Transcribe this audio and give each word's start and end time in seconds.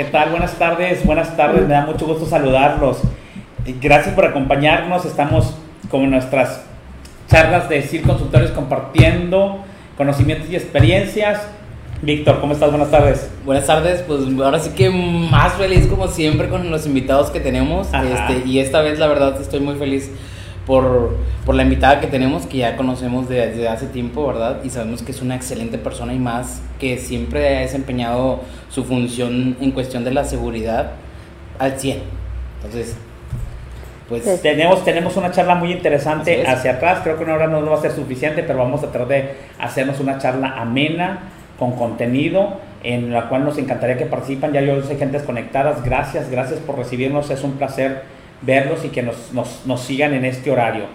¿Qué 0.00 0.06
tal? 0.06 0.30
Buenas 0.30 0.54
tardes, 0.54 1.04
buenas 1.04 1.36
tardes, 1.36 1.60
me 1.68 1.74
da 1.74 1.84
mucho 1.84 2.06
gusto 2.06 2.24
saludarlos. 2.24 3.02
Gracias 3.82 4.14
por 4.14 4.24
acompañarnos, 4.24 5.04
estamos 5.04 5.54
como 5.90 6.04
en 6.04 6.12
nuestras 6.12 6.64
charlas 7.28 7.68
de 7.68 7.82
CIR 7.82 8.04
Consultores 8.04 8.50
compartiendo 8.50 9.58
conocimientos 9.98 10.48
y 10.48 10.56
experiencias. 10.56 11.46
Víctor, 12.00 12.40
¿cómo 12.40 12.54
estás? 12.54 12.70
Buenas 12.70 12.90
tardes. 12.90 13.30
Buenas 13.44 13.66
tardes, 13.66 14.00
pues 14.08 14.22
ahora 14.42 14.58
sí 14.58 14.70
que 14.70 14.88
más 14.88 15.52
feliz 15.56 15.86
como 15.86 16.08
siempre 16.08 16.48
con 16.48 16.70
los 16.70 16.86
invitados 16.86 17.28
que 17.28 17.40
tenemos. 17.40 17.88
Este, 17.92 18.48
y 18.48 18.58
esta 18.58 18.80
vez 18.80 18.98
la 18.98 19.06
verdad 19.06 19.38
estoy 19.38 19.60
muy 19.60 19.74
feliz 19.74 20.10
por, 20.64 21.14
por, 21.44 21.54
la 21.54 21.62
invitada 21.62 22.00
que 22.00 22.06
tenemos, 22.06 22.46
que 22.46 22.56
ya 22.56 22.74
conocemos 22.74 23.28
desde 23.28 23.68
hace 23.68 23.84
tiempo, 23.84 24.26
¿verdad? 24.26 24.60
Y 24.64 24.70
sabemos 24.70 25.02
que 25.02 25.12
es 25.12 25.20
una 25.20 25.36
excelente 25.36 25.76
persona 25.76 26.14
y 26.14 26.18
más 26.18 26.62
que 26.80 26.98
siempre 26.98 27.58
ha 27.58 27.60
desempeñado 27.60 28.40
su 28.68 28.84
función 28.84 29.56
en 29.60 29.70
cuestión 29.70 30.02
de 30.02 30.12
la 30.12 30.24
seguridad 30.24 30.92
al 31.58 31.78
100. 31.78 32.00
Entonces, 32.56 32.96
pues 34.08 34.42
tenemos, 34.42 34.84
tenemos 34.84 35.16
una 35.16 35.30
charla 35.30 35.54
muy 35.54 35.70
interesante 35.70 36.44
hacia 36.44 36.72
atrás. 36.72 37.00
Creo 37.04 37.16
que 37.16 37.22
una 37.22 37.34
hora 37.34 37.46
no 37.46 37.64
va 37.64 37.78
a 37.78 37.80
ser 37.80 37.92
suficiente, 37.92 38.42
pero 38.42 38.58
vamos 38.58 38.82
a 38.82 38.90
tratar 38.90 39.06
de 39.06 39.34
hacernos 39.60 40.00
una 40.00 40.18
charla 40.18 40.60
amena, 40.60 41.20
con 41.58 41.72
contenido, 41.72 42.58
en 42.82 43.12
la 43.12 43.28
cual 43.28 43.44
nos 43.44 43.56
encantaría 43.58 43.96
que 43.96 44.06
participan. 44.06 44.52
Ya 44.52 44.62
yo 44.62 44.82
sé 44.82 44.96
gentes 44.96 45.22
conectadas. 45.22 45.84
Gracias, 45.84 46.28
gracias 46.28 46.58
por 46.58 46.76
recibirnos. 46.76 47.30
Es 47.30 47.44
un 47.44 47.52
placer 47.52 48.02
verlos 48.42 48.84
y 48.84 48.88
que 48.88 49.02
nos, 49.02 49.32
nos, 49.32 49.64
nos 49.66 49.80
sigan 49.80 50.12
en 50.14 50.24
este 50.24 50.50
horario. 50.50 50.86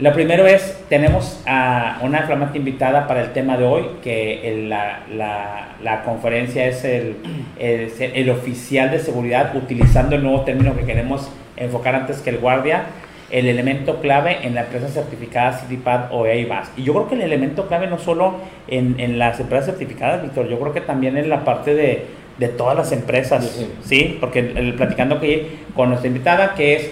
Lo 0.00 0.12
primero 0.12 0.44
es, 0.46 0.76
tenemos 0.88 1.40
a 1.46 2.00
una 2.02 2.22
flamante 2.22 2.58
invitada 2.58 3.06
para 3.06 3.22
el 3.22 3.32
tema 3.32 3.56
de 3.56 3.64
hoy, 3.64 3.84
que 4.02 4.66
la, 4.68 5.04
la, 5.14 5.76
la, 5.82 6.02
conferencia 6.02 6.66
es 6.66 6.84
el, 6.84 7.16
el, 7.60 7.92
el, 8.00 8.30
oficial 8.30 8.90
de 8.90 8.98
seguridad, 8.98 9.54
utilizando 9.54 10.16
el 10.16 10.24
nuevo 10.24 10.40
término 10.40 10.74
que 10.74 10.84
queremos 10.84 11.30
enfocar 11.56 11.94
antes 11.94 12.18
que 12.18 12.30
el 12.30 12.38
guardia, 12.38 12.86
el 13.30 13.46
elemento 13.46 14.00
clave 14.00 14.38
en 14.42 14.56
la 14.56 14.62
empresa 14.62 14.88
certificada 14.88 15.58
CITIPAD 15.58 16.12
o 16.12 16.26
EIBAS. 16.26 16.72
Y 16.76 16.82
yo 16.82 16.92
creo 16.94 17.08
que 17.08 17.14
el 17.14 17.22
elemento 17.22 17.68
clave 17.68 17.86
no 17.86 17.98
solo 17.98 18.34
en, 18.66 18.98
en 18.98 19.20
las 19.20 19.38
empresas 19.38 19.66
certificadas, 19.66 20.22
Víctor, 20.22 20.48
yo 20.48 20.58
creo 20.58 20.72
que 20.72 20.80
también 20.80 21.16
en 21.16 21.28
la 21.28 21.44
parte 21.44 21.72
de, 21.72 22.04
de 22.38 22.48
todas 22.48 22.76
las 22.76 22.90
empresas, 22.90 23.64
¿sí? 23.84 24.16
Porque 24.20 24.40
el, 24.40 24.74
platicando 24.74 25.16
aquí 25.16 25.42
con 25.74 25.90
nuestra 25.90 26.08
invitada, 26.08 26.54
que 26.54 26.74
es, 26.74 26.90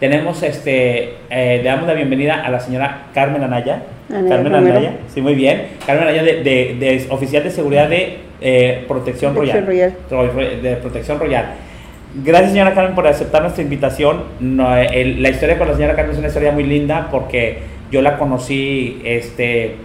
tenemos, 0.00 0.42
este, 0.42 1.14
eh, 1.30 1.60
le 1.62 1.64
damos 1.64 1.86
la 1.86 1.94
bienvenida 1.94 2.44
a 2.44 2.50
la 2.50 2.60
señora 2.60 3.06
Carmen 3.14 3.42
Anaya. 3.42 3.82
Carmen 4.08 4.54
Anaya, 4.54 4.96
sí, 5.08 5.22
muy 5.22 5.34
bien. 5.34 5.68
Carmen 5.86 6.08
Anaya, 6.08 6.22
de, 6.22 6.42
de, 6.42 7.06
oficial 7.10 7.44
de 7.44 7.50
seguridad 7.50 7.88
de 7.88 8.18
eh, 8.40 8.84
Protección, 8.88 9.34
Royal. 9.34 9.64
De 10.62 10.76
Protección 10.82 11.18
Royal. 11.18 11.46
Gracias, 12.24 12.52
señora 12.52 12.74
Carmen, 12.74 12.94
por 12.94 13.06
aceptar 13.06 13.42
nuestra 13.42 13.62
invitación. 13.62 14.24
la 14.40 15.28
historia 15.30 15.56
con 15.56 15.68
la 15.68 15.74
señora 15.74 15.94
Carmen 15.94 16.12
es 16.12 16.18
una 16.18 16.28
historia 16.28 16.52
muy 16.52 16.64
linda 16.64 17.08
porque 17.10 17.60
yo 17.90 18.02
la 18.02 18.18
conocí 18.18 19.00
este, 19.04 19.76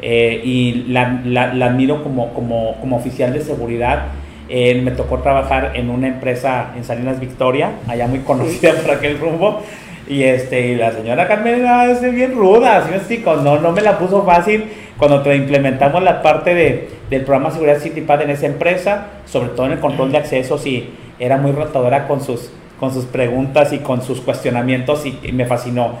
eh, 0.00 0.40
y 0.44 0.84
la, 0.88 1.20
la, 1.24 1.66
admiro 1.66 2.02
como, 2.02 2.32
como, 2.34 2.76
como, 2.80 2.96
oficial 2.96 3.32
de 3.32 3.40
seguridad. 3.40 4.04
Eh, 4.48 4.80
me 4.82 4.90
tocó 4.90 5.18
trabajar 5.18 5.72
en 5.74 5.88
una 5.88 6.08
empresa 6.08 6.72
en 6.76 6.84
Salinas 6.84 7.18
Victoria, 7.18 7.72
allá 7.88 8.06
muy 8.06 8.20
conocida 8.20 8.72
por 8.74 8.90
aquel 8.90 9.18
rumbo. 9.18 9.62
Y 10.06 10.22
este, 10.24 10.76
la 10.76 10.92
señora 10.92 11.26
Carmen 11.26 11.60
era 11.60 11.86
bien 12.10 12.34
ruda, 12.34 12.76
así 12.76 13.24
no, 13.24 13.58
no 13.58 13.72
me 13.72 13.80
la 13.80 13.98
puso 13.98 14.22
fácil 14.22 14.64
cuando 14.98 15.32
implementamos 15.32 16.02
la 16.02 16.20
parte 16.20 16.54
de, 16.54 16.90
del 17.08 17.22
programa 17.22 17.48
de 17.48 17.54
seguridad 17.54 17.78
CityPad 17.80 18.22
en 18.22 18.30
esa 18.30 18.46
empresa, 18.46 19.06
sobre 19.24 19.48
todo 19.50 19.66
en 19.66 19.72
el 19.72 19.80
control 19.80 20.12
de 20.12 20.18
accesos 20.18 20.66
y 20.66 20.90
era 21.18 21.38
muy 21.38 21.52
rotadora 21.52 22.06
con 22.06 22.20
sus, 22.20 22.50
con 22.78 22.92
sus 22.92 23.06
preguntas 23.06 23.72
y 23.72 23.78
con 23.78 24.02
sus 24.02 24.20
cuestionamientos 24.20 25.06
y, 25.06 25.32
me 25.32 25.46
fascinó. 25.46 25.92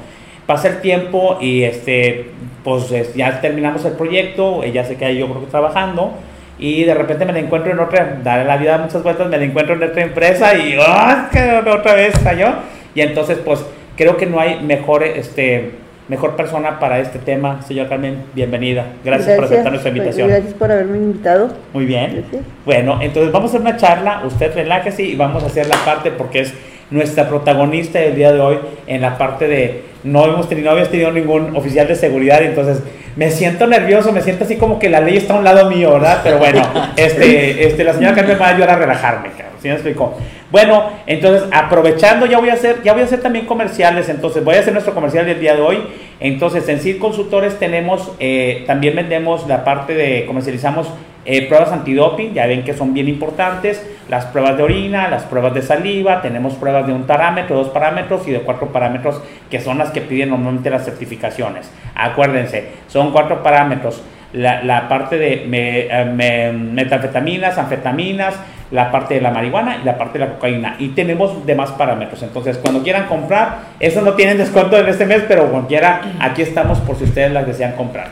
Pasa 0.46 0.68
el 0.68 0.80
tiempo 0.82 1.38
y 1.40 1.62
este, 1.62 2.30
pues 2.62 2.92
ya 3.14 3.40
terminamos 3.40 3.86
el 3.86 3.92
proyecto, 3.92 4.62
ella 4.62 4.84
se 4.84 4.96
queda 4.96 5.10
yo 5.12 5.26
creo 5.28 5.40
que 5.40 5.50
trabajando 5.50 6.12
y 6.58 6.84
de 6.84 6.94
repente 6.94 7.24
me 7.24 7.32
la 7.32 7.40
encuentro 7.40 7.72
en 7.72 7.80
otra, 7.80 8.18
darle 8.22 8.44
la 8.44 8.56
vida 8.56 8.78
muchas 8.78 9.02
vueltas, 9.02 9.28
me 9.28 9.38
la 9.38 9.44
encuentro 9.44 9.74
en 9.74 9.82
otra 9.82 10.02
empresa 10.02 10.54
y 10.54 10.76
¡oh! 10.76 11.70
otra 11.72 11.94
vez 11.94 12.14
cayó. 12.22 12.48
Y 12.94 13.00
entonces 13.00 13.38
pues 13.44 13.64
creo 13.96 14.16
que 14.16 14.26
no 14.26 14.38
hay 14.38 14.60
mejor 14.62 15.02
este, 15.02 15.72
mejor 16.08 16.36
persona 16.36 16.78
para 16.78 17.00
este 17.00 17.18
tema. 17.18 17.62
Señor 17.62 17.88
Carmen, 17.88 18.22
bienvenida. 18.34 18.86
Gracias, 19.04 19.36
por 19.36 19.46
aceptar 19.46 19.72
nuestra 19.72 19.90
invitación. 19.90 20.28
Gracias 20.28 20.54
por 20.54 20.70
haberme 20.70 20.98
invitado. 20.98 21.50
Muy 21.72 21.86
bien. 21.86 22.24
Bueno, 22.64 22.98
entonces 23.00 23.32
vamos 23.32 23.50
a 23.50 23.56
hacer 23.56 23.60
una 23.60 23.76
charla. 23.76 24.22
Usted 24.24 24.54
relájese 24.54 25.02
y 25.02 25.16
vamos 25.16 25.42
a 25.42 25.46
hacer 25.46 25.66
la 25.66 25.76
parte 25.84 26.10
porque 26.10 26.40
es 26.40 26.54
nuestra 26.90 27.28
protagonista 27.28 27.98
del 27.98 28.14
día 28.14 28.32
de 28.32 28.40
hoy 28.40 28.58
en 28.86 29.00
la 29.00 29.18
parte 29.18 29.48
de 29.48 29.82
no 30.04 30.24
hemos 30.26 30.48
tenido, 30.48 30.66
no 30.66 30.72
habías 30.72 30.90
tenido 30.90 31.10
ningún 31.10 31.56
oficial 31.56 31.88
de 31.88 31.96
seguridad, 31.96 32.42
entonces 32.42 32.82
me 33.16 33.30
siento 33.30 33.66
nervioso, 33.66 34.12
me 34.12 34.20
siento 34.20 34.44
así 34.44 34.56
como 34.56 34.78
que 34.78 34.88
la 34.88 35.00
ley 35.00 35.16
está 35.16 35.34
a 35.34 35.38
un 35.38 35.44
lado 35.44 35.70
mío, 35.70 35.92
¿verdad? 35.92 36.20
Pero 36.22 36.38
bueno, 36.38 36.62
este, 36.96 37.66
este, 37.66 37.84
la 37.84 37.92
señora 37.92 38.14
Carmen 38.14 38.34
me 38.34 38.40
va 38.40 38.48
a 38.48 38.50
ayudar 38.50 38.70
a 38.70 38.76
relajarme, 38.76 39.28
¿sí 39.60 39.68
me 39.68 39.74
explico? 39.74 40.16
Bueno, 40.50 40.84
entonces 41.06 41.48
aprovechando, 41.52 42.26
ya 42.26 42.38
voy 42.38 42.50
a 42.50 42.52
hacer, 42.52 42.82
ya 42.84 42.92
voy 42.92 43.02
a 43.02 43.06
hacer 43.06 43.20
también 43.20 43.44
comerciales, 43.44 44.08
entonces 44.08 44.44
voy 44.44 44.54
a 44.54 44.60
hacer 44.60 44.72
nuestro 44.72 44.94
comercial 44.94 45.26
del 45.26 45.40
día 45.40 45.56
de 45.56 45.60
hoy. 45.60 45.82
Entonces 46.20 46.68
en 46.68 46.78
CID 46.78 46.98
Consultores 47.00 47.58
tenemos, 47.58 48.12
eh, 48.20 48.62
también 48.66 48.94
vendemos 48.94 49.48
la 49.48 49.64
parte 49.64 49.94
de, 49.94 50.26
comercializamos 50.26 50.88
eh, 51.26 51.48
pruebas 51.48 51.72
antidoping, 51.72 52.34
ya 52.34 52.46
ven 52.46 52.64
que 52.64 52.74
son 52.74 52.92
bien 52.94 53.08
importantes, 53.08 53.84
las 54.08 54.26
pruebas 54.26 54.56
de 54.56 54.62
orina, 54.62 55.08
las 55.08 55.24
pruebas 55.24 55.54
de 55.54 55.62
saliva, 55.62 56.20
tenemos 56.20 56.54
pruebas 56.54 56.86
de 56.86 56.92
un 56.92 57.04
parámetro, 57.04 57.56
dos 57.56 57.70
parámetros 57.70 58.28
y 58.28 58.30
de 58.30 58.40
cuatro 58.40 58.68
parámetros 58.68 59.22
que 59.50 59.60
son 59.60 59.78
las 59.78 59.90
que 59.90 60.02
piden 60.02 60.30
normalmente 60.30 60.68
las 60.68 60.84
certificaciones. 60.84 61.70
Acuérdense, 61.94 62.68
son 62.88 63.03
cuatro 63.12 63.42
parámetros. 63.42 64.02
La, 64.32 64.88
parte 64.88 65.16
de 65.16 65.44
me, 65.46 65.86
eh, 65.86 66.52
metanfetaminas, 66.52 67.56
anfetaminas, 67.56 68.34
la 68.72 68.90
parte 68.90 69.14
de 69.14 69.20
la 69.20 69.30
marihuana 69.30 69.78
y 69.80 69.84
la 69.84 69.96
parte 69.96 70.18
de 70.18 70.26
la 70.26 70.32
cocaína. 70.32 70.74
Y 70.80 70.88
tenemos 70.88 71.46
demás 71.46 71.70
parámetros. 71.72 72.20
Entonces, 72.24 72.58
cuando 72.58 72.82
quieran 72.82 73.06
comprar, 73.06 73.58
eso 73.78 74.02
no 74.02 74.14
tienen 74.14 74.36
descuento 74.36 74.76
en 74.76 74.88
este 74.88 75.06
mes, 75.06 75.22
pero 75.28 75.48
cuando 75.50 75.68
quiera, 75.68 76.00
aquí 76.18 76.42
estamos 76.42 76.80
por 76.80 76.96
si 76.96 77.04
ustedes 77.04 77.32
las 77.32 77.46
desean 77.46 77.72
comprar. 77.72 78.08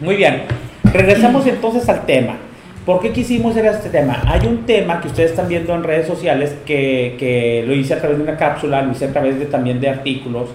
Muy 0.00 0.16
bien, 0.16 0.42
regresamos 0.92 1.46
entonces 1.46 1.88
al 1.88 2.04
tema. 2.04 2.36
¿Por 2.84 3.00
qué 3.00 3.10
quisimos 3.12 3.52
hacer 3.52 3.66
este 3.66 3.88
tema? 3.88 4.22
Hay 4.26 4.46
un 4.46 4.64
tema 4.64 5.00
que 5.00 5.08
ustedes 5.08 5.30
están 5.30 5.48
viendo 5.48 5.74
en 5.74 5.82
redes 5.82 6.06
sociales 6.06 6.56
que, 6.66 7.16
que 7.18 7.64
lo 7.66 7.74
hice 7.74 7.94
a 7.94 8.00
través 8.00 8.18
de 8.18 8.24
una 8.24 8.36
cápsula, 8.36 8.82
lo 8.82 8.92
hice 8.92 9.06
a 9.06 9.12
través 9.12 9.38
de, 9.38 9.46
también 9.46 9.80
de 9.80 9.88
artículos 9.88 10.50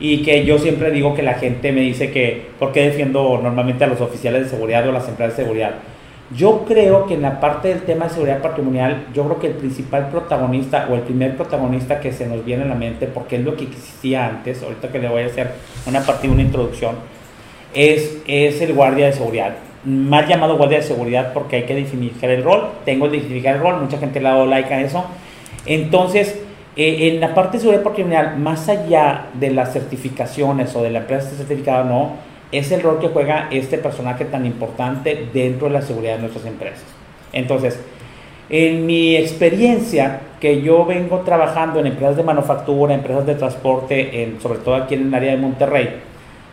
y 0.00 0.22
que 0.22 0.46
yo 0.46 0.58
siempre 0.58 0.90
digo 0.90 1.14
que 1.14 1.22
la 1.22 1.34
gente 1.34 1.70
me 1.72 1.82
dice 1.82 2.10
que, 2.10 2.48
¿por 2.58 2.72
qué 2.72 2.88
defiendo 2.88 3.38
normalmente 3.40 3.84
a 3.84 3.86
los 3.86 4.00
oficiales 4.00 4.44
de 4.44 4.48
seguridad 4.48 4.88
o 4.88 4.92
las 4.92 5.06
empresas 5.06 5.36
de 5.36 5.42
seguridad? 5.44 5.74
Yo 6.34 6.64
creo 6.66 7.06
que 7.06 7.14
en 7.14 7.22
la 7.22 7.38
parte 7.38 7.68
del 7.68 7.82
tema 7.82 8.06
de 8.06 8.12
seguridad 8.12 8.40
patrimonial, 8.40 9.08
yo 9.12 9.24
creo 9.24 9.38
que 9.38 9.48
el 9.48 9.54
principal 9.54 10.08
protagonista 10.08 10.88
o 10.90 10.94
el 10.94 11.02
primer 11.02 11.36
protagonista 11.36 12.00
que 12.00 12.12
se 12.12 12.26
nos 12.26 12.44
viene 12.44 12.62
a 12.62 12.66
la 12.66 12.76
mente, 12.76 13.08
porque 13.08 13.36
es 13.36 13.44
lo 13.44 13.56
que 13.56 13.64
existía 13.64 14.26
antes, 14.26 14.62
ahorita 14.62 14.88
que 14.88 15.00
le 15.00 15.08
voy 15.08 15.22
a 15.22 15.26
hacer 15.26 15.50
una 15.86 16.00
partida, 16.00 16.32
una 16.32 16.42
introducción, 16.42 16.94
es, 17.74 18.18
es 18.26 18.60
el 18.62 18.72
guardia 18.72 19.06
de 19.06 19.12
seguridad. 19.12 19.56
Mal 19.84 20.26
llamado 20.26 20.56
guardia 20.56 20.78
de 20.78 20.84
seguridad 20.84 21.32
porque 21.34 21.56
hay 21.56 21.62
que 21.64 21.74
definir 21.74 22.12
el 22.22 22.42
rol. 22.42 22.68
Tengo 22.84 23.10
que 23.10 23.18
definir 23.18 23.46
el 23.46 23.58
rol, 23.58 23.80
mucha 23.80 23.98
gente 23.98 24.20
le 24.20 24.28
ha 24.28 24.32
dado 24.32 24.46
like 24.46 24.72
a 24.72 24.80
eso. 24.80 25.04
Entonces, 25.66 26.40
eh, 26.82 27.08
en 27.08 27.20
la 27.20 27.34
parte 27.34 27.58
de 27.58 27.60
seguridad 27.60 27.82
patrimonial, 27.82 28.38
más 28.38 28.70
allá 28.70 29.26
de 29.34 29.50
las 29.50 29.74
certificaciones 29.74 30.74
o 30.74 30.82
de 30.82 30.88
la 30.88 31.00
empresa 31.00 31.28
certificada 31.28 31.82
o 31.82 31.84
no, 31.84 32.12
es 32.52 32.72
el 32.72 32.80
rol 32.80 32.98
que 32.98 33.08
juega 33.08 33.48
este 33.50 33.76
personaje 33.76 34.24
tan 34.24 34.46
importante 34.46 35.26
dentro 35.34 35.68
de 35.68 35.74
la 35.74 35.82
seguridad 35.82 36.14
de 36.14 36.20
nuestras 36.22 36.46
empresas. 36.46 36.84
Entonces, 37.34 37.78
en 38.48 38.86
mi 38.86 39.14
experiencia, 39.14 40.20
que 40.40 40.62
yo 40.62 40.86
vengo 40.86 41.18
trabajando 41.18 41.80
en 41.80 41.86
empresas 41.88 42.16
de 42.16 42.22
manufactura, 42.22 42.94
empresas 42.94 43.26
de 43.26 43.34
transporte, 43.34 44.22
en, 44.22 44.40
sobre 44.40 44.60
todo 44.60 44.74
aquí 44.76 44.94
en 44.94 45.08
el 45.08 45.14
área 45.14 45.32
de 45.32 45.36
Monterrey, 45.36 45.96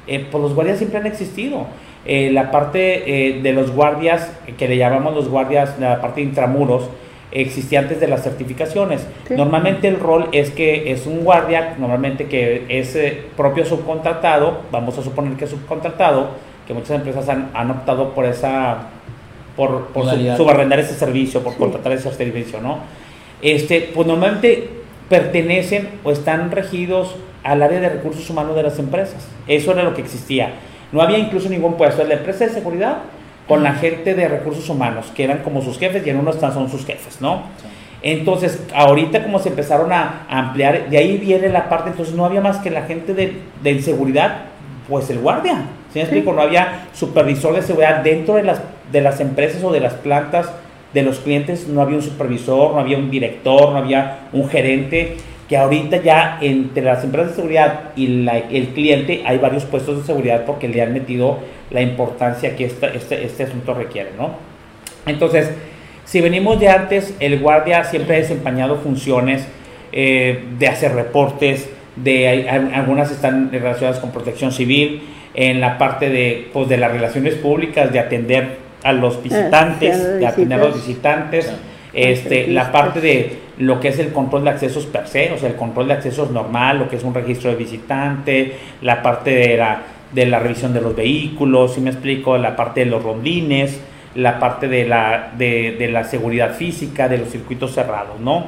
eh, 0.08 0.28
pues 0.30 0.44
los 0.44 0.54
guardias 0.54 0.78
siempre 0.78 1.00
han 1.00 1.08
existido. 1.08 1.68
Eh, 2.06 2.32
la 2.34 2.52
parte 2.52 3.30
eh, 3.30 3.42
de 3.42 3.54
los 3.54 3.72
guardias, 3.72 4.30
que 4.58 4.68
le 4.68 4.76
llamamos 4.76 5.16
los 5.16 5.30
guardias, 5.30 5.80
la 5.80 6.02
parte 6.02 6.20
de 6.20 6.28
intramuros, 6.28 6.90
existía 7.32 7.80
antes 7.80 8.00
de 8.00 8.08
las 8.08 8.24
certificaciones. 8.24 9.06
Normalmente 9.30 9.88
el 9.88 10.00
rol 10.00 10.30
es 10.32 10.52
que 10.52 10.92
es 10.92 11.06
un 11.06 11.24
guardia, 11.24 11.76
normalmente 11.78 12.28
que 12.28 12.66
es 12.70 12.96
eh, 12.96 13.24
propio 13.36 13.66
subcontratado, 13.66 14.62
vamos 14.72 14.98
a 14.98 15.04
suponer 15.04 15.34
que 15.34 15.46
es 15.46 15.52
subcontratado, 15.52 16.30
que 16.66 16.74
muchas 16.74 16.92
empresas 16.92 17.28
han, 17.30 17.50
han 17.54 17.72
optado 17.72 18.14
por 18.14 18.26
esa, 18.26 18.90
por, 19.56 19.88
por 19.88 20.06
subarrendar 20.38 20.80
ese 20.80 20.94
servicio, 20.94 21.42
por 21.42 21.56
contratar 21.56 21.92
ese 21.94 22.12
servicio, 22.12 22.62
¿no? 22.62 22.80
Este, 23.42 23.92
pues 23.94 24.08
normalmente 24.08 24.70
pertenecen 25.10 25.90
o 26.04 26.12
están 26.12 26.52
regidos 26.52 27.16
al 27.44 27.62
área 27.62 27.80
de 27.80 27.90
recursos 27.90 28.30
humanos 28.30 28.56
de 28.56 28.64
las 28.64 28.80
empresas. 28.80 29.28
Eso 29.48 29.72
era 29.72 29.84
lo 29.84 29.94
que 29.94 30.02
existía. 30.02 30.54
No 30.92 31.02
había 31.02 31.18
incluso 31.18 31.50
ningún 31.50 31.76
puesto. 31.76 32.02
En 32.02 32.10
la 32.10 32.16
empresa 32.16 32.46
de 32.46 32.52
seguridad 32.52 33.00
con 33.48 33.64
la 33.64 33.74
gente 33.74 34.14
de 34.14 34.28
recursos 34.28 34.70
humanos, 34.70 35.12
que 35.16 35.24
eran 35.24 35.40
como 35.40 35.62
sus 35.62 35.80
jefes 35.80 36.06
y 36.06 36.10
en 36.10 36.18
unos 36.18 36.36
son 36.36 36.70
sus 36.70 36.86
jefes, 36.86 37.22
¿no? 37.22 37.44
Entonces, 38.02 38.62
ahorita 38.76 39.24
como 39.24 39.40
se 39.40 39.50
empezaron 39.50 39.92
a, 39.92 40.26
ampliar, 40.30 40.90
de 40.90 40.98
ahí 40.98 41.18
viene 41.18 41.50
la 41.50 41.70
parte, 41.70 41.90
entonces 41.90 42.14
no 42.14 42.26
había 42.26 42.42
más 42.42 42.58
que 42.58 42.70
la 42.70 42.84
gente 42.84 43.14
de, 43.14 43.40
de 43.64 43.82
seguridad, 43.82 44.42
pues 44.88 45.10
el 45.10 45.20
guardia, 45.20 45.66
¿sí 45.92 46.00
me 46.00 46.02
explico? 46.02 46.34
No 46.34 46.42
había 46.42 46.88
supervisor 46.94 47.56
de 47.56 47.62
seguridad 47.62 48.04
dentro 48.04 48.36
de 48.36 48.44
las, 48.44 48.62
de 48.92 49.02
las 49.02 49.20
empresas 49.20 49.64
o 49.64 49.72
de 49.72 49.80
las 49.80 49.94
plantas 49.96 50.52
de 50.94 51.04
los 51.04 51.20
clientes, 51.20 51.68
no 51.68 51.82
había 51.82 51.98
un 51.98 52.02
supervisor, 52.02 52.74
no 52.74 52.80
había 52.80 52.98
un 52.98 53.12
director, 53.12 53.72
no 53.72 53.78
había 53.78 54.20
un 54.32 54.48
gerente, 54.50 55.18
que 55.48 55.58
ahorita 55.58 56.04
ya 56.04 56.40
entre 56.42 56.84
las 56.84 57.04
empresas 57.04 57.32
de 57.32 57.36
seguridad 57.38 57.92
y 57.96 58.28
el 58.28 58.70
cliente 58.74 59.24
hay 59.26 59.38
varios 59.38 59.66
puestos 59.66 60.00
de 60.00 60.04
seguridad 60.04 60.44
porque 60.46 60.68
le 60.68 60.82
han 60.82 60.94
metido 60.94 61.40
la 61.72 61.82
importancia 61.82 62.56
que 62.56 62.66
este, 62.66 63.26
este 63.26 63.44
asunto 63.44 63.74
requiere, 63.74 64.12
¿no? 64.18 64.32
Entonces, 65.06 65.50
si 66.04 66.22
venimos 66.22 66.60
de 66.60 66.70
antes, 66.70 67.14
el 67.20 67.40
guardia 67.40 67.84
siempre 67.84 68.16
ha 68.16 68.20
desempeñado 68.20 68.78
funciones 68.78 69.48
eh, 69.92 70.44
de 70.58 70.68
hacer 70.68 70.94
reportes, 70.94 71.70
de 71.96 72.50
algunas 72.50 73.10
están 73.12 73.52
relacionadas 73.52 74.00
con 74.00 74.12
protección 74.12 74.52
civil, 74.52 75.02
en 75.34 75.62
la 75.62 75.78
parte 75.78 76.10
de, 76.10 76.50
pues, 76.52 76.68
de 76.68 76.78
las 76.78 76.92
relaciones 76.92 77.36
públicas, 77.36 77.92
de 77.92 78.00
atender 78.00 78.58
a 78.84 78.94
los 78.94 79.18
ah, 79.18 79.20
visitantes, 79.24 80.20
de 80.20 80.28
atender 80.28 80.60
a 80.60 80.64
los 80.64 80.76
visitantes, 80.76 81.52
este, 81.94 82.48
la 82.48 82.72
parte 82.72 83.02
de 83.02 83.47
lo 83.60 83.80
que 83.80 83.90
es 83.90 84.00
el 84.00 84.12
control 84.12 84.44
de 84.44 84.52
accesos 84.52 84.86
per 84.86 85.08
se, 85.08 85.32
o 85.32 85.38
sea, 85.38 85.50
el 85.50 85.56
control 85.56 85.88
de 85.88 85.94
accesos 85.94 86.32
normal, 86.32 86.80
lo 86.80 86.90
que 86.90 86.98
es 86.98 87.04
un 87.04 87.14
registro 87.14 87.50
de 87.50 87.56
visitante, 87.56 88.56
la 88.82 89.02
parte 89.02 89.32
de 89.32 89.58
la, 89.58 89.82
de 90.14 90.26
la 90.26 90.40
revisión 90.40 90.74
de 90.74 90.82
los 90.82 90.96
vehículos, 90.96 91.74
si 91.74 91.82
me 91.82 91.90
explico, 91.90 92.38
la 92.38 92.56
parte 92.56 92.82
de 92.82 92.88
los 92.88 93.04
rondines, 93.04 93.80
la 94.16 94.40
parte 94.40 94.68
de 94.68 94.88
la, 94.88 95.32
de, 95.38 95.76
de 95.78 95.88
la 95.90 96.04
seguridad 96.04 96.54
física, 96.54 97.08
de 97.08 97.18
los 97.18 97.30
circuitos 97.30 97.74
cerrados, 97.74 98.20
¿no? 98.20 98.46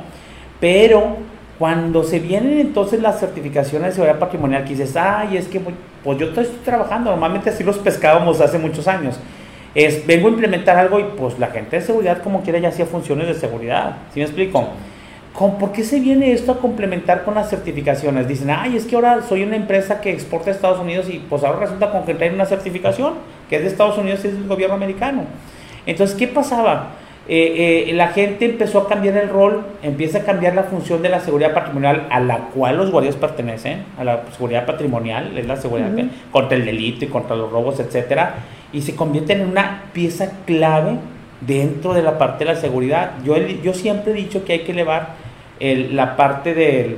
Pero 0.59 1.17
cuando 1.59 2.03
se 2.03 2.19
vienen 2.19 2.59
entonces 2.59 3.01
las 3.01 3.19
certificaciones 3.19 3.89
de 3.89 3.95
seguridad 3.95 4.17
patrimonial, 4.17 4.63
que 4.63 4.69
dices, 4.69 4.95
ay, 4.95 5.37
es 5.37 5.47
que 5.47 5.59
pues 5.59 6.17
yo 6.17 6.27
estoy 6.27 6.47
trabajando, 6.63 7.11
normalmente 7.11 7.49
así 7.49 7.63
los 7.63 7.77
pescábamos 7.77 8.39
hace 8.39 8.57
muchos 8.57 8.87
años. 8.87 9.19
Es, 9.75 10.07
vengo 10.07 10.27
a 10.27 10.31
implementar 10.31 10.77
algo 10.77 10.99
y 10.99 11.03
pues 11.17 11.37
la 11.37 11.47
gente 11.47 11.75
de 11.75 11.81
seguridad 11.81 12.23
como 12.23 12.41
quiera 12.41 12.59
ya 12.59 12.69
hacía 12.69 12.85
funciones 12.85 13.27
de 13.27 13.33
seguridad, 13.33 13.97
¿sí 14.13 14.19
me 14.19 14.25
explico? 14.25 14.69
¿Por 15.39 15.71
qué 15.71 15.85
se 15.85 16.01
viene 16.01 16.33
esto 16.33 16.51
a 16.51 16.59
complementar 16.59 17.23
con 17.23 17.35
las 17.35 17.49
certificaciones? 17.49 18.27
Dicen, 18.27 18.49
ay, 18.49 18.75
es 18.75 18.85
que 18.85 18.95
ahora 18.95 19.21
soy 19.21 19.43
una 19.43 19.55
empresa 19.55 20.01
que 20.01 20.11
exporta 20.11 20.49
a 20.49 20.53
Estados 20.53 20.81
Unidos 20.81 21.07
y 21.09 21.19
pues 21.19 21.45
ahora 21.45 21.59
resulta 21.61 21.91
con 21.91 22.03
que 22.03 22.13
traen 22.13 22.33
una 22.33 22.45
certificación 22.45 23.13
que 23.49 23.55
es 23.55 23.61
de 23.61 23.69
Estados 23.69 23.97
Unidos 23.97 24.19
y 24.25 24.27
es 24.27 24.33
del 24.33 24.49
gobierno 24.49 24.75
americano. 24.75 25.23
Entonces, 25.85 26.17
¿qué 26.17 26.27
pasaba? 26.27 26.89
Eh, 27.29 27.85
eh, 27.87 27.93
la 27.93 28.09
gente 28.09 28.43
empezó 28.43 28.79
a 28.79 28.89
cambiar 28.89 29.15
el 29.15 29.29
rol, 29.29 29.63
empieza 29.81 30.17
a 30.17 30.21
cambiar 30.23 30.55
la 30.55 30.63
función 30.63 31.01
de 31.01 31.07
la 31.07 31.21
seguridad 31.21 31.53
patrimonial 31.53 32.07
a 32.09 32.19
la 32.19 32.49
cual 32.49 32.75
los 32.75 32.91
guardias 32.91 33.15
pertenecen, 33.15 33.85
a 33.97 34.03
la 34.03 34.23
seguridad 34.35 34.65
patrimonial, 34.65 35.37
es 35.37 35.47
la 35.47 35.55
seguridad 35.55 35.91
contra 36.31 36.57
el 36.57 36.65
delito 36.65 37.05
y 37.05 37.07
contra 37.07 37.37
los 37.37 37.49
robos, 37.49 37.79
etcétera, 37.79 38.35
y 38.73 38.81
se 38.81 38.93
convierte 38.93 39.33
en 39.33 39.47
una 39.47 39.83
pieza 39.93 40.31
clave 40.45 40.97
dentro 41.39 41.93
de 41.93 42.01
la 42.01 42.17
parte 42.17 42.45
de 42.45 42.53
la 42.53 42.59
seguridad. 42.59 43.11
Yo, 43.23 43.37
yo 43.37 43.73
siempre 43.73 44.11
he 44.11 44.15
dicho 44.15 44.43
que 44.43 44.53
hay 44.53 44.59
que 44.59 44.73
elevar 44.73 45.18
la 45.59 46.15
parte 46.15 46.53
del, 46.53 46.97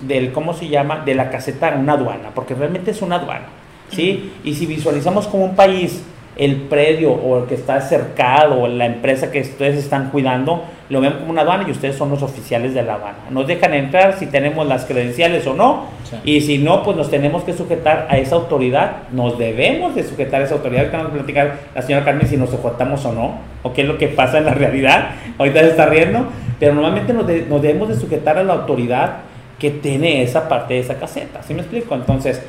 del, 0.00 0.32
¿cómo 0.32 0.52
se 0.54 0.68
llama?, 0.68 1.02
de 1.04 1.14
la 1.14 1.30
caseta 1.30 1.74
una 1.78 1.94
aduana, 1.94 2.30
porque 2.34 2.54
realmente 2.54 2.90
es 2.90 3.02
una 3.02 3.16
aduana, 3.16 3.46
¿sí? 3.90 4.32
Y 4.44 4.54
si 4.54 4.66
visualizamos 4.66 5.26
como 5.26 5.44
un 5.44 5.56
país 5.56 6.02
el 6.36 6.56
predio 6.56 7.12
o 7.12 7.38
el 7.38 7.46
que 7.46 7.54
está 7.54 7.80
cercado 7.80 8.60
o 8.60 8.68
la 8.68 8.84
empresa 8.84 9.30
que 9.30 9.40
ustedes 9.40 9.76
están 9.76 10.10
cuidando, 10.10 10.64
lo 10.90 11.00
ven 11.00 11.14
como 11.14 11.30
una 11.30 11.40
aduana 11.40 11.64
y 11.66 11.70
ustedes 11.70 11.96
son 11.96 12.10
los 12.10 12.22
oficiales 12.22 12.74
de 12.74 12.82
la 12.82 12.94
aduana. 12.94 13.18
Nos 13.30 13.46
dejan 13.46 13.72
entrar 13.72 14.18
si 14.18 14.26
tenemos 14.26 14.66
las 14.66 14.84
credenciales 14.84 15.46
o 15.46 15.54
no, 15.54 15.86
y 16.24 16.42
si 16.42 16.58
no, 16.58 16.82
pues 16.82 16.96
nos 16.96 17.10
tenemos 17.10 17.42
que 17.42 17.54
sujetar 17.54 18.06
a 18.10 18.18
esa 18.18 18.36
autoridad, 18.36 19.08
nos 19.12 19.38
debemos 19.38 19.94
de 19.94 20.04
sujetar 20.04 20.42
a 20.42 20.44
esa 20.44 20.54
autoridad. 20.54 20.82
Ahorita 20.82 20.98
vamos 20.98 21.12
a 21.12 21.16
platicar 21.16 21.58
la 21.74 21.82
señora 21.82 22.04
Carmen 22.04 22.26
si 22.26 22.36
nos 22.36 22.50
sujetamos 22.50 23.04
o 23.06 23.12
no, 23.12 23.38
o 23.62 23.72
qué 23.72 23.82
es 23.82 23.88
lo 23.88 23.96
que 23.96 24.08
pasa 24.08 24.38
en 24.38 24.44
la 24.44 24.54
realidad, 24.54 25.12
ahorita 25.38 25.60
se 25.60 25.68
está 25.68 25.86
riendo, 25.86 26.26
pero 26.58 26.74
normalmente 26.74 27.12
nos, 27.12 27.26
debemos 27.26 27.88
de 27.88 27.96
sujetar 27.96 28.38
a 28.38 28.44
la 28.44 28.54
autoridad 28.54 29.18
que 29.58 29.70
tiene 29.70 30.22
esa 30.22 30.48
parte 30.48 30.74
de 30.74 30.80
esa 30.80 30.94
caseta, 30.94 31.42
¿sí 31.42 31.54
me 31.54 31.60
explico? 31.60 31.94
Entonces, 31.94 32.42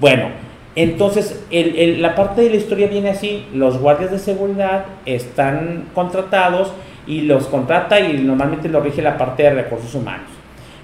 bueno, 0.00 0.28
entonces, 0.74 1.44
la 1.50 2.14
parte 2.14 2.42
de 2.42 2.50
la 2.50 2.56
historia 2.56 2.86
viene 2.86 3.10
así, 3.10 3.46
los 3.52 3.78
guardias 3.78 4.10
de 4.10 4.18
seguridad 4.18 4.84
están 5.06 5.86
contratados 5.94 6.72
y 7.06 7.22
los 7.22 7.46
contrata 7.46 7.98
y 7.98 8.18
normalmente 8.18 8.68
lo 8.68 8.80
rige 8.80 9.02
la 9.02 9.18
parte 9.18 9.42
de 9.42 9.50
recursos 9.50 9.94
humanos. 9.94 10.28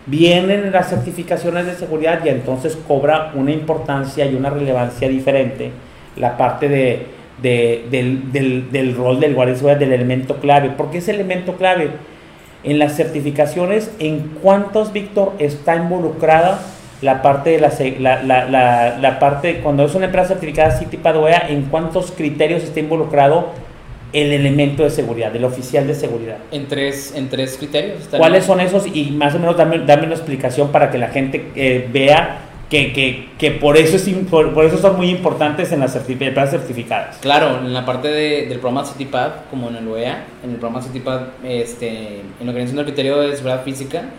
Vienen 0.06 0.72
las 0.72 0.90
certificaciones 0.90 1.66
de 1.66 1.74
seguridad 1.74 2.20
y 2.24 2.28
entonces 2.28 2.76
cobra 2.88 3.32
una 3.34 3.52
importancia 3.52 4.26
y 4.26 4.34
una 4.34 4.50
relevancia 4.50 5.08
diferente 5.08 5.70
la 6.16 6.36
parte 6.36 6.68
de, 6.68 7.06
del, 7.40 8.32
del, 8.70 8.94
rol 8.96 9.20
del 9.20 9.34
guardia 9.34 9.54
de 9.54 9.58
seguridad, 9.58 9.78
del 9.78 9.92
elemento 9.92 10.36
clave. 10.36 10.70
¿Por 10.70 10.90
qué 10.90 10.98
es 10.98 11.08
elemento 11.08 11.54
clave? 11.54 11.90
En 12.64 12.78
las 12.78 12.96
certificaciones, 12.96 13.90
¿en 13.98 14.20
cuántos, 14.42 14.92
Víctor, 14.92 15.34
está 15.38 15.76
involucrada 15.76 16.60
la 17.02 17.20
parte 17.20 17.50
de 17.50 17.60
la, 17.60 17.70
la, 18.22 18.46
la, 18.48 18.98
la, 18.98 19.18
parte, 19.18 19.60
cuando 19.60 19.84
es 19.84 19.94
una 19.94 20.06
empresa 20.06 20.28
certificada 20.28 20.70
CITIPAD 20.78 21.16
OEA, 21.16 21.46
en 21.50 21.62
cuántos 21.64 22.10
criterios 22.10 22.62
está 22.62 22.80
involucrado 22.80 23.50
el 24.14 24.32
elemento 24.32 24.84
de 24.84 24.90
seguridad, 24.90 25.34
el 25.34 25.44
oficial 25.44 25.86
de 25.86 25.94
seguridad. 25.94 26.36
En 26.52 26.66
tres, 26.66 27.12
en 27.14 27.28
tres 27.28 27.56
criterios. 27.58 28.08
¿Cuáles 28.16 28.44
son 28.44 28.60
esos? 28.60 28.86
Y 28.86 29.10
más 29.10 29.34
o 29.34 29.38
menos 29.38 29.56
dame, 29.56 29.80
dame 29.80 30.06
una 30.06 30.14
explicación 30.14 30.70
para 30.70 30.90
que 30.90 30.98
la 30.98 31.08
gente 31.08 31.50
eh, 31.56 31.88
vea 31.92 32.38
que, 32.74 32.92
que, 32.92 33.28
que, 33.38 33.50
por, 33.52 33.76
eso 33.76 33.94
es, 33.96 34.08
por, 34.28 34.64
eso 34.64 34.78
son 34.78 34.96
muy 34.96 35.08
importantes 35.08 35.70
en 35.70 35.78
las 35.78 35.94
empresas 35.94 36.50
certificadas. 36.50 37.18
Claro, 37.18 37.60
en 37.60 37.72
la 37.72 37.86
parte 37.86 38.08
de, 38.08 38.46
del 38.46 38.58
programa 38.58 38.84
CITIPAD, 38.84 39.32
como 39.48 39.68
en 39.68 39.76
el 39.76 39.86
OEA, 39.86 40.24
en 40.42 40.50
el 40.50 40.56
programa 40.56 40.82
CITIPAD, 40.82 41.20
este, 41.44 42.22
en 42.40 42.46
lo 42.46 42.52
que 42.52 42.64
viene 42.64 42.80
el 42.80 42.84
criterio 42.84 43.20
de 43.20 43.36
seguridad 43.36 43.62
física, 43.62 44.10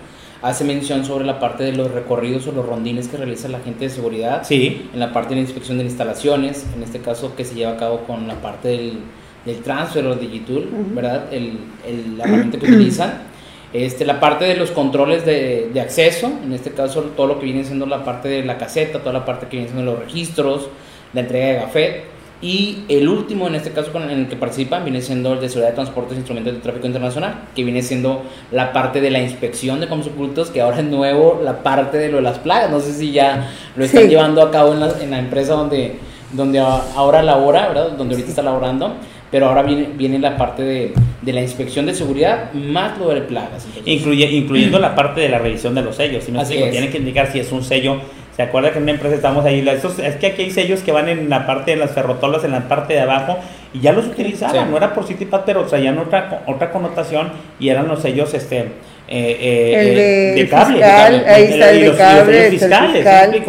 hace 0.42 0.63
mención 0.63 1.04
sobre 1.04 1.25
la 1.25 1.38
parte 1.38 1.66
de 1.66 1.74
los 1.74 1.92
recorridos 1.92 2.48
o 2.48 2.54
los 2.54 2.66
rondines 2.66 3.10
que 3.10 3.18
realiza 3.18 3.50
la 3.50 3.60
gente 3.60 3.86
de 3.86 3.90
seguridad. 3.90 4.44
Sí. 4.46 4.90
En 4.94 5.02
la 5.02 5.12
parte 5.12 5.30
de 5.30 5.36
la 5.36 5.42
inspección 5.42 5.78
de 5.78 5.84
instalaciones, 5.84 6.66
en 6.74 6.81
este 6.81 7.00
caso 7.00 7.36
que 7.36 7.44
se 7.44 7.56
lleva 7.56 7.74
a 7.74 7.78
cabo 7.78 8.06
con 8.07 8.25
la 8.25 8.36
parte 8.36 8.69
del, 8.69 9.00
del 9.46 9.57
transfer 9.63 10.06
o 10.06 10.16
digital, 10.16 10.66
¿verdad? 10.94 11.25
El, 11.34 11.59
el, 11.85 12.18
la 12.18 12.24
herramienta 12.24 12.57
que 12.57 12.66
utilizan. 12.71 13.34
Este, 13.75 14.05
la 14.05 14.21
parte 14.21 14.45
de 14.45 14.55
los 14.55 14.71
controles 14.71 15.25
de, 15.25 15.69
de, 15.73 15.81
acceso, 15.81 16.31
en 16.44 16.53
este 16.53 16.71
caso 16.71 17.01
todo 17.17 17.27
lo 17.27 17.39
que 17.39 17.45
viene 17.45 17.65
siendo 17.65 17.85
la 17.85 18.05
parte 18.05 18.29
de 18.29 18.41
la 18.45 18.57
caseta, 18.57 18.99
toda 18.99 19.11
la 19.11 19.25
parte 19.25 19.47
que 19.47 19.57
viene 19.57 19.69
siendo 19.69 19.91
los 19.91 19.99
registros, 19.99 20.69
la 21.13 21.19
entrega 21.19 21.47
de 21.47 21.53
gafet 21.55 22.15
y 22.41 22.83
el 22.89 23.09
último, 23.09 23.47
en 23.47 23.55
este 23.55 23.71
caso 23.71 23.91
en 23.95 24.09
el 24.09 24.27
que 24.27 24.37
participan, 24.37 24.85
viene 24.85 25.01
siendo 25.01 25.33
el 25.33 25.41
de 25.41 25.49
seguridad 25.49 25.71
de 25.71 25.75
transportes 25.75 26.13
e 26.13 26.17
instrumentos 26.17 26.53
de 26.53 26.59
tráfico 26.59 26.85
internacional, 26.85 27.45
que 27.55 27.63
viene 27.63 27.81
siendo 27.81 28.23
la 28.51 28.71
parte 28.71 29.01
de 29.01 29.09
la 29.09 29.19
inspección 29.19 29.79
de 29.79 29.87
comercios 29.87 30.15
ocultos, 30.15 30.51
que 30.51 30.61
ahora 30.61 30.79
es 30.79 30.85
nuevo 30.85 31.41
la 31.44 31.63
parte 31.63 31.97
de 31.97 32.09
lo 32.09 32.17
de 32.17 32.23
las 32.23 32.39
plagas. 32.39 32.69
No 32.69 32.79
sé 32.79 32.94
si 32.94 33.11
ya 33.11 33.51
lo 33.75 33.83
están 33.83 34.07
llevando 34.09 34.41
a 34.41 34.51
cabo 34.51 34.73
en 34.73 34.79
la, 34.79 34.91
en 35.01 35.11
la, 35.11 35.19
empresa 35.19 35.53
donde, 35.53 35.95
donde 36.33 36.59
ahora 36.59 37.23
labora, 37.23 37.67
¿verdad? 37.69 37.91
Donde 37.91 38.15
ahorita 38.15 38.29
está 38.29 38.41
laborando. 38.41 38.94
Pero 39.31 39.47
ahora 39.47 39.63
viene, 39.63 39.89
viene 39.95 40.19
la 40.19 40.37
parte 40.37 40.61
de, 40.61 40.94
de 41.25 41.33
la 41.33 41.41
inspección 41.41 41.85
de 41.87 41.95
seguridad 41.95 42.53
más 42.53 42.97
lo 42.99 43.09
de 43.09 43.21
plagas. 43.21 43.67
Incluye, 43.85 44.25
incluyendo 44.31 44.79
la 44.79 44.95
parte 44.95 45.21
de 45.21 45.29
la 45.29 45.39
revisión 45.39 45.73
de 45.73 45.81
los 45.81 45.95
sellos. 45.95 46.23
¿sí 46.23 46.31
me 46.31 46.45
Tienen 46.45 46.91
que 46.91 46.99
indicar 46.99 47.31
si 47.31 47.39
es 47.39 47.51
un 47.51 47.63
sello 47.63 47.99
¿Se 48.35 48.41
acuerda 48.41 48.71
que 48.71 48.77
en 48.79 48.83
una 48.83 48.91
empresa 48.91 49.15
estamos 49.15 49.45
ahí? 49.45 49.65
es 49.65 50.15
que 50.15 50.27
aquí 50.27 50.41
hay 50.41 50.51
sellos 50.51 50.81
que 50.81 50.91
van 50.91 51.07
en 51.07 51.29
la 51.29 51.47
parte 51.47 51.71
de 51.71 51.77
las 51.77 51.91
ferrotolas, 51.91 52.44
en 52.44 52.51
la 52.51 52.67
parte 52.67 52.94
de 52.94 52.99
abajo, 52.99 53.37
y 53.73 53.79
ya 53.79 53.94
los 53.94 54.07
utilizaban, 54.07 54.69
no 54.69 54.75
era 54.75 54.94
por 54.94 55.07
CityPad, 55.07 55.41
pero 55.45 55.63
traían 55.63 55.97
otra, 55.97 56.44
otra 56.45 56.69
connotación 56.69 57.31
y 57.61 57.69
eran 57.69 57.87
los 57.87 58.01
sellos 58.01 58.33
este, 58.33 58.59
eh, 58.59 58.67
eh, 59.07 60.33
de, 60.35 60.49
cable. 60.49 60.83
ahí 60.83 61.44
está 61.44 61.71
el, 61.71 61.79
de 61.79 61.97
cable, 61.97 62.49
fiscales, 62.49 63.44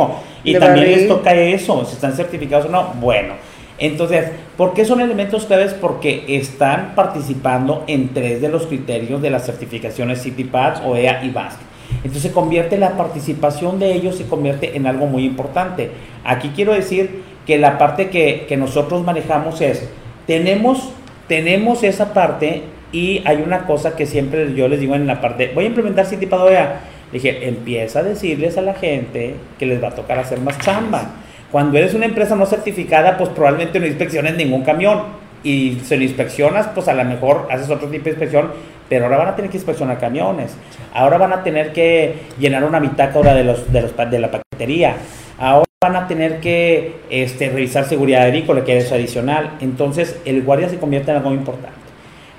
Y 0.44 0.54
también 0.54 0.92
les 0.92 1.08
toca 1.08 1.34
eso, 1.34 1.84
si 1.84 1.94
están 1.94 2.12
certificados 2.12 2.66
o 2.66 2.68
no. 2.68 2.92
Bueno, 3.00 3.34
entonces, 3.78 4.30
¿por 4.56 4.72
qué 4.72 4.84
son 4.84 5.00
elementos 5.00 5.44
claves? 5.44 5.74
Porque 5.74 6.24
están 6.28 6.94
participando 6.94 7.84
en 7.86 8.14
tres 8.14 8.40
de 8.40 8.48
los 8.48 8.66
criterios 8.66 9.20
de 9.20 9.30
las 9.30 9.44
certificaciones 9.44 10.22
CityPad, 10.22 10.86
OEA 10.86 11.24
y 11.24 11.30
BASC. 11.30 11.58
Entonces 11.96 12.22
se 12.22 12.32
convierte 12.32 12.78
la 12.78 12.96
participación 12.96 13.78
de 13.78 13.92
ellos, 13.92 14.16
se 14.16 14.26
convierte 14.26 14.76
en 14.76 14.86
algo 14.86 15.06
muy 15.06 15.24
importante. 15.24 15.90
Aquí 16.24 16.52
quiero 16.54 16.72
decir 16.72 17.22
que 17.46 17.58
la 17.58 17.78
parte 17.78 18.08
que, 18.08 18.56
nosotros 18.56 19.04
manejamos 19.04 19.60
es, 19.60 19.88
tenemos, 20.26 20.90
tenemos 21.28 21.82
esa 21.82 22.12
parte 22.12 22.62
y 22.92 23.22
hay 23.24 23.42
una 23.44 23.66
cosa 23.66 23.94
que 23.94 24.06
siempre 24.06 24.54
yo 24.54 24.68
les 24.68 24.80
digo 24.80 24.94
en 24.94 25.06
la 25.06 25.20
parte, 25.20 25.52
voy 25.54 25.64
a 25.64 25.68
implementar 25.68 26.06
Citipadora. 26.06 26.80
Dije, 27.12 27.46
empieza 27.46 28.00
a 28.00 28.02
decirles 28.02 28.58
a 28.58 28.62
la 28.62 28.74
gente 28.74 29.34
que 29.58 29.66
les 29.66 29.82
va 29.82 29.88
a 29.88 29.94
tocar 29.94 30.18
hacer 30.18 30.40
más 30.40 30.58
chamba. 30.58 31.10
Cuando 31.56 31.78
eres 31.78 31.94
una 31.94 32.04
empresa 32.04 32.36
no 32.36 32.44
certificada, 32.44 33.16
pues 33.16 33.30
probablemente 33.30 33.80
no 33.80 33.86
inspecciones 33.86 34.36
ningún 34.36 34.62
camión 34.62 35.04
y 35.42 35.80
se 35.86 35.96
lo 35.96 36.02
inspeccionas, 36.02 36.66
pues 36.74 36.86
a 36.86 36.92
lo 36.92 37.02
mejor 37.02 37.48
haces 37.50 37.70
otro 37.70 37.88
tipo 37.88 38.04
de 38.04 38.10
inspección, 38.10 38.50
pero 38.90 39.06
ahora 39.06 39.16
van 39.16 39.28
a 39.28 39.36
tener 39.36 39.50
que 39.50 39.56
inspeccionar 39.56 39.98
camiones, 39.98 40.54
ahora 40.92 41.16
van 41.16 41.32
a 41.32 41.42
tener 41.42 41.72
que 41.72 42.24
llenar 42.38 42.62
una 42.62 42.78
bitácora 42.78 43.32
de, 43.32 43.44
los, 43.44 43.72
de, 43.72 43.80
los, 43.80 43.96
de 43.96 44.18
la 44.18 44.30
paquetería, 44.30 44.96
ahora 45.38 45.64
van 45.82 45.96
a 45.96 46.06
tener 46.06 46.40
que 46.40 46.96
este, 47.08 47.48
revisar 47.48 47.86
seguridad 47.86 48.24
agrícola, 48.24 48.62
que 48.62 48.76
es 48.76 48.92
adicional. 48.92 49.52
Entonces, 49.62 50.20
el 50.26 50.42
guardia 50.42 50.68
se 50.68 50.76
convierte 50.76 51.10
en 51.10 51.16
algo 51.16 51.32
importante. 51.32 51.78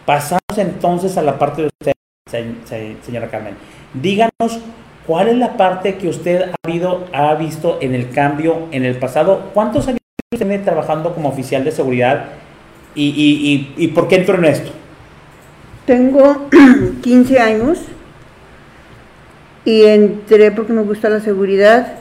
Pasamos 0.06 0.58
entonces 0.58 1.18
a 1.18 1.24
la 1.24 1.40
parte 1.40 1.64
de 1.64 1.70
usted, 1.82 1.94
señora 3.02 3.30
Carmen. 3.30 3.56
Díganos 3.96 4.60
cuál 5.08 5.30
es 5.30 5.38
la 5.38 5.56
parte 5.56 5.96
que 5.96 6.10
usted 6.10 6.52
ha, 6.52 7.30
ha 7.30 7.36
visto 7.36 7.80
en 7.82 7.96
el 7.96 8.10
cambio 8.10 8.68
en 8.72 8.84
el 8.84 8.98
pasado. 8.98 9.50
¿Cuántos 9.54 9.88
años 9.88 10.00
tiene 10.38 10.60
trabajando 10.60 11.14
como 11.14 11.30
oficial 11.30 11.64
de 11.64 11.72
seguridad 11.72 12.26
y, 12.94 13.74
y, 13.78 13.88
por 13.90 14.08
qué 14.08 14.18
entró 14.18 14.38
en 14.38 14.46
esto? 14.46 14.72
Tengo 15.86 16.50
15 17.02 17.40
años 17.40 17.80
y 19.64 19.86
entré 19.86 20.52
porque 20.52 20.74
me 20.74 20.82
gusta 20.82 21.10
la 21.10 21.22
seguridad 21.22 21.94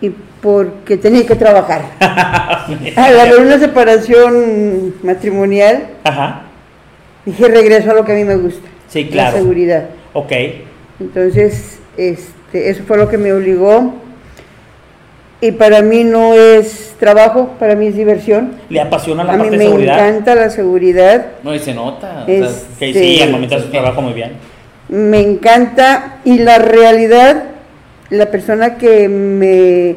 y 0.00 0.10
porque 0.42 0.96
tenía 0.96 1.24
que 1.26 1.36
trabajar. 1.36 1.82
Al 2.96 3.20
haber 3.20 3.40
una 3.40 3.58
separación 3.58 4.94
matrimonial, 5.02 5.88
dije 7.24 7.48
regreso 7.48 7.92
a 7.92 7.94
lo 7.94 8.04
que 8.04 8.12
a 8.12 8.14
mí 8.16 8.24
me 8.24 8.36
gusta. 8.36 8.68
Sí, 8.88 9.06
claro. 9.06 9.36
La 9.36 9.42
seguridad. 9.42 9.88
Ok. 10.14 10.32
Entonces, 10.98 11.77
este, 11.98 12.70
eso 12.70 12.84
fue 12.86 12.96
lo 12.96 13.08
que 13.08 13.18
me 13.18 13.32
obligó 13.32 13.92
y 15.40 15.52
para 15.52 15.82
mí 15.82 16.02
no 16.04 16.34
es 16.34 16.96
trabajo, 16.98 17.50
para 17.58 17.74
mí 17.76 17.88
es 17.88 17.96
diversión. 17.96 18.54
¿Le 18.68 18.80
apasiona 18.80 19.22
la 19.24 19.34
a 19.34 19.38
parte 19.38 19.56
de 19.56 19.64
seguridad? 19.64 19.96
Me 19.96 20.08
encanta 20.08 20.34
la 20.34 20.50
seguridad. 20.50 21.26
No, 21.42 21.54
y 21.54 21.58
se 21.58 21.74
nota. 21.74 22.24
Este, 22.26 22.92
sí, 22.92 23.22
al 23.22 23.30
momento 23.30 23.54
de 23.54 23.62
su 23.62 23.68
trabajo 23.70 24.02
muy 24.02 24.14
bien. 24.14 24.32
Me 24.88 25.20
encanta 25.20 26.18
y 26.24 26.38
la 26.38 26.58
realidad, 26.58 27.44
la 28.10 28.30
persona 28.30 28.78
que 28.78 29.08
me, 29.08 29.96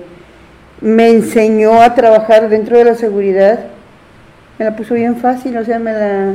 me 0.82 1.10
enseñó 1.10 1.82
a 1.82 1.96
trabajar 1.96 2.50
dentro 2.50 2.78
de 2.78 2.86
la 2.86 2.96
seguridad, 2.96 3.62
me 4.60 4.66
la 4.66 4.76
puso 4.76 4.94
bien 4.94 5.16
fácil, 5.16 5.58
o 5.58 5.66
sea, 5.66 5.80
me 5.80 5.94
la 5.94 6.34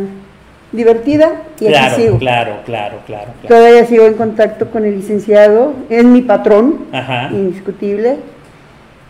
divertida 0.76 1.42
y 1.58 1.66
claro, 1.66 1.94
aquí 1.94 2.02
sigo. 2.02 2.18
Claro, 2.18 2.56
claro, 2.64 2.98
claro, 3.06 3.30
claro. 3.40 3.48
Todavía 3.48 3.84
sigo 3.86 4.06
en 4.06 4.14
contacto 4.14 4.70
con 4.70 4.84
el 4.84 4.96
licenciado, 4.96 5.72
es 5.90 6.04
mi 6.04 6.22
patrón, 6.22 6.86
indiscutible 7.32 8.16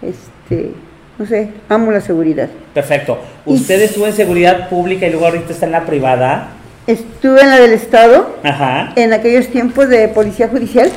este, 0.02 0.70
no 1.18 1.26
sé, 1.26 1.48
amo 1.68 1.90
la 1.90 2.00
seguridad. 2.00 2.48
Perfecto. 2.74 3.18
¿Usted 3.44 3.80
estuvo 3.82 4.06
en 4.06 4.12
seguridad 4.12 4.68
pública 4.68 5.06
y 5.06 5.10
luego 5.10 5.26
ahorita 5.26 5.52
está 5.52 5.66
en 5.66 5.72
la 5.72 5.84
privada? 5.84 6.48
Estuve 6.86 7.40
en 7.40 7.48
la 7.48 7.58
del 7.58 7.72
Estado, 7.72 8.36
Ajá. 8.44 8.92
en 8.96 9.12
aquellos 9.12 9.48
tiempos 9.48 9.88
de 9.88 10.08
policía 10.08 10.48
judicial. 10.48 10.90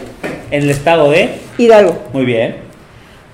¿En 0.52 0.64
el 0.64 0.70
Estado 0.70 1.10
de? 1.10 1.30
Hidalgo. 1.58 1.98
Muy 2.14 2.26
bien. 2.26 2.58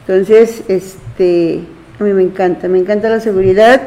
Entonces, 0.08 0.64
este, 0.68 1.62
a 2.00 2.04
mí 2.04 2.14
me 2.14 2.22
encanta, 2.22 2.68
me 2.68 2.78
encanta 2.78 3.10
la 3.10 3.20
seguridad 3.20 3.82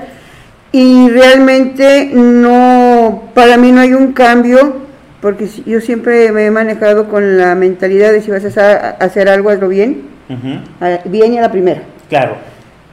y 0.72 1.08
realmente 1.08 2.10
no, 2.12 3.30
para 3.34 3.56
mí 3.56 3.72
no 3.72 3.80
hay 3.80 3.94
un 3.94 4.12
cambio 4.12 4.88
porque 5.20 5.48
yo 5.66 5.80
siempre 5.80 6.30
me 6.30 6.46
he 6.46 6.50
manejado 6.50 7.08
con 7.08 7.38
la 7.38 7.54
mentalidad 7.54 8.12
de 8.12 8.20
si 8.20 8.30
vas 8.30 8.44
a 8.56 8.90
hacer 8.90 9.28
algo, 9.28 9.50
hazlo 9.50 9.68
bien 9.68 10.18
bien 11.04 11.32
y 11.34 11.38
a 11.38 11.42
la 11.42 11.50
primera. 11.50 11.82
Claro. 12.08 12.36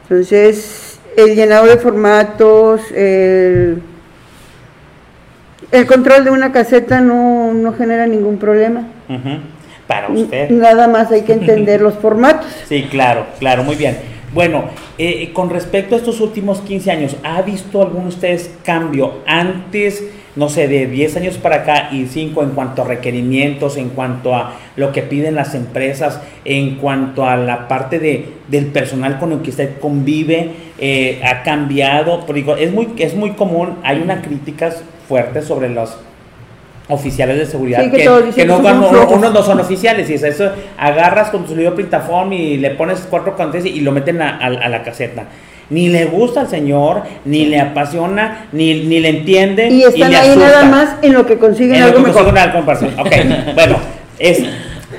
Entonces, 0.04 1.00
el 1.18 1.36
llenado 1.36 1.66
de 1.66 1.78
formatos, 1.78 2.82
el, 2.92 3.82
control 5.88 6.24
de 6.24 6.32
una 6.32 6.52
caseta 6.52 7.02
no, 7.02 7.74
genera 7.78 8.08
ningún 8.08 8.38
problema. 8.38 8.84
Para 9.88 10.10
usted. 10.10 10.50
Nada 10.50 10.88
más 10.88 11.12
hay 11.12 11.22
que 11.22 11.34
entender 11.34 11.82
los 11.84 11.96
formatos. 11.96 12.48
Sí, 12.68 12.88
claro, 12.90 13.28
claro, 13.40 13.64
muy 13.64 13.76
bien. 13.76 14.15
Bueno, 14.34 14.66
eh, 14.98 15.32
con 15.34 15.50
respecto 15.50 15.96
a 15.96 15.98
estos 15.98 16.20
últimos 16.20 16.62
15 16.62 16.92
años, 16.92 17.16
¿ha 17.24 17.42
visto 17.42 17.82
alguno 17.82 18.04
de 18.04 18.10
ustedes 18.10 18.52
cambio 18.64 19.22
antes? 19.26 20.04
no 20.36 20.50
sé, 20.50 20.68
de 20.68 20.88
10 20.88 21.18
años 21.18 21.38
para 21.38 21.58
acá 21.58 21.90
y 21.92 22.08
5 22.08 22.44
en 22.44 22.50
cuanto 22.52 22.82
a 22.82 22.86
requerimientos, 22.86 23.78
en 23.78 23.90
cuanto 23.90 24.36
a 24.36 24.56
lo 24.76 24.92
que 24.92 25.02
piden 25.02 25.36
las 25.36 25.56
empresas, 25.56 26.22
en 26.44 26.76
cuanto 26.76 27.26
a 27.26 27.38
la 27.38 27.68
parte 27.68 28.00
de, 28.00 28.34
del 28.50 28.68
personal 28.68 29.18
con 29.18 29.32
el 29.32 29.42
que 29.42 29.52
usted 29.52 29.80
convive, 29.80 30.52
eh, 30.78 31.22
ha 31.24 31.44
cambiado. 31.44 32.26
Es 32.58 32.72
muy, 32.74 32.90
es 32.98 33.16
muy 33.16 33.32
común, 33.32 33.78
hay 33.84 34.02
una 34.02 34.22
crítica 34.22 34.74
fuerte 35.08 35.42
sobre 35.42 35.70
los 35.70 35.98
oficiales 36.88 37.38
de 37.38 37.46
seguridad 37.48 37.90
que, 37.90 38.06
no, 38.06 38.60
unos 38.60 39.34
no 39.34 39.44
son 39.44 39.60
oficiales 39.60 40.08
y 40.10 40.14
es 40.14 40.24
eso 40.24 40.52
agarras 40.78 41.32
con 41.32 41.46
tu 41.46 41.56
libro 41.56 41.74
printaform 41.74 42.34
y 42.34 42.58
le 42.58 42.72
pones 42.72 43.08
cuatro 43.10 43.36
cantes 43.36 43.66
y 43.66 43.80
lo 43.82 43.92
meten 43.92 44.22
a 44.22 44.50
la 44.50 44.84
caseta 44.84 45.26
ni 45.70 45.90
le 45.90 46.06
gusta 46.06 46.42
al 46.42 46.48
Señor, 46.48 47.04
ni 47.26 47.46
le 47.46 47.60
apasiona, 47.60 48.48
ni, 48.52 48.84
ni 48.84 49.00
le 49.00 49.10
entiende. 49.10 49.70
Y 49.70 49.84
están 49.84 50.14
ahí 50.14 50.36
nada 50.38 50.66
más 50.66 50.96
en 51.02 51.14
lo 51.14 51.26
que 51.26 51.38
consiguen 51.38 51.82
algo 51.82 52.02
mejor. 52.02 52.34
bueno, 53.56 53.78
es, 54.20 54.44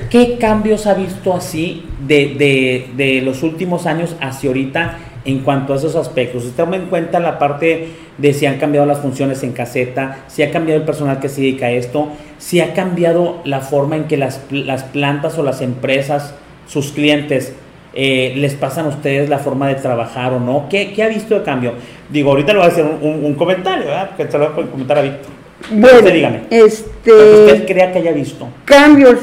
¿qué 0.09 0.37
cambios 0.37 0.87
ha 0.87 0.93
visto 0.93 1.33
así 1.33 1.85
de, 2.05 2.35
de, 2.37 2.89
de, 2.95 3.21
los 3.21 3.43
últimos 3.43 3.85
años 3.85 4.15
hacia 4.21 4.49
ahorita 4.49 4.97
en 5.27 5.39
cuanto 5.39 5.73
a 5.73 5.75
esos 5.75 5.95
aspectos? 5.95 6.45
Usted 6.45 6.63
toma 6.63 6.77
en 6.77 6.87
cuenta 6.87 7.19
la 7.19 7.37
parte 7.37 7.89
de 8.17 8.33
si 8.33 8.47
han 8.47 8.57
cambiado 8.57 8.87
las 8.87 8.99
funciones 8.99 9.43
en 9.43 9.51
caseta, 9.51 10.25
si 10.27 10.41
ha 10.41 10.49
cambiado 10.49 10.79
el 10.79 10.85
personal 10.85 11.19
que 11.19 11.29
se 11.29 11.41
dedica 11.41 11.67
a 11.67 11.71
esto, 11.71 12.09
si 12.39 12.59
ha 12.61 12.73
cambiado 12.73 13.41
la 13.43 13.61
forma 13.61 13.95
en 13.95 14.05
que 14.05 14.17
las, 14.17 14.41
las 14.49 14.83
plantas 14.83 15.37
o 15.37 15.43
las 15.43 15.61
empresas, 15.61 16.33
sus 16.65 16.91
clientes, 16.91 17.53
eh, 17.99 18.33
les 18.35 18.53
pasan 18.53 18.85
a 18.85 18.89
ustedes 18.89 19.27
la 19.27 19.39
forma 19.39 19.67
de 19.69 19.75
trabajar 19.75 20.31
o 20.31 20.39
no? 20.39 20.67
¿Qué, 20.69 20.93
ha 21.01 21.07
visto 21.07 21.33
de 21.33 21.43
cambio? 21.43 21.73
Digo, 22.09 22.29
ahorita 22.29 22.53
le 22.53 22.59
voy 22.59 22.67
a 22.67 22.71
hacer 22.71 22.85
un, 22.85 23.33
comentario, 23.33 23.85
¿verdad? 23.85 24.15
Que 24.15 24.29
se 24.29 24.37
lo 24.37 24.53
voy 24.53 24.65
a 24.65 24.67
comentar 24.67 24.99
a 24.99 25.01
Víctor. 25.01 25.31
Bueno, 25.71 25.97
usted 25.97 26.13
dígame. 26.13 26.41
Este, 26.51 27.11
usted 27.11 27.65
crea 27.65 27.91
que 27.91 27.97
haya 27.97 28.11
visto. 28.11 28.47
Cambios. 28.65 29.17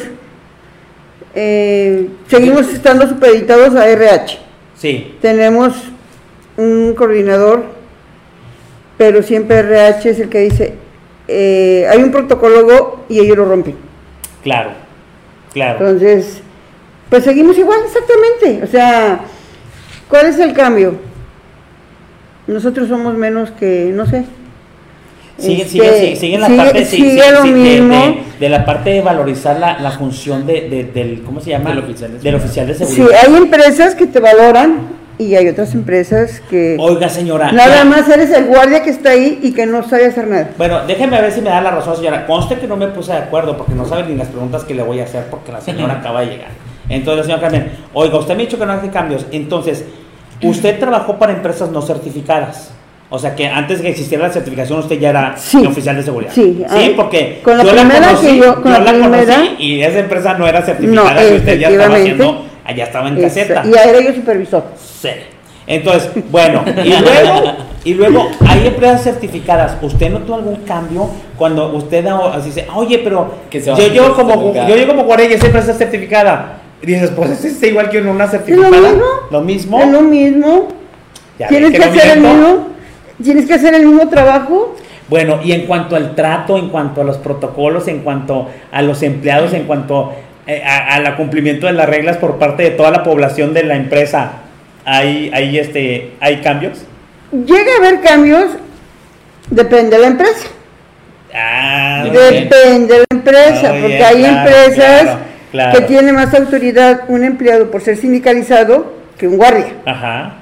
Eh, 1.37 2.09
seguimos 2.27 2.73
estando 2.73 3.09
supeditados 3.09 3.77
a 3.77 3.89
RH. 3.89 4.39
Sí. 4.77 5.15
Tenemos 5.21 5.75
un 6.57 6.95
coordinador, 6.95 7.65
pero 8.97 9.23
siempre 9.23 9.59
RH 9.59 10.11
es 10.11 10.21
el 10.21 10.29
que 10.29 10.41
dice, 10.41 10.75
eh, 11.29 11.87
hay 11.91 12.03
un 12.03 12.11
protocolo 12.11 13.01
y 13.09 13.19
ellos 13.19 13.37
lo 13.37 13.45
rompen. 13.47 13.77
Claro, 14.43 14.71
claro. 15.53 15.79
Entonces, 15.89 16.43
pues 17.11 17.25
seguimos 17.25 17.57
igual, 17.59 17.81
exactamente. 17.85 18.65
O 18.65 18.67
sea, 18.67 19.21
¿cuál 20.09 20.27
es 20.27 20.39
el 20.39 20.53
cambio? 20.53 20.97
Nosotros 22.47 22.89
somos 22.89 23.15
menos 23.15 23.51
que, 23.53 23.91
no 23.95 24.07
sé. 24.07 24.25
Sigue, 25.39 25.65
sigue, 25.65 26.39
la 26.39 26.47
parte. 26.47 26.85
De, 26.85 28.49
la 28.49 28.65
parte 28.65 28.91
de 28.91 29.01
valorizar 29.01 29.59
la, 29.59 29.81
la 29.81 29.91
función 29.91 30.47
de, 30.47 30.91
del, 30.95 31.23
¿cómo 31.23 31.41
se 31.41 31.51
llama? 31.51 31.71
Del 31.71 31.81
oficial 31.81 32.13
de, 32.13 32.19
del 32.19 32.35
oficial 32.37 32.67
de 32.69 32.75
seguridad. 32.75 33.07
Sí, 33.09 33.27
hay 33.27 33.37
empresas 33.37 33.95
que 33.97 34.07
te 34.07 34.21
valoran 34.21 35.04
y 35.19 35.35
hay 35.35 35.49
otras 35.49 35.75
empresas 35.75 36.43
que... 36.51 36.77
Oiga, 36.79 37.09
señora. 37.09 37.53
Nada 37.53 37.85
más 37.85 38.09
eres 38.09 38.31
el 38.31 38.47
guardia 38.47 38.83
que 38.83 38.91
está 38.91 39.11
ahí 39.11 39.39
y 39.43 39.53
que 39.53 39.67
no 39.67 39.89
sabe 39.89 40.07
hacer 40.07 40.27
nada. 40.29 40.51
Bueno, 40.59 40.81
déjeme 40.87 41.21
ver 41.21 41.33
si 41.33 41.41
me 41.41 41.51
da 41.51 41.61
la 41.61 41.71
razón, 41.71 41.97
señora. 41.97 42.27
Conste 42.27 42.59
que 42.59 42.67
no 42.67 42.77
me 42.77 42.89
puse 42.89 43.13
de 43.13 43.19
acuerdo 43.19 43.57
porque 43.57 43.75
no 43.75 43.87
sabe 43.87 44.05
ni 44.05 44.17
las 44.17 44.29
preguntas 44.29 44.65
que 44.65 44.75
le 44.75 44.83
voy 44.83 45.01
a 45.01 45.05
hacer 45.05 45.27
porque 45.31 45.53
la 45.53 45.61
señora 45.61 45.95
acaba 46.01 46.21
de 46.21 46.27
llegar. 46.27 46.49
Entonces, 46.89 47.27
señor 47.27 47.41
Carmen, 47.41 47.71
oiga, 47.93 48.19
usted 48.19 48.35
me 48.37 48.43
ha 48.43 48.47
dicho 48.47 48.59
que 48.59 48.67
no 48.67 48.73
hace 48.73 48.89
cambios. 48.89 49.27
Entonces, 49.31 49.85
usted 50.43 50.79
trabajó 50.79 51.19
para 51.19 51.33
empresas 51.33 51.71
no 51.71 51.81
certificadas. 51.81 52.73
O 53.11 53.19
sea 53.19 53.37
que 53.37 53.47
antes 53.47 53.79
de 53.79 53.85
que 53.85 53.91
existiera 53.91 54.27
la 54.27 54.33
certificación 54.33 54.81
usted 54.81 54.99
ya 54.99 55.11
era 55.11 55.37
oficial 55.69 55.95
de 55.95 56.03
seguridad. 56.03 56.33
Sí, 56.35 56.65
sí 56.69 56.93
porque 56.97 57.41
con 57.45 57.59
la 57.59 57.63
yo 57.65 57.71
primera 57.71 58.01
la 58.01 58.07
conocí, 58.09 58.27
que 58.27 58.39
yo, 58.39 58.63
con 58.63 58.73
la, 58.73 58.93
conocí 58.93 59.57
y 59.59 59.83
esa 59.83 60.01
empresa 60.01 60.35
no 60.35 60.49
era 60.49 60.63
certificada 60.63 61.15
no, 61.15 61.29
y 61.29 61.37
usted 61.37 61.59
ya 61.61 61.69
estaba 61.69 61.95
haciendo, 61.95 62.45
allá 62.65 62.85
estaba 62.85 63.09
en 63.09 63.21
caseta. 63.21 63.63
Y 63.65 63.77
ahora 63.77 64.01
yo 64.01 64.15
supervisor. 64.15 64.65
Sí. 64.77 65.11
Entonces, 65.67 66.11
bueno, 66.31 66.63
y 66.85 66.91
luego, 66.91 67.57
y 67.85 67.95
luego 67.95 68.29
hay 68.47 68.67
empresas 68.67 69.03
certificadas. 69.03 69.77
¿Usted 69.81 70.11
notó 70.11 70.35
algún 70.35 70.57
cambio 70.57 71.09
cuando 71.39 71.73
usted 71.75 72.07
así 72.07 72.49
dice, 72.49 72.67
oye, 72.75 72.99
pero 72.99 73.35
yo 73.51 73.77
llego 73.77 74.15
como 74.15 74.53
yo 74.53 74.77
llego 74.77 74.93
como 74.93 75.05
guardia 75.05 75.31
y 75.31 75.33
esa 75.35 75.47
empresa 75.47 75.73
certificada? 75.73 76.59
Y 76.83 76.87
dices, 76.87 77.11
pues 77.17 77.43
es 77.43 77.63
igual 77.63 77.89
que 77.89 78.01
una 78.01 78.29
certificada. 78.29 78.93
¿Lo 79.31 79.41
mismo? 79.41 79.81
Es 79.81 79.89
lo 79.89 80.03
mismo. 80.03 80.69
¿Tienes 81.49 81.73
que, 81.73 81.85
hacer 81.85 82.11
el 82.13 82.21
mismo? 82.21 82.69
¿Tienes 83.23 83.47
que 83.47 83.55
hacer 83.55 83.75
el 83.75 83.87
mismo 83.87 84.09
trabajo? 84.09 84.77
Bueno, 85.09 85.41
y 85.43 85.53
en 85.53 85.67
cuanto 85.67 85.97
al 85.97 86.15
trato, 86.15 86.59
en 86.59 86.69
cuanto 86.69 87.01
a 87.01 87.05
los 87.05 87.19
protocolos, 87.19 87.89
en 87.89 88.01
cuanto 88.01 88.49
a 88.71 88.83
los 88.83 89.03
empleados, 89.03 89.53
en 89.53 89.65
cuanto 89.65 90.13
al 90.47 91.17
cumplimiento 91.17 91.67
de 91.67 91.73
las 91.73 91.89
reglas 91.89 92.19
por 92.19 92.39
parte 92.39 92.63
de 92.63 92.71
toda 92.71 92.91
la 92.91 93.03
población 93.03 93.55
de 93.55 93.65
la 93.65 93.77
empresa, 93.77 94.33
¿hay, 94.85 95.31
hay, 95.33 95.59
este, 95.59 96.13
¿hay 96.21 96.39
cambios? 96.39 96.85
Llega 97.33 97.73
a 97.75 97.87
haber 97.87 98.01
cambios 98.01 98.51
Depende 99.51 99.97
de 99.97 100.03
la 100.03 100.09
empresa. 100.09 100.47
Ah, 101.35 102.05
Depende 102.05 102.95
de 102.95 102.99
la 102.99 103.05
empresa, 103.11 103.75
porque 103.81 104.05
hay 104.05 104.25
empresas 104.25 105.19
que 105.75 105.81
tienen 105.83 106.15
más 106.15 106.33
autoridad 106.35 107.03
un 107.09 107.25
empleado 107.25 107.71
por 107.71 107.81
ser 107.81 107.97
sindicalizado 107.97 108.95
que 109.19 109.29
un 109.29 109.37
guardia. 109.37 109.73
Ajá. 109.85 110.35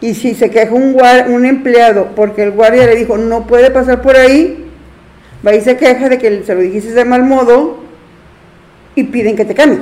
Y 0.00 0.14
si 0.14 0.34
se 0.34 0.50
queja 0.50 0.72
un, 0.72 0.96
un 1.28 1.46
empleado 1.46 2.08
porque 2.14 2.42
el 2.42 2.50
guardia 2.50 2.86
le 2.86 2.96
dijo 2.96 3.16
no 3.16 3.46
puede 3.46 3.70
pasar 3.70 4.02
por 4.02 4.16
ahí, 4.16 4.66
va 5.46 5.54
y 5.54 5.60
se 5.62 5.76
queja 5.76 6.08
de 6.08 6.18
que 6.18 6.42
se 6.44 6.54
lo 6.54 6.60
dijiste 6.60 6.92
de 6.92 7.04
mal 7.04 7.24
modo 7.24 7.84
y 8.96 9.04
piden 9.04 9.36
que 9.36 9.44
te 9.44 9.54
cambie. 9.54 9.78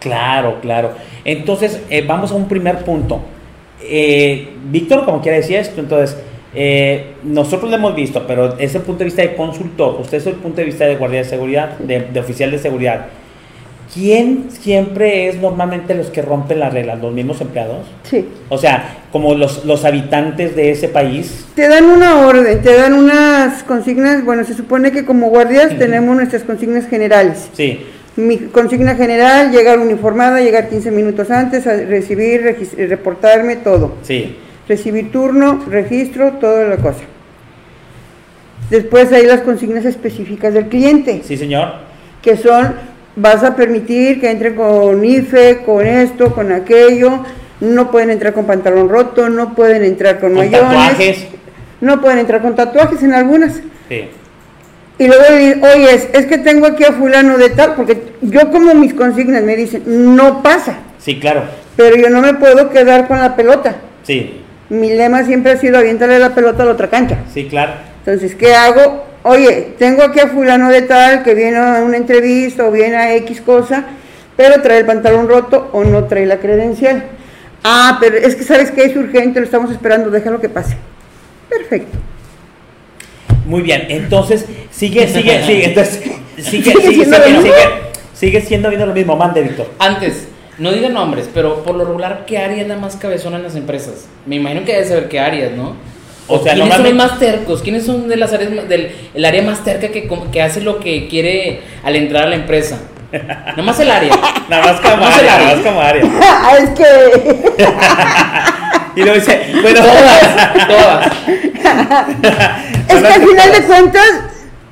Claro, 0.00 0.60
claro. 0.60 0.92
Entonces, 1.24 1.80
eh, 1.88 2.04
vamos 2.06 2.30
a 2.30 2.34
un 2.34 2.46
primer 2.46 2.84
punto. 2.84 3.20
Eh, 3.82 4.50
Víctor, 4.70 5.04
como 5.04 5.22
quiera 5.22 5.38
decir 5.38 5.56
esto, 5.56 5.80
entonces, 5.80 6.16
eh, 6.54 7.14
nosotros 7.22 7.70
lo 7.70 7.76
hemos 7.76 7.94
visto, 7.94 8.26
pero 8.26 8.58
es 8.58 8.74
el 8.74 8.82
punto 8.82 9.00
de 9.00 9.06
vista 9.06 9.22
de 9.22 9.34
consultor, 9.34 9.98
usted 10.00 10.18
es 10.18 10.26
el 10.26 10.34
punto 10.34 10.58
de 10.58 10.64
vista 10.64 10.86
de 10.86 10.96
guardia 10.96 11.18
de 11.18 11.24
seguridad, 11.24 11.78
de, 11.78 12.18
oficial 12.18 12.50
de 12.50 12.58
seguridad. 12.58 13.06
¿Quién 13.92 14.46
siempre 14.50 15.28
es 15.28 15.40
normalmente 15.40 15.94
los 15.94 16.08
que 16.08 16.20
rompen 16.20 16.58
las 16.58 16.72
reglas? 16.72 17.00
¿Los 17.00 17.12
mismos 17.12 17.40
empleados? 17.40 17.86
Sí. 18.02 18.26
O 18.48 18.58
sea, 18.58 18.96
como 19.12 19.34
los, 19.34 19.64
los 19.64 19.84
habitantes 19.84 20.56
de 20.56 20.70
ese 20.70 20.88
país. 20.88 21.46
Te 21.54 21.68
dan 21.68 21.84
una 21.84 22.26
orden, 22.26 22.60
te 22.62 22.74
dan 22.74 22.94
unas 22.94 23.62
consignas, 23.62 24.24
bueno, 24.24 24.44
se 24.44 24.54
supone 24.54 24.92
que 24.92 25.04
como 25.04 25.28
guardias 25.28 25.78
tenemos 25.78 26.16
nuestras 26.16 26.42
consignas 26.42 26.88
generales. 26.88 27.48
Sí. 27.52 27.80
Mi 28.16 28.38
consigna 28.38 28.94
general, 28.94 29.50
llegar 29.50 29.78
uniformada, 29.78 30.40
llegar 30.40 30.68
15 30.68 30.90
minutos 30.90 31.30
antes, 31.30 31.66
a 31.66 31.76
recibir, 31.76 32.56
reportarme, 32.88 33.56
todo. 33.56 33.96
Sí 34.02 34.36
recibir 34.68 35.12
turno, 35.12 35.64
registro, 35.68 36.32
toda 36.32 36.64
la 36.64 36.76
cosa. 36.76 37.04
Después 38.70 39.12
hay 39.12 39.26
las 39.26 39.42
consignas 39.42 39.84
específicas 39.84 40.54
del 40.54 40.66
cliente. 40.66 41.22
Sí, 41.24 41.36
señor. 41.36 41.74
Que 42.20 42.36
son, 42.36 42.74
vas 43.14 43.44
a 43.44 43.54
permitir 43.54 44.20
que 44.20 44.30
entre 44.30 44.54
con 44.54 45.04
IFE, 45.04 45.62
con 45.64 45.86
esto, 45.86 46.34
con 46.34 46.50
aquello, 46.50 47.24
no 47.60 47.90
pueden 47.90 48.10
entrar 48.10 48.32
con 48.32 48.44
pantalón 48.44 48.88
roto, 48.88 49.28
no 49.28 49.54
pueden 49.54 49.84
entrar 49.84 50.18
con, 50.18 50.34
¿Con 50.34 50.50
tatuajes. 50.50 51.26
No 51.80 52.00
pueden 52.00 52.18
entrar 52.18 52.42
con 52.42 52.56
tatuajes 52.56 53.02
en 53.02 53.14
algunas. 53.14 53.60
Sí. 53.88 54.08
Y 54.98 55.06
luego, 55.06 55.24
oye, 55.74 55.94
es, 55.94 56.08
es 56.12 56.26
que 56.26 56.38
tengo 56.38 56.66
aquí 56.66 56.84
a 56.84 56.92
fulano 56.92 57.36
de 57.36 57.50
tal, 57.50 57.74
porque 57.74 58.14
yo 58.22 58.50
como 58.50 58.74
mis 58.74 58.94
consignas 58.94 59.42
me 59.42 59.56
dicen, 59.56 59.82
no 60.16 60.42
pasa. 60.42 60.78
Sí, 60.98 61.20
claro. 61.20 61.44
Pero 61.76 61.96
yo 61.96 62.08
no 62.08 62.22
me 62.22 62.34
puedo 62.34 62.70
quedar 62.70 63.06
con 63.06 63.18
la 63.18 63.36
pelota. 63.36 63.76
Sí 64.02 64.42
mi 64.68 64.90
lema 64.90 65.24
siempre 65.24 65.52
ha 65.52 65.56
sido 65.56 65.78
aviéntale 65.78 66.18
la 66.18 66.34
pelota 66.34 66.62
a 66.62 66.66
la 66.66 66.72
otra 66.72 66.90
cancha. 66.90 67.18
Sí, 67.32 67.46
claro. 67.46 67.72
Entonces, 67.98 68.34
¿qué 68.34 68.54
hago? 68.54 69.04
Oye, 69.22 69.74
tengo 69.78 70.02
aquí 70.02 70.20
a 70.20 70.28
fulano 70.28 70.70
de 70.70 70.82
tal 70.82 71.22
que 71.22 71.34
viene 71.34 71.56
a 71.56 71.82
una 71.82 71.96
entrevista 71.96 72.64
o 72.64 72.70
viene 72.70 72.96
a 72.96 73.14
X 73.16 73.40
cosa, 73.40 73.84
pero 74.36 74.62
trae 74.62 74.78
el 74.78 74.86
pantalón 74.86 75.28
roto 75.28 75.70
o 75.72 75.84
no 75.84 76.04
trae 76.04 76.26
la 76.26 76.38
credencial. 76.38 77.04
Ah, 77.64 77.98
pero 78.00 78.16
es 78.16 78.36
que 78.36 78.44
sabes 78.44 78.70
que 78.70 78.84
es 78.84 78.96
urgente, 78.96 79.40
lo 79.40 79.46
estamos 79.46 79.72
esperando, 79.72 80.10
déjalo 80.10 80.40
que 80.40 80.48
pase. 80.48 80.76
Perfecto. 81.48 81.98
Muy 83.46 83.62
bien, 83.62 83.86
entonces 83.88 84.44
sigue, 84.70 85.06
sigue, 85.08 85.42
sigue, 85.46 85.64
entonces, 85.66 86.02
sigue, 86.36 86.72
sigue, 86.72 86.72
sigue, 86.72 87.04
sigue, 87.04 87.52
sigue, 88.12 88.40
siendo 88.40 88.68
viendo 88.68 88.86
lo 88.86 88.92
mismo, 88.92 89.16
mande 89.16 89.40
Víctor. 89.42 89.70
Antes, 89.78 90.28
no 90.58 90.72
diga 90.72 90.88
nombres, 90.88 91.28
pero 91.32 91.62
por 91.62 91.76
lo 91.76 91.84
regular, 91.84 92.24
¿qué 92.26 92.38
área 92.38 92.62
es 92.62 92.68
la 92.68 92.76
más 92.76 92.96
cabezona 92.96 93.36
en 93.36 93.44
las 93.44 93.56
empresas? 93.56 94.06
Me 94.26 94.36
imagino 94.36 94.64
que 94.64 94.72
debe 94.72 94.84
saber 94.84 95.08
qué 95.08 95.20
áreas, 95.20 95.52
¿no? 95.52 95.74
O, 96.28 96.42
sea, 96.42 96.54
¿Quiénes 96.54 96.74
son 96.74 96.82
los 96.82 96.94
más 96.94 97.18
tercos? 97.20 97.62
¿Quiénes 97.62 97.86
son 97.86 98.08
de 98.08 98.16
las 98.16 98.32
áreas 98.32 98.68
del 98.68 98.90
el 99.14 99.24
área 99.24 99.42
más 99.42 99.62
terca 99.62 99.88
que, 99.88 100.10
que 100.32 100.42
hace 100.42 100.60
lo 100.60 100.80
que 100.80 101.06
quiere 101.06 101.60
al 101.84 101.94
entrar 101.94 102.24
a 102.24 102.28
la 102.30 102.34
empresa? 102.34 102.80
Nada 103.12 103.62
más 103.62 103.78
el 103.78 103.90
área. 103.90 104.12
nada 104.48 104.72
más 104.72 104.80
como 104.80 105.06
área, 105.06 105.38
nada 105.38 105.54
más 105.54 105.64
como 105.64 105.80
área. 105.80 106.02
Es 106.58 106.70
que. 106.70 107.64
y 108.96 109.02
luego 109.02 109.14
dice, 109.14 109.52
bueno, 109.60 109.80
todas, 109.80 110.68
todas. 110.68 111.06
es 112.88 113.02
que 113.02 113.06
al 113.06 113.28
final 113.28 113.52
de 113.52 113.62
cuentas, 113.62 114.10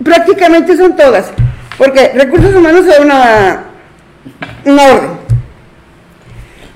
prácticamente 0.02 0.76
son 0.76 0.96
todas. 0.96 1.26
Porque 1.76 2.12
recursos 2.14 2.54
humanos 2.54 2.86
es 2.86 2.98
una, 3.00 3.64
una 4.64 4.82
orden. 4.82 5.10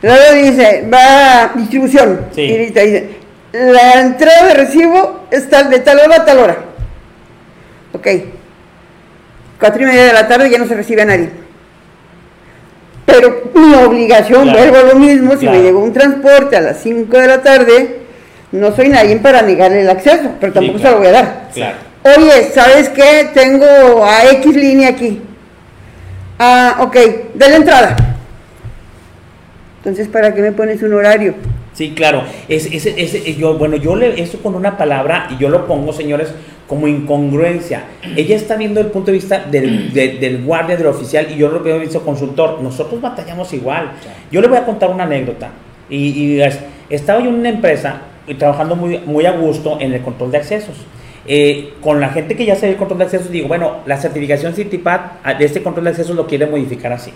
Luego 0.02 0.34
dice, 0.34 0.86
va 0.92 1.44
a 1.44 1.52
distribución. 1.54 2.26
Sí. 2.34 2.42
Y 2.42 2.56
dice, 2.66 3.16
la 3.52 4.00
entrada 4.00 4.48
de 4.48 4.54
recibo 4.54 5.26
está 5.30 5.62
de 5.64 5.78
tal 5.78 6.00
hora 6.00 6.16
a 6.16 6.24
tal 6.26 6.38
hora. 6.38 6.58
Ok. 7.94 8.06
Cuatro 9.58 9.82
y 9.82 9.86
media 9.86 10.04
de 10.04 10.12
la 10.12 10.28
tarde 10.28 10.50
ya 10.50 10.58
no 10.58 10.68
se 10.68 10.74
recibe 10.74 11.02
a 11.02 11.06
nadie. 11.06 11.30
Pero 13.08 13.50
mi 13.54 13.74
obligación, 13.74 14.52
vuelvo 14.52 14.76
a 14.76 14.82
lo 14.82 14.94
mismo, 14.96 15.34
si 15.38 15.48
me 15.48 15.62
llegó 15.62 15.82
un 15.82 15.94
transporte 15.94 16.56
a 16.56 16.60
las 16.60 16.82
5 16.82 17.16
de 17.16 17.26
la 17.26 17.42
tarde, 17.42 18.00
no 18.52 18.76
soy 18.76 18.90
nadie 18.90 19.16
para 19.16 19.40
negarle 19.40 19.80
el 19.80 19.88
acceso, 19.88 20.32
pero 20.38 20.52
tampoco 20.52 20.78
se 20.78 20.90
lo 20.90 20.98
voy 20.98 21.06
a 21.06 21.12
dar. 21.12 21.48
Oye, 22.04 22.50
¿sabes 22.52 22.90
qué? 22.90 23.30
Tengo 23.32 24.04
a 24.04 24.26
X 24.32 24.54
línea 24.54 24.90
aquí. 24.90 25.22
Ah, 26.38 26.80
ok, 26.80 26.94
de 27.32 27.48
la 27.48 27.56
entrada. 27.56 27.96
Entonces, 29.78 30.06
¿para 30.08 30.34
qué 30.34 30.42
me 30.42 30.52
pones 30.52 30.82
un 30.82 30.92
horario? 30.92 31.34
Sí, 31.72 31.92
claro. 31.96 32.24
Es, 32.46 32.66
ese, 32.66 33.34
yo, 33.36 33.56
bueno, 33.56 33.76
yo 33.76 33.96
le 33.96 34.20
eso 34.20 34.38
con 34.42 34.54
una 34.54 34.76
palabra 34.76 35.28
y 35.30 35.38
yo 35.38 35.48
lo 35.48 35.66
pongo, 35.66 35.94
señores, 35.94 36.28
como 36.68 36.86
incongruencia. 36.86 37.84
Ella 38.16 38.36
está 38.36 38.56
viendo 38.56 38.78
el 38.80 38.86
punto 38.86 39.06
de 39.06 39.14
vista 39.14 39.44
del, 39.50 39.92
del 39.92 40.44
guardia, 40.44 40.76
del 40.76 40.86
oficial, 40.86 41.26
y 41.30 41.36
yo 41.36 41.48
lo 41.48 41.60
veo 41.60 41.80
visto 41.80 42.02
consultor. 42.02 42.60
Nosotros 42.62 43.00
batallamos 43.00 43.52
igual. 43.52 43.92
Yo 44.30 44.40
le 44.40 44.46
voy 44.46 44.58
a 44.58 44.64
contar 44.64 44.90
una 44.90 45.04
anécdota. 45.04 45.50
Y, 45.90 46.40
estaba 46.90 47.20
yo 47.20 47.30
en 47.30 47.36
una 47.36 47.48
empresa 47.48 48.02
trabajando 48.38 48.76
muy, 48.76 48.98
muy 48.98 49.26
a 49.26 49.32
gusto 49.32 49.78
en 49.80 49.92
el 49.92 50.02
control 50.02 50.30
de 50.30 50.38
accesos. 50.38 50.76
Eh, 51.26 51.74
con 51.80 52.00
la 52.00 52.10
gente 52.10 52.36
que 52.36 52.46
ya 52.46 52.54
sabe 52.54 52.72
el 52.72 52.78
control 52.78 52.98
de 52.98 53.04
accesos, 53.06 53.30
digo, 53.30 53.48
bueno, 53.48 53.78
la 53.86 53.98
certificación 53.98 54.54
CITIPAT 54.54 55.24
de 55.38 55.44
este 55.44 55.62
control 55.62 55.84
de 55.84 55.90
accesos 55.90 56.14
lo 56.14 56.26
quiere 56.26 56.46
modificar 56.46 56.92
así 56.92 57.12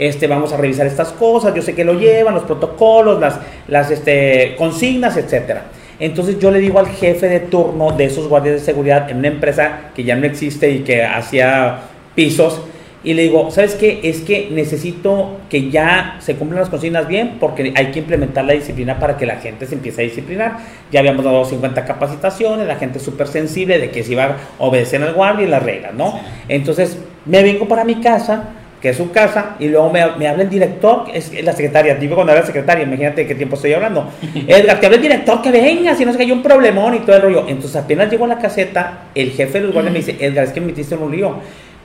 este, 0.00 0.26
vamos 0.26 0.50
a 0.54 0.56
revisar 0.56 0.86
estas 0.86 1.12
cosas, 1.12 1.54
yo 1.54 1.60
sé 1.60 1.74
que 1.74 1.84
lo 1.84 1.92
llevan, 1.92 2.32
los 2.32 2.44
protocolos, 2.44 3.20
las, 3.20 3.38
las 3.68 3.90
este, 3.90 4.56
consignas, 4.56 5.18
etcétera. 5.18 5.64
Entonces 6.00 6.38
yo 6.38 6.50
le 6.50 6.58
digo 6.58 6.80
al 6.80 6.88
jefe 6.88 7.28
de 7.28 7.40
turno 7.40 7.92
de 7.92 8.06
esos 8.06 8.26
guardias 8.26 8.56
de 8.56 8.60
seguridad 8.60 9.08
en 9.10 9.18
una 9.18 9.28
empresa 9.28 9.90
que 9.94 10.02
ya 10.02 10.16
no 10.16 10.26
existe 10.26 10.70
y 10.70 10.80
que 10.80 11.04
hacía 11.04 11.80
pisos, 12.14 12.60
y 13.02 13.14
le 13.14 13.22
digo, 13.22 13.50
¿sabes 13.50 13.76
qué? 13.76 14.00
Es 14.02 14.20
que 14.20 14.48
necesito 14.50 15.38
que 15.48 15.70
ya 15.70 16.16
se 16.20 16.36
cumplan 16.36 16.60
las 16.60 16.68
consignas 16.68 17.08
bien 17.08 17.38
porque 17.40 17.72
hay 17.74 17.92
que 17.92 18.00
implementar 18.00 18.44
la 18.44 18.52
disciplina 18.52 18.98
para 18.98 19.16
que 19.16 19.24
la 19.24 19.36
gente 19.36 19.66
se 19.66 19.74
empiece 19.74 20.02
a 20.02 20.04
disciplinar. 20.04 20.58
Ya 20.92 21.00
habíamos 21.00 21.24
dado 21.24 21.42
50 21.46 21.86
capacitaciones, 21.86 22.66
la 22.66 22.76
gente 22.76 22.98
es 22.98 23.04
súper 23.04 23.26
sensible 23.26 23.78
de 23.78 23.90
que 23.90 24.04
se 24.04 24.12
iba 24.12 24.24
a 24.24 24.36
obedecer 24.58 25.02
al 25.02 25.14
guardia 25.14 25.46
y 25.46 25.48
las 25.48 25.62
reglas, 25.62 25.94
¿no? 25.94 26.20
Entonces 26.48 26.98
me 27.24 27.42
vengo 27.42 27.66
para 27.68 27.84
mi 27.84 28.02
casa, 28.02 28.50
que 28.80 28.90
es 28.90 28.96
su 28.96 29.10
casa, 29.10 29.56
y 29.58 29.68
luego 29.68 29.90
me, 29.90 30.04
me 30.16 30.26
habla 30.26 30.44
el 30.44 30.50
director, 30.50 31.04
es 31.12 31.32
la 31.44 31.52
secretaria, 31.52 31.94
digo 31.96 32.14
cuando 32.14 32.32
era 32.32 32.44
secretaria, 32.44 32.84
imagínate 32.84 33.26
qué 33.26 33.34
tiempo 33.34 33.56
estoy 33.56 33.74
hablando. 33.74 34.08
Edgar, 34.46 34.80
te 34.80 34.86
habla 34.86 34.96
el 34.96 35.02
director, 35.02 35.42
que 35.42 35.50
venga, 35.50 35.94
si 35.94 36.04
no 36.04 36.12
sé 36.12 36.18
que 36.18 36.24
hay 36.24 36.32
un 36.32 36.42
problemón 36.42 36.94
y 36.94 37.00
todo 37.00 37.16
el 37.16 37.22
rollo. 37.22 37.44
Entonces 37.46 37.76
apenas 37.76 38.10
llego 38.10 38.24
a 38.24 38.28
la 38.28 38.38
caseta, 38.38 39.04
el 39.14 39.32
jefe 39.32 39.60
de 39.60 39.66
los 39.66 39.72
guardias 39.72 39.92
me 39.92 39.98
dice, 39.98 40.16
Edgar, 40.18 40.44
es 40.44 40.52
que 40.52 40.60
me 40.60 40.68
metiste 40.68 40.94
en 40.94 41.02
un 41.02 41.12
lío. 41.12 41.34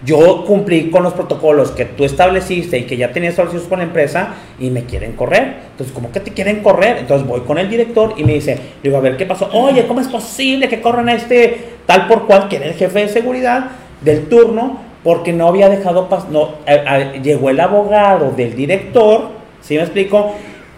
Yo 0.03 0.45
cumplí 0.45 0.89
con 0.89 1.03
los 1.03 1.13
protocolos 1.13 1.71
que 1.71 1.85
tú 1.85 2.03
estableciste 2.03 2.77
y 2.77 2.83
que 2.83 2.95
ya 2.95 3.11
tenías 3.11 3.31
establecidos 3.31 3.67
con 3.67 3.79
la 3.79 3.85
empresa 3.85 4.35
y 4.59 4.69
me 4.69 4.83
quieren 4.83 5.13
correr. 5.13 5.55
Entonces, 5.71 5.93
¿cómo 5.93 6.11
que 6.11 6.19
te 6.19 6.31
quieren 6.31 6.61
correr? 6.61 6.97
Entonces 6.99 7.25
voy 7.25 7.41
con 7.41 7.57
el 7.57 7.69
director 7.69 8.13
y 8.17 8.23
me 8.23 8.33
dice, 8.33 8.59
digo, 8.83 8.97
a 8.97 8.99
ver, 8.99 9.17
¿qué 9.17 9.25
pasó? 9.25 9.49
Oye, 9.53 9.87
¿cómo 9.87 10.01
es 10.01 10.07
posible 10.07 10.67
que 10.67 10.81
corran 10.81 11.09
a 11.09 11.13
este 11.13 11.59
tal 11.85 12.07
por 12.07 12.27
cual, 12.27 12.49
que 12.49 12.57
era 12.57 12.65
el 12.65 12.73
jefe 12.73 12.99
de 12.99 13.09
seguridad 13.09 13.67
del 14.01 14.27
turno? 14.27 14.84
Porque 15.05 15.31
no 15.33 15.47
había 15.47 15.69
dejado 15.69 16.09
pasar, 16.09 16.31
no, 16.31 16.55
llegó 17.21 17.51
el 17.51 17.59
abogado 17.59 18.31
del 18.31 18.55
director, 18.55 19.29
¿sí 19.61 19.75
me 19.75 19.81
explico? 19.81 20.33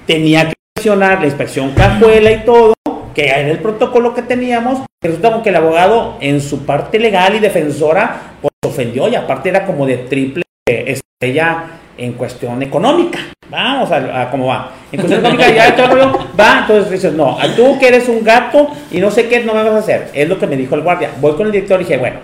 Tenía 0.05 0.49
que 0.49 0.53
mencionar 0.75 1.21
la 1.21 1.27
inspección 1.27 1.71
cajuela 1.71 2.29
y 2.33 2.43
todo, 2.43 2.73
que 3.15 3.27
era 3.27 3.39
el 3.39 3.59
protocolo 3.59 4.13
que 4.13 4.23
teníamos, 4.23 4.81
resulta 5.01 5.41
que 5.41 5.47
el 5.47 5.55
abogado 5.55 6.17
en 6.19 6.41
su 6.41 6.65
parte 6.65 6.99
legal 6.99 7.35
y 7.35 7.39
defensora, 7.39 8.33
pues 8.41 8.51
ofendió 8.65 9.07
y 9.07 9.15
aparte 9.15 9.47
era 9.47 9.65
como 9.65 9.85
de 9.85 9.95
triple 9.95 10.43
estrella 10.67 11.63
en 11.97 12.11
cuestión 12.11 12.61
económica. 12.61 13.19
Vamos 13.49 13.89
a, 13.93 14.29
cómo 14.29 14.47
va. 14.47 14.73
En 14.91 14.99
cuestión 14.99 15.21
económica 15.21 15.55
ya 15.55 15.73
todo 15.73 16.27
va, 16.37 16.59
entonces 16.63 16.91
dices, 16.91 17.13
no, 17.13 17.37
tú 17.55 17.79
que 17.79 17.87
eres 17.87 18.09
un 18.09 18.25
gato 18.25 18.71
y 18.91 18.99
no 18.99 19.09
sé 19.09 19.29
qué, 19.29 19.45
no 19.45 19.53
me 19.53 19.63
vas 19.63 19.71
a 19.71 19.77
hacer. 19.77 20.09
Es 20.13 20.27
lo 20.27 20.37
que 20.37 20.47
me 20.47 20.57
dijo 20.57 20.75
el 20.75 20.81
guardia. 20.81 21.11
Voy 21.21 21.31
con 21.35 21.45
el 21.45 21.53
director 21.53 21.79
y 21.79 21.85
dije, 21.85 21.95
bueno, 21.95 22.19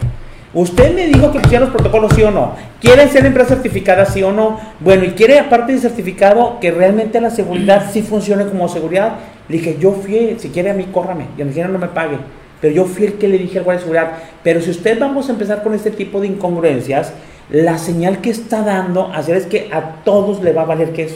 Usted 0.54 0.94
me 0.94 1.08
dijo 1.08 1.32
que 1.32 1.39
pusieran 1.39 1.70
los 1.70 1.74
protocolos 1.74 2.13
sí 2.13 2.22
o 2.22 2.30
no. 2.30 2.54
¿Quiere 2.80 3.08
ser 3.08 3.26
empresa 3.26 3.56
certificada 3.56 4.06
sí 4.06 4.22
o 4.22 4.32
no? 4.32 4.60
Bueno, 4.80 5.04
y 5.04 5.12
quiere 5.12 5.39
aparte 5.39 5.72
del 5.72 5.82
certificado 5.82 6.60
que 6.60 6.70
realmente 6.70 7.20
la 7.20 7.32
seguridad 7.32 7.89
sí 7.92 8.04
funcione 8.04 8.46
como 8.46 8.70
seguridad. 8.70 9.13
Le 9.50 9.58
dije, 9.58 9.78
yo 9.80 9.94
fui, 9.94 10.36
si 10.38 10.50
quiere 10.50 10.70
a 10.70 10.76
mí, 10.76 10.86
córrame. 10.94 11.26
Y 11.38 11.44
me 11.44 11.50
dijeron, 11.50 11.74
no 11.74 11.80
me 11.80 11.88
pague. 11.88 12.18
pero 12.62 12.74
yo 12.74 12.86
fui 12.86 13.08
el 13.08 13.13
que 13.13 13.28
le 13.28 13.39
dije 13.39 13.58
al 13.58 13.63
guardia 13.63 13.80
de 13.80 13.84
seguridad, 13.84 14.12
pero 14.44 14.62
si 14.62 14.70
usted 14.70 15.00
vamos 15.00 15.28
a 15.28 15.34
empezar 15.34 15.63
con 15.63 15.74
este 15.74 15.89
tipo 15.92 16.22
de 16.22 16.28
incongruencias, 16.28 17.13
la 17.50 17.78
señal 17.78 18.22
que 18.22 18.30
está 18.30 18.62
dando 18.62 19.12
hacer 19.12 19.36
es 19.36 19.48
que 19.48 19.70
a 19.72 20.04
todos 20.06 20.42
le 20.44 20.54
va 20.54 20.62
a 20.62 20.66
valer 20.66 20.94
que 20.94 21.10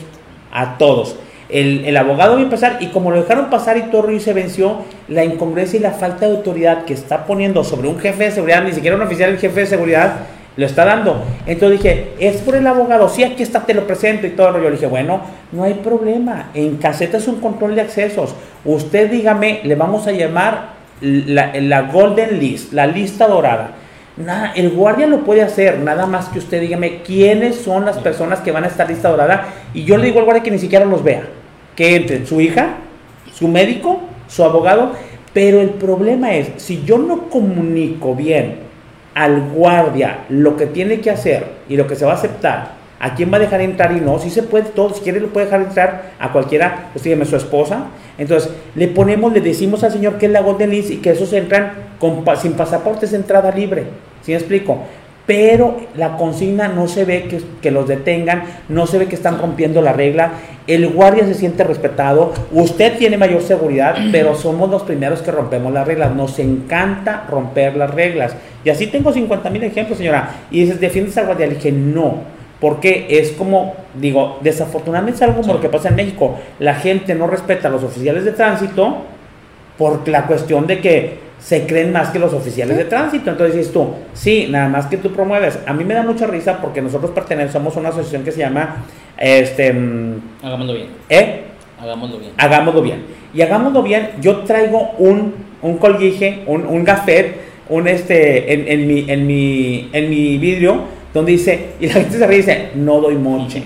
a 0.52 0.78
todos. 0.78 1.16
El, 1.50 1.86
el, 1.86 1.96
abogado 1.96 2.38
a 2.38 2.50
pasar 2.50 2.78
y 2.82 2.88
como 2.88 3.10
lo 3.10 3.22
dejaron 3.22 3.50
pasar 3.50 3.78
y 3.78 4.14
y 4.14 4.20
se 4.20 4.34
venció, 4.34 4.80
la 5.08 5.24
incongruencia 5.24 5.80
y 5.80 5.82
la 5.82 5.92
falta 5.92 6.28
de 6.28 6.36
autoridad 6.36 6.84
que 6.84 6.94
está 6.94 7.26
poniendo 7.26 7.64
sobre 7.64 7.88
un 7.88 8.00
jefe 8.00 8.26
de 8.26 8.32
seguridad, 8.32 8.64
ni 8.64 8.74
siquiera 8.74 8.96
un 8.96 9.02
oficial 9.02 9.30
el 9.30 9.38
jefe 9.38 9.62
de 9.62 9.66
seguridad, 9.66 10.16
lo 10.58 10.66
está 10.66 10.84
dando. 10.86 11.24
Entonces 11.46 11.82
dije, 11.82 12.14
es 12.20 12.38
por 12.38 12.56
el 12.56 12.68
abogado, 12.68 13.08
sí, 13.08 13.24
aquí 13.24 13.44
está, 13.44 13.62
te 13.62 13.74
lo 13.74 13.88
presento 13.88 14.28
y 14.28 14.32
todo. 14.32 14.54
Yo 14.54 14.64
le 14.64 14.72
dije, 14.72 14.88
bueno, 14.88 15.22
no 15.52 15.64
hay 15.64 15.76
problema, 15.76 16.50
en 16.54 16.78
caseta 16.78 17.18
es 17.18 17.28
un 17.28 17.40
control 17.40 17.76
de 17.76 17.82
accesos. 17.82 18.36
Usted 18.66 19.10
dígame, 19.10 19.62
le 19.64 19.76
vamos 19.76 20.08
a 20.08 20.12
llamar 20.12 20.78
la, 21.00 21.54
la 21.56 21.84
Golden 21.84 22.40
List, 22.40 22.74
la 22.74 22.88
lista 22.88 23.28
dorada. 23.28 23.72
Nada, 24.18 24.52
el 24.56 24.72
guardia 24.72 25.06
lo 25.06 25.24
puede 25.24 25.44
hacer, 25.44 25.78
nada 25.78 26.08
más 26.08 26.30
que 26.30 26.40
usted 26.40 26.60
dígame 26.60 27.04
quiénes 27.04 27.56
son 27.56 27.86
las 27.86 28.00
personas 28.00 28.40
que 28.40 28.52
van 28.52 28.64
a 28.64 28.68
estar 28.68 28.90
lista 28.90 29.10
dorada 29.10 29.50
y 29.76 29.84
yo 29.84 29.96
le 29.98 30.06
digo 30.06 30.18
al 30.18 30.26
guardia 30.26 30.42
que 30.42 30.50
ni 30.50 30.58
siquiera 30.58 30.86
los 30.86 31.04
vea, 31.04 31.22
que 31.76 31.96
entre 31.96 32.26
su 32.26 32.42
hija, 32.42 32.78
su 33.32 33.48
médico, 33.48 34.02
su 34.28 34.44
abogado, 34.44 34.94
pero 35.34 35.62
el 35.62 35.70
problema 35.70 36.34
es, 36.34 36.50
si 36.58 36.84
yo 36.84 36.98
no 36.98 37.30
comunico 37.30 38.16
bien 38.16 38.56
al 39.14 39.50
guardia 39.52 40.26
lo 40.30 40.58
que 40.58 40.66
tiene 40.66 41.00
que 41.00 41.12
hacer 41.12 41.46
y 41.70 41.78
lo 41.78 41.86
que 41.86 41.96
se 41.96 42.06
va 42.06 42.14
a 42.14 42.16
aceptar, 42.16 42.72
a 43.00 43.14
quién 43.14 43.32
va 43.32 43.38
a 43.38 43.42
dejar 43.42 43.62
entrar 43.62 43.92
y 43.92 44.02
no, 44.02 44.18
si 44.18 44.32
se 44.32 44.42
puede 44.42 44.70
todo, 44.70 44.96
si 44.96 45.02
quiere 45.02 45.20
lo 45.20 45.28
puede 45.28 45.46
dejar 45.46 45.62
entrar 45.62 46.14
a 46.18 46.32
cualquiera, 46.32 46.90
pues 46.94 47.04
dígame 47.04 47.26
su 47.26 47.36
esposa, 47.36 47.86
entonces 48.18 48.52
le 48.74 48.88
ponemos, 48.88 49.32
le 49.32 49.42
decimos 49.42 49.84
al 49.84 49.92
señor 49.92 50.18
que 50.18 50.26
es 50.26 50.32
la 50.32 50.42
Golden 50.42 50.72
List 50.72 50.90
y 50.90 50.98
que 50.98 51.12
esos 51.12 51.32
entran 51.34 51.74
con, 52.00 52.24
sin 52.38 52.54
pasaportes 52.54 53.14
entrada 53.14 53.52
libre, 53.52 53.86
¿sí 54.28 54.34
me 54.34 54.40
explico? 54.40 54.80
Pero 55.26 55.78
la 55.96 56.18
consigna 56.18 56.68
no 56.68 56.88
se 56.88 57.06
ve 57.06 57.24
que, 57.24 57.42
que, 57.62 57.72
los 57.72 57.88
detengan, 57.88 58.44
no 58.68 58.88
se 58.88 58.98
ve 58.98 59.08
que 59.08 59.16
están 59.16 59.40
rompiendo 59.40 59.82
la 59.82 59.94
regla, 59.94 60.32
el 60.68 60.90
guardia 60.90 61.26
se 61.26 61.34
siente 61.34 61.64
respetado, 61.64 62.34
usted 62.52 62.98
tiene 62.98 63.18
mayor 63.18 63.42
seguridad, 63.42 63.96
pero 64.12 64.36
somos 64.36 64.70
los 64.70 64.84
primeros 64.84 65.22
que 65.22 65.32
rompemos 65.32 65.72
las 65.74 65.88
reglas, 65.88 66.14
nos 66.14 66.38
encanta 66.40 67.26
romper 67.30 67.78
las 67.78 67.94
reglas. 67.94 68.36
Y 68.66 68.70
así 68.70 68.88
tengo 68.88 69.14
50 69.14 69.50
mil 69.50 69.64
ejemplos, 69.64 69.98
señora. 69.98 70.30
Y 70.52 70.62
dices, 70.62 70.82
¿defiendes 70.82 71.18
al 71.18 71.28
guardia? 71.28 71.48
Le 71.48 71.56
dije, 71.56 71.72
no, 71.72 72.16
porque 72.60 73.08
es 73.10 73.32
como, 73.32 73.76
digo, 73.96 74.40
desafortunadamente 74.42 75.16
es 75.16 75.22
algo 75.22 75.42
como 75.42 75.54
lo 75.54 75.62
que 75.62 75.70
pasa 75.70 75.88
en 75.88 75.96
México, 75.96 76.38
la 76.60 76.76
gente 76.76 77.16
no 77.16 77.28
respeta 77.28 77.70
a 77.70 77.72
los 77.72 77.84
oficiales 77.84 78.26
de 78.26 78.34
tránsito 78.34 78.98
por 79.78 80.06
la 80.10 80.26
cuestión 80.26 80.68
de 80.68 80.80
que 80.80 81.27
se 81.40 81.66
creen 81.66 81.92
más 81.92 82.10
que 82.10 82.20
los 82.20 82.34
oficiales 82.34 82.78
de 82.78 82.86
tránsito. 82.86 83.30
Entonces 83.30 83.56
dices 83.56 83.74
tú, 83.74 83.90
sí, 84.14 84.48
nada 84.50 84.70
más 84.70 84.88
que 84.88 84.98
tú 84.98 85.12
promueves. 85.12 85.60
A 85.66 85.74
mí 85.74 85.84
me 85.84 85.94
da 85.94 86.04
mucha 86.04 86.28
risa 86.28 86.60
porque 86.62 86.82
nosotros 86.82 87.12
pertenecemos, 87.12 87.54
somos 87.54 87.76
una 87.78 87.90
asociación 87.90 88.24
que 88.24 88.32
se 88.32 88.40
llama, 88.40 88.84
este... 89.18 89.70
Hagámoslo 90.44 90.74
bien. 90.74 90.88
¿Eh? 91.10 91.42
Hagámoslo 91.80 92.20
bien. 92.20 92.32
Hagámoslo 92.38 92.82
bien. 92.82 93.06
Y 93.34 93.42
hagámoslo 93.42 93.84
bien, 93.84 94.10
yo 94.22 94.38
traigo 94.40 94.92
un, 94.98 95.34
un 95.62 95.78
colguije, 95.78 96.44
un, 96.48 96.66
un 96.66 96.84
gafet, 96.84 97.38
un 97.70 97.88
este, 97.88 98.54
en, 98.54 98.68
en, 98.68 98.88
mi, 98.88 99.06
en, 99.10 99.28
mi, 99.28 99.90
en 99.94 100.10
mi 100.10 100.38
vidrio, 100.38 100.82
donde 101.14 101.34
dice, 101.34 101.72
y 101.80 101.88
la 101.88 101.94
gente 101.94 102.18
se 102.18 102.26
ríe 102.28 102.38
y 102.38 102.42
dice, 102.42 102.70
no 102.76 103.00
doy 103.00 103.16
moche. 103.16 103.64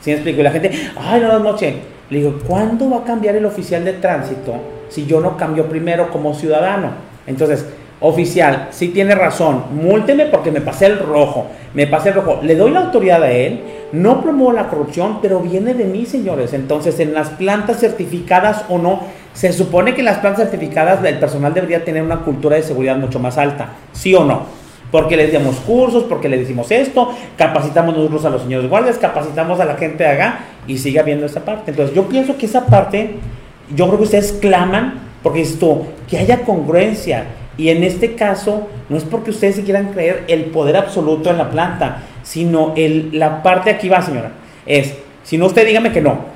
¿Sí 0.00 0.10
me 0.10 0.16
explico? 0.16 0.40
Y 0.40 0.42
la 0.42 0.50
gente, 0.50 0.70
ay, 0.96 1.20
no 1.20 1.32
doy 1.32 1.42
moche. 1.42 1.74
Le 2.10 2.18
digo, 2.18 2.38
¿cuándo 2.46 2.90
va 2.90 2.98
a 2.98 3.04
cambiar 3.04 3.36
el 3.36 3.46
oficial 3.46 3.84
de 3.84 3.94
tránsito 3.94 4.54
si 4.88 5.06
yo 5.06 5.20
no 5.20 5.36
cambio 5.36 5.66
primero 5.66 6.10
como 6.10 6.34
ciudadano? 6.34 7.13
Entonces, 7.26 7.66
oficial, 8.00 8.68
sí 8.70 8.88
tiene 8.88 9.14
razón, 9.14 9.64
múlteme 9.72 10.26
porque 10.26 10.50
me 10.50 10.60
pasé 10.60 10.86
el 10.86 10.98
rojo, 10.98 11.46
me 11.72 11.86
pasé 11.86 12.10
el 12.10 12.16
rojo, 12.16 12.40
le 12.42 12.54
doy 12.54 12.70
la 12.70 12.80
autoridad 12.80 13.22
a 13.22 13.30
él, 13.30 13.62
no 13.92 14.20
promuevo 14.20 14.52
la 14.52 14.68
corrupción, 14.68 15.20
pero 15.22 15.40
viene 15.40 15.72
de 15.72 15.84
mí, 15.84 16.04
señores. 16.04 16.52
Entonces, 16.52 17.00
en 17.00 17.14
las 17.14 17.30
plantas 17.30 17.78
certificadas 17.78 18.64
o 18.68 18.78
no, 18.78 19.00
se 19.32 19.52
supone 19.52 19.94
que 19.94 20.00
en 20.00 20.06
las 20.06 20.18
plantas 20.18 20.50
certificadas 20.50 21.02
el 21.04 21.18
personal 21.18 21.54
debería 21.54 21.84
tener 21.84 22.02
una 22.02 22.20
cultura 22.20 22.56
de 22.56 22.62
seguridad 22.62 22.96
mucho 22.96 23.18
más 23.20 23.38
alta, 23.38 23.70
¿sí 23.92 24.14
o 24.14 24.24
no? 24.24 24.42
Porque 24.90 25.16
les 25.16 25.32
damos 25.32 25.56
cursos, 25.56 26.04
porque 26.04 26.28
le 26.28 26.38
decimos 26.38 26.70
esto, 26.70 27.10
capacitamos 27.36 27.96
nosotros 27.96 28.24
a 28.26 28.30
los 28.30 28.42
señores 28.42 28.68
guardias, 28.68 28.98
capacitamos 28.98 29.58
a 29.60 29.64
la 29.64 29.76
gente 29.76 30.04
de 30.04 30.10
acá 30.10 30.40
y 30.68 30.78
sigue 30.78 31.00
habiendo 31.00 31.26
esa 31.26 31.44
parte. 31.44 31.70
Entonces, 31.70 31.96
yo 31.96 32.06
pienso 32.06 32.36
que 32.36 32.46
esa 32.46 32.66
parte, 32.66 33.16
yo 33.74 33.86
creo 33.86 33.98
que 33.98 34.04
ustedes 34.04 34.32
claman 34.34 35.00
porque 35.24 35.40
esto, 35.40 35.86
que 36.08 36.18
haya 36.18 36.42
congruencia. 36.42 37.24
Y 37.56 37.70
en 37.70 37.82
este 37.82 38.14
caso, 38.14 38.68
no 38.88 38.96
es 38.96 39.04
porque 39.04 39.30
ustedes 39.30 39.56
se 39.56 39.62
quieran 39.64 39.92
creer 39.92 40.24
el 40.28 40.44
poder 40.46 40.76
absoluto 40.76 41.30
en 41.30 41.38
la 41.38 41.50
planta, 41.50 42.02
sino 42.22 42.74
el, 42.76 43.10
la 43.18 43.42
parte 43.42 43.70
aquí 43.70 43.88
va, 43.88 44.02
señora. 44.02 44.32
Es, 44.66 44.94
si 45.24 45.38
no, 45.38 45.46
usted 45.46 45.66
dígame 45.66 45.90
que 45.92 46.00
no. 46.00 46.32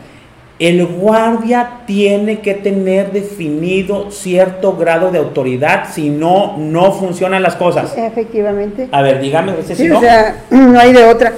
El 0.58 0.86
guardia 0.86 1.80
tiene 1.86 2.40
que 2.40 2.54
tener 2.54 3.12
definido 3.12 4.10
cierto 4.10 4.76
grado 4.76 5.12
de 5.12 5.18
autoridad, 5.18 5.84
si 5.92 6.08
no, 6.08 6.56
no 6.56 6.90
funcionan 6.92 7.42
las 7.42 7.54
cosas. 7.56 7.94
Efectivamente. 7.96 8.88
A 8.90 9.02
ver, 9.02 9.20
dígame, 9.20 9.52
usted 9.52 9.74
Sí, 9.76 9.84
si 9.84 9.90
o 9.90 9.94
no. 9.94 10.00
sea, 10.00 10.44
no 10.50 10.80
hay 10.80 10.92
de 10.92 11.04
otra. 11.04 11.32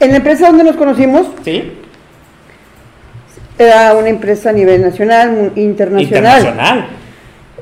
En 0.00 0.10
la 0.10 0.16
empresa 0.16 0.48
donde 0.48 0.64
nos 0.64 0.76
conocimos, 0.76 1.28
¿Sí? 1.44 1.72
Era 3.58 3.94
una 3.94 4.08
empresa 4.08 4.50
a 4.50 4.52
nivel 4.52 4.82
nacional, 4.82 5.52
internacional. 5.56 6.02
Internacional. 6.38 6.86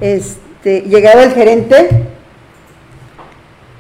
Este, 0.01 0.83
llegaba 0.83 1.23
el 1.23 1.33
gerente 1.33 1.89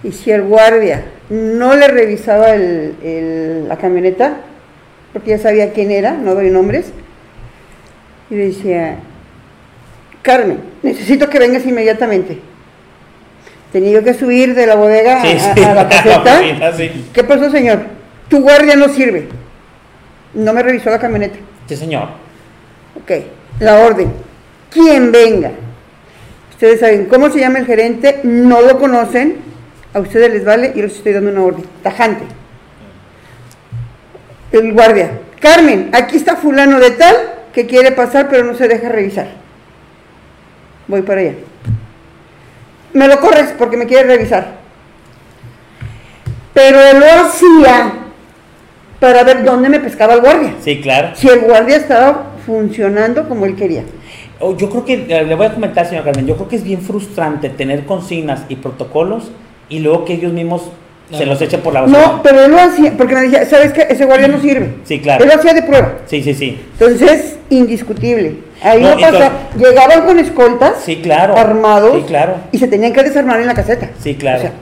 y 0.02 0.12
si 0.12 0.30
el 0.30 0.42
guardia 0.42 1.04
no 1.30 1.74
le 1.74 1.88
revisaba 1.88 2.50
el- 2.54 2.94
el- 3.02 3.68
la 3.68 3.76
camioneta, 3.78 4.36
porque 5.12 5.30
ya 5.30 5.38
sabía 5.38 5.72
quién 5.72 5.90
era, 5.90 6.12
no 6.12 6.34
doy 6.34 6.50
nombres, 6.50 6.86
y 8.30 8.34
le 8.36 8.46
decía, 8.48 8.96
Carmen, 10.22 10.58
necesito 10.82 11.28
que 11.28 11.38
vengas 11.38 11.64
inmediatamente. 11.66 12.38
Tenía 13.72 13.92
yo 13.92 14.04
que 14.04 14.14
subir 14.14 14.54
de 14.54 14.66
la 14.66 14.76
bodega 14.76 15.20
Sí, 15.22 15.36
a, 15.36 15.54
sí. 15.54 15.64
a 15.64 15.74
la 15.74 15.88
caseta. 15.88 16.72
sí. 16.76 17.06
¿Qué 17.12 17.24
pasó, 17.24 17.50
señor? 17.50 17.80
Tu 18.28 18.40
guardia 18.40 18.76
no 18.76 18.88
sirve. 18.88 19.28
No 20.34 20.52
me 20.52 20.62
revisó 20.62 20.90
la 20.90 20.98
camioneta. 20.98 21.36
Sí, 21.66 21.76
señor. 21.76 22.08
Ok, 22.96 23.10
la 23.60 23.80
orden. 23.80 24.12
Quien 24.70 25.12
venga. 25.12 25.52
Ustedes 26.50 26.80
saben 26.80 27.06
cómo 27.06 27.30
se 27.30 27.40
llama 27.40 27.58
el 27.58 27.66
gerente, 27.66 28.20
no 28.22 28.60
lo 28.60 28.78
conocen, 28.78 29.38
a 29.92 30.00
ustedes 30.00 30.32
les 30.32 30.44
vale 30.44 30.72
y 30.74 30.82
les 30.82 30.96
estoy 30.96 31.12
dando 31.12 31.30
una 31.30 31.42
orden. 31.42 31.64
Tajante. 31.82 32.24
El 34.52 34.72
guardia. 34.72 35.20
Carmen, 35.40 35.90
aquí 35.92 36.16
está 36.16 36.36
fulano 36.36 36.78
de 36.78 36.92
tal 36.92 37.16
que 37.52 37.66
quiere 37.66 37.92
pasar 37.92 38.28
pero 38.28 38.44
no 38.44 38.54
se 38.54 38.68
deja 38.68 38.88
revisar. 38.88 39.28
Voy 40.86 41.02
para 41.02 41.20
allá. 41.20 41.34
Me 42.92 43.08
lo 43.08 43.20
corres 43.20 43.52
porque 43.58 43.76
me 43.76 43.86
quiere 43.86 44.16
revisar. 44.16 44.54
Pero 46.52 46.80
él 46.80 47.00
lo 47.00 47.06
hacía 47.06 48.03
para 49.04 49.22
ver 49.22 49.44
dónde 49.44 49.68
me 49.68 49.80
pescaba 49.80 50.14
el 50.14 50.22
guardia 50.22 50.54
Sí, 50.64 50.80
claro. 50.80 51.10
si 51.14 51.28
el 51.28 51.40
guardia 51.40 51.76
estaba 51.76 52.30
funcionando 52.46 53.28
como 53.28 53.44
él 53.44 53.54
quería. 53.54 53.82
Oh, 54.40 54.56
Yo 54.56 54.70
creo 54.70 54.84
que, 54.86 54.94
eh, 55.08 55.24
le 55.24 55.34
voy 55.34 55.44
a 55.46 55.52
comentar, 55.52 55.86
señor 55.86 56.04
Carmen, 56.04 56.26
yo 56.26 56.36
creo 56.36 56.48
que 56.48 56.56
es 56.56 56.64
bien 56.64 56.80
frustrante 56.80 57.50
tener 57.50 57.84
consignas 57.84 58.44
y 58.48 58.56
protocolos 58.56 59.30
y 59.68 59.80
luego 59.80 60.06
que 60.06 60.14
ellos 60.14 60.32
mismos 60.32 60.62
se 61.12 61.26
los 61.26 61.38
echen 61.42 61.60
por 61.60 61.74
la 61.74 61.82
basura. 61.82 62.00
No, 62.00 62.22
pero 62.22 62.44
él 62.46 62.50
lo 62.50 62.58
hacía, 62.58 62.94
porque 62.96 63.14
me 63.14 63.20
decía, 63.20 63.44
¿sabes 63.44 63.74
qué? 63.74 63.86
Ese 63.90 64.06
guardia 64.06 64.26
no 64.26 64.40
sirve. 64.40 64.76
Sí, 64.84 65.00
claro. 65.00 65.22
Él 65.22 65.28
lo 65.30 65.36
hacía 65.36 65.52
de 65.52 65.62
prueba. 65.62 65.92
Sí, 66.06 66.22
sí, 66.22 66.32
sí. 66.32 66.58
Entonces, 66.72 67.36
indiscutible. 67.50 68.36
Ahí 68.62 68.80
No, 68.80 68.94
no, 68.94 69.00
pasa. 69.02 69.32
Llegaban 69.58 70.06
con 70.06 70.18
escoltas, 70.18 70.76
Sí, 70.82 70.96
claro. 71.02 71.36
armados, 71.36 71.96
Sí, 71.98 72.04
claro. 72.08 72.36
y 72.52 72.58
se 72.58 72.68
tenían 72.68 72.94
que 72.94 73.02
desarmar 73.02 73.38
en 73.38 73.46
la 73.48 73.54
caseta. 73.54 73.90
Sí, 73.98 74.14
claro. 74.14 74.38
O 74.38 74.40
sea, 74.42 74.52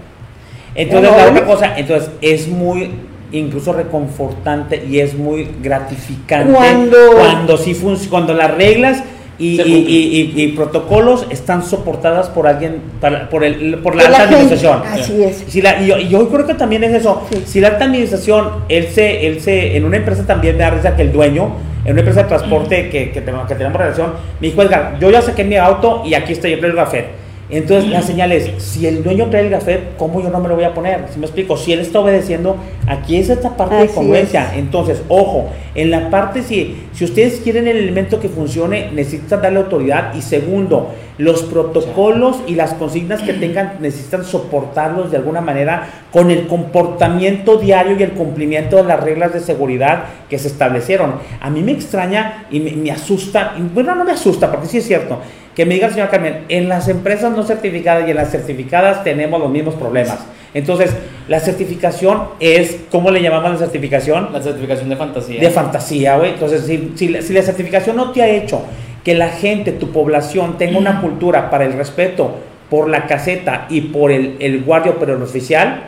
Entonces, 0.74 1.10
la 1.16 1.26
otra 1.30 1.44
cosa, 1.46 1.72
entonces 1.76 2.10
es 2.20 2.48
muy 2.48 2.90
incluso 3.32 3.72
reconfortante 3.72 4.84
y 4.88 5.00
es 5.00 5.14
muy 5.14 5.48
gratificante 5.62 6.52
Cuando- 6.52 7.12
cuando 7.16 7.56
sí 7.56 7.74
cuando 8.10 8.34
las 8.34 8.50
reglas 8.54 9.02
y, 9.38 9.54
y- 9.54 9.56
cumplen. 9.56 9.76
y- 9.88 10.32
y- 10.36 10.42
y 10.42 10.48
protocolos 10.48 11.26
están 11.30 11.64
soportadas 11.64 12.28
por 12.28 12.46
alguien, 12.46 12.76
para- 13.00 13.28
por, 13.28 13.42
el, 13.42 13.78
por 13.78 13.96
la 13.96 14.02
Por 14.04 14.10
alta 14.12 14.18
gente. 14.28 14.34
administración. 14.36 14.82
Así 14.86 15.22
es. 15.22 15.44
Si 15.48 15.62
la- 15.62 15.80
y 15.82 15.86
yo, 15.86 15.98
y 15.98 16.08
yo 16.08 16.28
creo 16.28 16.46
que 16.46 16.54
también 16.54 16.84
es 16.84 16.92
eso. 16.94 17.22
Sí. 17.32 17.42
Si 17.46 17.60
la 17.60 17.68
alta 17.68 17.84
administración, 17.86 18.48
él 18.68 18.88
se, 18.92 19.26
él 19.26 19.40
se, 19.40 19.76
en 19.76 19.84
una 19.84 19.96
empresa 19.96 20.24
también 20.26 20.56
me 20.56 20.62
da 20.64 20.70
risa 20.70 20.94
que 20.94 21.02
el 21.02 21.12
dueño, 21.12 21.54
en 21.84 21.92
una 21.92 22.00
empresa 22.02 22.22
de 22.22 22.28
transporte 22.28 22.88
que, 22.90 23.10
que, 23.10 23.20
tenemos, 23.22 23.48
que 23.48 23.54
tenemos 23.56 23.80
relación, 23.80 24.12
me 24.40 24.48
dijo, 24.48 24.62
Edgar, 24.62 24.98
yo 25.00 25.10
ya 25.10 25.22
saqué 25.22 25.42
mi 25.42 25.56
auto 25.56 26.02
y 26.04 26.14
aquí 26.14 26.34
estoy, 26.34 26.52
yo 26.52 26.58
traigo 26.60 26.78
el 26.78 26.84
gafet. 26.84 27.06
Entonces 27.52 27.90
la 27.90 28.00
señal 28.00 28.32
es, 28.32 28.50
si 28.62 28.86
el 28.86 29.04
dueño 29.04 29.28
trae 29.28 29.42
el 29.42 29.50
gafet, 29.50 29.98
¿cómo 29.98 30.22
yo 30.22 30.30
no 30.30 30.40
me 30.40 30.48
lo 30.48 30.54
voy 30.54 30.64
a 30.64 30.72
poner? 30.72 31.04
Si 31.12 31.18
me 31.18 31.26
explico, 31.26 31.58
si 31.58 31.74
él 31.74 31.80
está 31.80 32.00
obedeciendo, 32.00 32.56
aquí 32.86 33.18
es 33.18 33.28
esta 33.28 33.58
parte 33.58 33.74
de 33.74 33.88
congruencia. 33.88 34.52
es. 34.52 34.58
Entonces, 34.58 35.02
ojo, 35.08 35.50
en 35.74 35.90
la 35.90 36.08
parte 36.08 36.42
si, 36.42 36.78
si 36.94 37.04
ustedes 37.04 37.40
quieren 37.40 37.68
el 37.68 37.76
elemento 37.76 38.18
que 38.20 38.30
funcione, 38.30 38.90
necesitan 38.92 39.42
darle 39.42 39.58
autoridad. 39.58 40.14
Y 40.14 40.22
segundo, 40.22 40.92
Los 41.18 41.42
protocolos 41.42 42.38
y 42.46 42.54
las 42.54 42.72
consignas 42.74 43.20
que 43.20 43.34
tengan 43.34 43.74
necesitan 43.80 44.24
soportarlos 44.24 45.10
de 45.10 45.18
alguna 45.18 45.42
manera 45.42 45.88
con 46.10 46.30
el 46.30 46.46
comportamiento 46.46 47.56
diario 47.56 47.96
y 47.98 48.02
el 48.02 48.12
cumplimiento 48.12 48.76
de 48.76 48.84
las 48.84 49.00
reglas 49.00 49.34
de 49.34 49.40
seguridad 49.40 50.04
que 50.30 50.38
se 50.38 50.48
establecieron. 50.48 51.14
A 51.40 51.50
mí 51.50 51.62
me 51.62 51.72
extraña 51.72 52.46
y 52.50 52.60
me, 52.60 52.90
asusta, 52.90 53.54
bueno, 53.74 53.94
no 53.94 54.04
me 54.04 54.12
asusta, 54.12 54.50
porque 54.50 54.66
sí 54.66 54.78
es 54.78 54.86
cierto, 54.86 55.18
que 55.54 55.66
me 55.66 55.74
diga 55.74 55.88
el 55.88 55.92
señor 55.92 56.08
Carmen, 56.08 56.44
en 56.48 56.68
las 56.68 56.88
empresas 56.88 57.36
no 57.36 57.42
certificadas 57.42 58.06
y 58.08 58.10
en 58.10 58.16
las 58.16 58.30
certificadas 58.30 59.04
tenemos 59.04 59.38
los 59.38 59.50
mismos 59.50 59.74
problemas. 59.74 60.18
Entonces, 60.54 60.94
la 61.28 61.40
certificación 61.40 62.24
es, 62.40 62.80
¿cómo 62.90 63.10
le 63.10 63.22
llamamos 63.22 63.52
la 63.52 63.58
certificación? 63.58 64.30
La 64.32 64.42
certificación 64.42 64.88
de 64.88 64.96
fantasía. 64.96 65.40
De 65.40 65.50
fantasía, 65.50 66.16
güey. 66.16 66.32
Entonces, 66.32 66.64
si, 66.66 66.92
si, 66.94 67.22
si, 67.22 67.32
la 67.32 67.42
certificación 67.42 67.96
no 67.96 68.12
te 68.12 68.22
ha 68.22 68.28
hecho 68.28 68.62
que 69.04 69.14
la 69.14 69.28
gente, 69.28 69.72
tu 69.72 69.90
población, 69.90 70.58
tenga 70.58 70.78
una 70.78 71.00
cultura 71.00 71.50
para 71.50 71.64
el 71.64 71.72
respeto 71.72 72.36
por 72.70 72.88
la 72.88 73.06
caseta 73.06 73.66
y 73.68 73.82
por 73.82 74.12
el, 74.12 74.36
el 74.38 74.62
guardia 74.62 74.94
pero 74.98 75.16
el 75.16 75.22
oficial, 75.22 75.82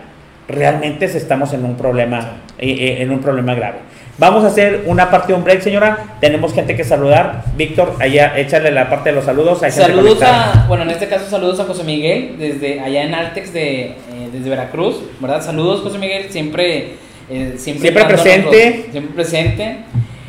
realmente 0.48 1.06
estamos 1.06 1.52
en 1.52 1.64
un 1.64 1.76
problema, 1.76 2.38
eh, 2.58 2.68
eh, 2.68 3.02
en 3.02 3.10
un 3.10 3.20
problema 3.20 3.54
grave. 3.54 3.78
Vamos 4.16 4.44
a 4.44 4.46
hacer 4.46 4.84
una 4.86 5.10
parte 5.10 5.32
de 5.32 5.38
un 5.38 5.44
break, 5.44 5.60
señora. 5.60 6.16
Tenemos 6.20 6.54
gente 6.54 6.76
que 6.76 6.84
saludar. 6.84 7.42
Víctor, 7.56 7.96
allá, 7.98 8.38
échale 8.38 8.70
la 8.70 8.88
parte 8.88 9.08
de 9.08 9.16
los 9.16 9.24
saludos. 9.24 9.58
saludos 9.58 10.22
a, 10.22 10.66
bueno, 10.68 10.84
en 10.84 10.90
este 10.90 11.08
caso 11.08 11.28
saludos 11.28 11.58
a 11.58 11.64
José 11.64 11.82
Miguel, 11.82 12.36
desde 12.38 12.78
allá 12.78 13.02
en 13.02 13.12
Altex, 13.12 13.52
de, 13.52 13.86
eh, 13.86 13.96
desde 14.32 14.48
Veracruz, 14.48 15.00
¿verdad? 15.18 15.42
Saludos, 15.42 15.80
José 15.80 15.98
Miguel, 15.98 16.26
siempre... 16.30 17.02
Eh, 17.28 17.54
siempre, 17.56 17.90
siempre 17.90 18.04
presente. 18.04 18.86
siempre 18.92 19.14
presente. 19.14 19.76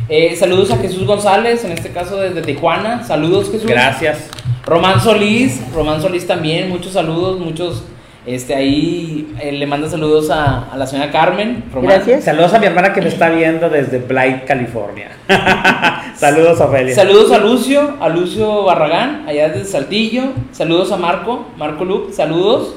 Eh, 0.07 0.35
saludos 0.35 0.71
a 0.71 0.77
Jesús 0.77 1.05
González, 1.05 1.63
en 1.63 1.71
este 1.71 1.89
caso 1.89 2.17
desde 2.17 2.41
Tijuana. 2.41 3.03
Saludos, 3.03 3.49
Jesús. 3.51 3.69
Gracias. 3.69 4.29
Román 4.65 5.01
Solís, 5.01 5.61
Román 5.73 6.01
Solís 6.01 6.27
también, 6.27 6.69
muchos 6.69 6.93
saludos, 6.93 7.39
muchos 7.39 7.83
este, 8.25 8.55
ahí 8.55 9.35
eh, 9.39 9.51
le 9.51 9.67
manda 9.67 9.87
saludos 9.87 10.31
a, 10.31 10.73
la 10.75 10.87
señora 10.87 11.11
Carmen. 11.11 11.63
Gracias. 11.71 12.23
Saludos 12.23 12.53
a 12.55 12.59
mi 12.59 12.65
hermana 12.65 12.91
que 12.91 13.01
me 13.01 13.09
está 13.09 13.29
viendo 13.29 13.69
desde 13.69 13.99
Blight, 13.99 14.45
California. 14.45 15.11
saludos 16.15 16.59
a 16.59 16.65
Ophelia. 16.65 16.95
Saludos 16.95 17.31
a 17.31 17.37
Lucio, 17.37 17.97
a 17.99 18.09
Lucio 18.09 18.63
Barragán, 18.63 19.25
allá 19.27 19.49
desde 19.49 19.65
Saltillo. 19.65 20.33
Saludos 20.51 20.91
a 20.91 20.97
Marco, 20.97 21.45
Marco 21.57 21.85
Luke, 21.85 22.13
saludos. 22.13 22.75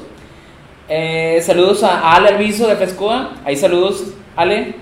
Eh, 0.87 1.39
saludos 1.41 1.83
a 1.83 2.15
Ale 2.15 2.29
Alviso 2.29 2.67
de 2.67 2.75
Pescoa. 2.75 3.31
Ahí 3.43 3.55
saludos, 3.55 4.13
Ale. 4.35 4.75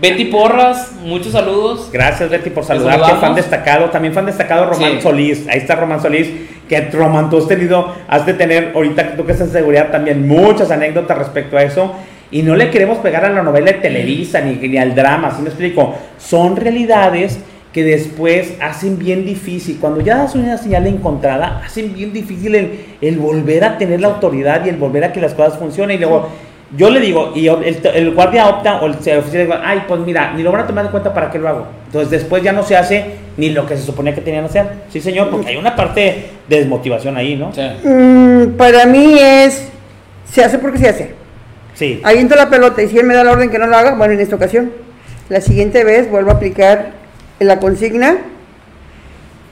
Betty 0.00 0.26
Porras, 0.26 0.92
muchos 1.04 1.32
saludos. 1.32 1.90
Gracias 1.92 2.30
Betty 2.30 2.50
por 2.50 2.64
saludar, 2.64 3.02
que 3.02 3.16
fan 3.16 3.34
destacado, 3.34 3.90
también 3.90 4.14
fan 4.14 4.24
destacado 4.24 4.66
Román 4.66 5.00
Solís, 5.02 5.46
ahí 5.48 5.58
está 5.58 5.74
Román 5.76 6.00
Solís, 6.00 6.28
que 6.68 6.80
Román 6.90 7.28
tú 7.28 7.36
has 7.36 7.46
tenido, 7.46 7.94
has 8.08 8.24
de 8.24 8.32
tener, 8.32 8.72
ahorita 8.74 9.10
que 9.10 9.16
tú 9.16 9.26
que 9.26 9.32
estás 9.32 9.48
en 9.48 9.52
seguridad 9.52 9.90
también 9.90 10.26
muchas 10.26 10.70
anécdotas 10.70 11.18
respecto 11.18 11.58
a 11.58 11.64
eso, 11.64 11.92
y 12.30 12.42
no 12.42 12.56
le 12.56 12.70
queremos 12.70 12.98
pegar 12.98 13.24
a 13.26 13.30
la 13.30 13.42
novela 13.42 13.72
de 13.72 13.78
Televisa 13.78 14.40
ni, 14.40 14.54
ni 14.54 14.78
al 14.78 14.94
drama, 14.94 15.34
¿sí 15.36 15.42
me 15.42 15.48
explico? 15.48 15.94
Son 16.16 16.56
realidades 16.56 17.38
que 17.72 17.84
después 17.84 18.54
hacen 18.60 18.98
bien 18.98 19.26
difícil, 19.26 19.78
cuando 19.80 20.00
ya 20.00 20.16
das 20.16 20.34
una 20.34 20.56
señal 20.56 20.86
encontrada, 20.86 21.60
hacen 21.64 21.92
bien 21.92 22.12
difícil 22.12 22.54
el, 22.54 22.84
el 23.02 23.18
volver 23.18 23.64
a 23.64 23.76
tener 23.76 24.00
la 24.00 24.08
autoridad 24.08 24.64
y 24.64 24.70
el 24.70 24.76
volver 24.76 25.04
a 25.04 25.12
que 25.12 25.20
las 25.20 25.34
cosas 25.34 25.58
funcionen, 25.58 25.98
y 25.98 26.00
luego 26.00 26.28
yo 26.76 26.88
le 26.90 27.00
digo, 27.00 27.32
y 27.34 27.48
el, 27.48 28.14
guardia 28.14 28.48
opta, 28.48 28.80
o 28.80 28.86
el 28.86 28.92
oficial 28.92 29.24
dice, 29.24 29.48
ay, 29.64 29.82
pues 29.88 30.00
mira, 30.00 30.32
ni 30.34 30.42
lo 30.42 30.52
van 30.52 30.62
a 30.62 30.66
tomar 30.66 30.84
en 30.84 30.90
cuenta 30.92 31.12
para 31.12 31.30
qué 31.30 31.38
lo 31.38 31.48
hago. 31.48 31.66
Entonces 31.86 32.10
después 32.10 32.42
ya 32.42 32.52
no 32.52 32.62
se 32.62 32.76
hace 32.76 33.16
ni 33.36 33.50
lo 33.50 33.66
que 33.66 33.76
se 33.76 33.82
suponía 33.82 34.14
que 34.14 34.20
tenían 34.20 34.44
que 34.44 34.50
hacer. 34.50 34.66
Sí, 34.88 35.00
señor, 35.00 35.30
porque 35.30 35.48
hay 35.48 35.56
una 35.56 35.74
parte 35.74 36.26
de 36.48 36.56
desmotivación 36.56 37.16
ahí, 37.16 37.34
¿no? 37.34 37.52
Sí. 37.52 37.62
Mm, 37.82 38.56
para 38.56 38.86
mí 38.86 39.16
es, 39.18 39.68
se 40.30 40.44
hace 40.44 40.58
porque 40.58 40.78
se 40.78 40.88
hace. 40.88 41.14
Sí. 41.74 42.00
Aviento 42.04 42.36
la 42.36 42.50
pelota 42.50 42.82
y 42.82 42.88
si 42.88 42.98
él 42.98 43.06
me 43.06 43.14
da 43.14 43.24
la 43.24 43.32
orden 43.32 43.50
que 43.50 43.58
no 43.58 43.66
lo 43.66 43.76
haga, 43.76 43.94
bueno, 43.94 44.14
en 44.14 44.20
esta 44.20 44.36
ocasión, 44.36 44.70
la 45.28 45.40
siguiente 45.40 45.82
vez 45.82 46.08
vuelvo 46.08 46.30
a 46.30 46.34
aplicar 46.34 46.90
la 47.40 47.58
consigna 47.58 48.18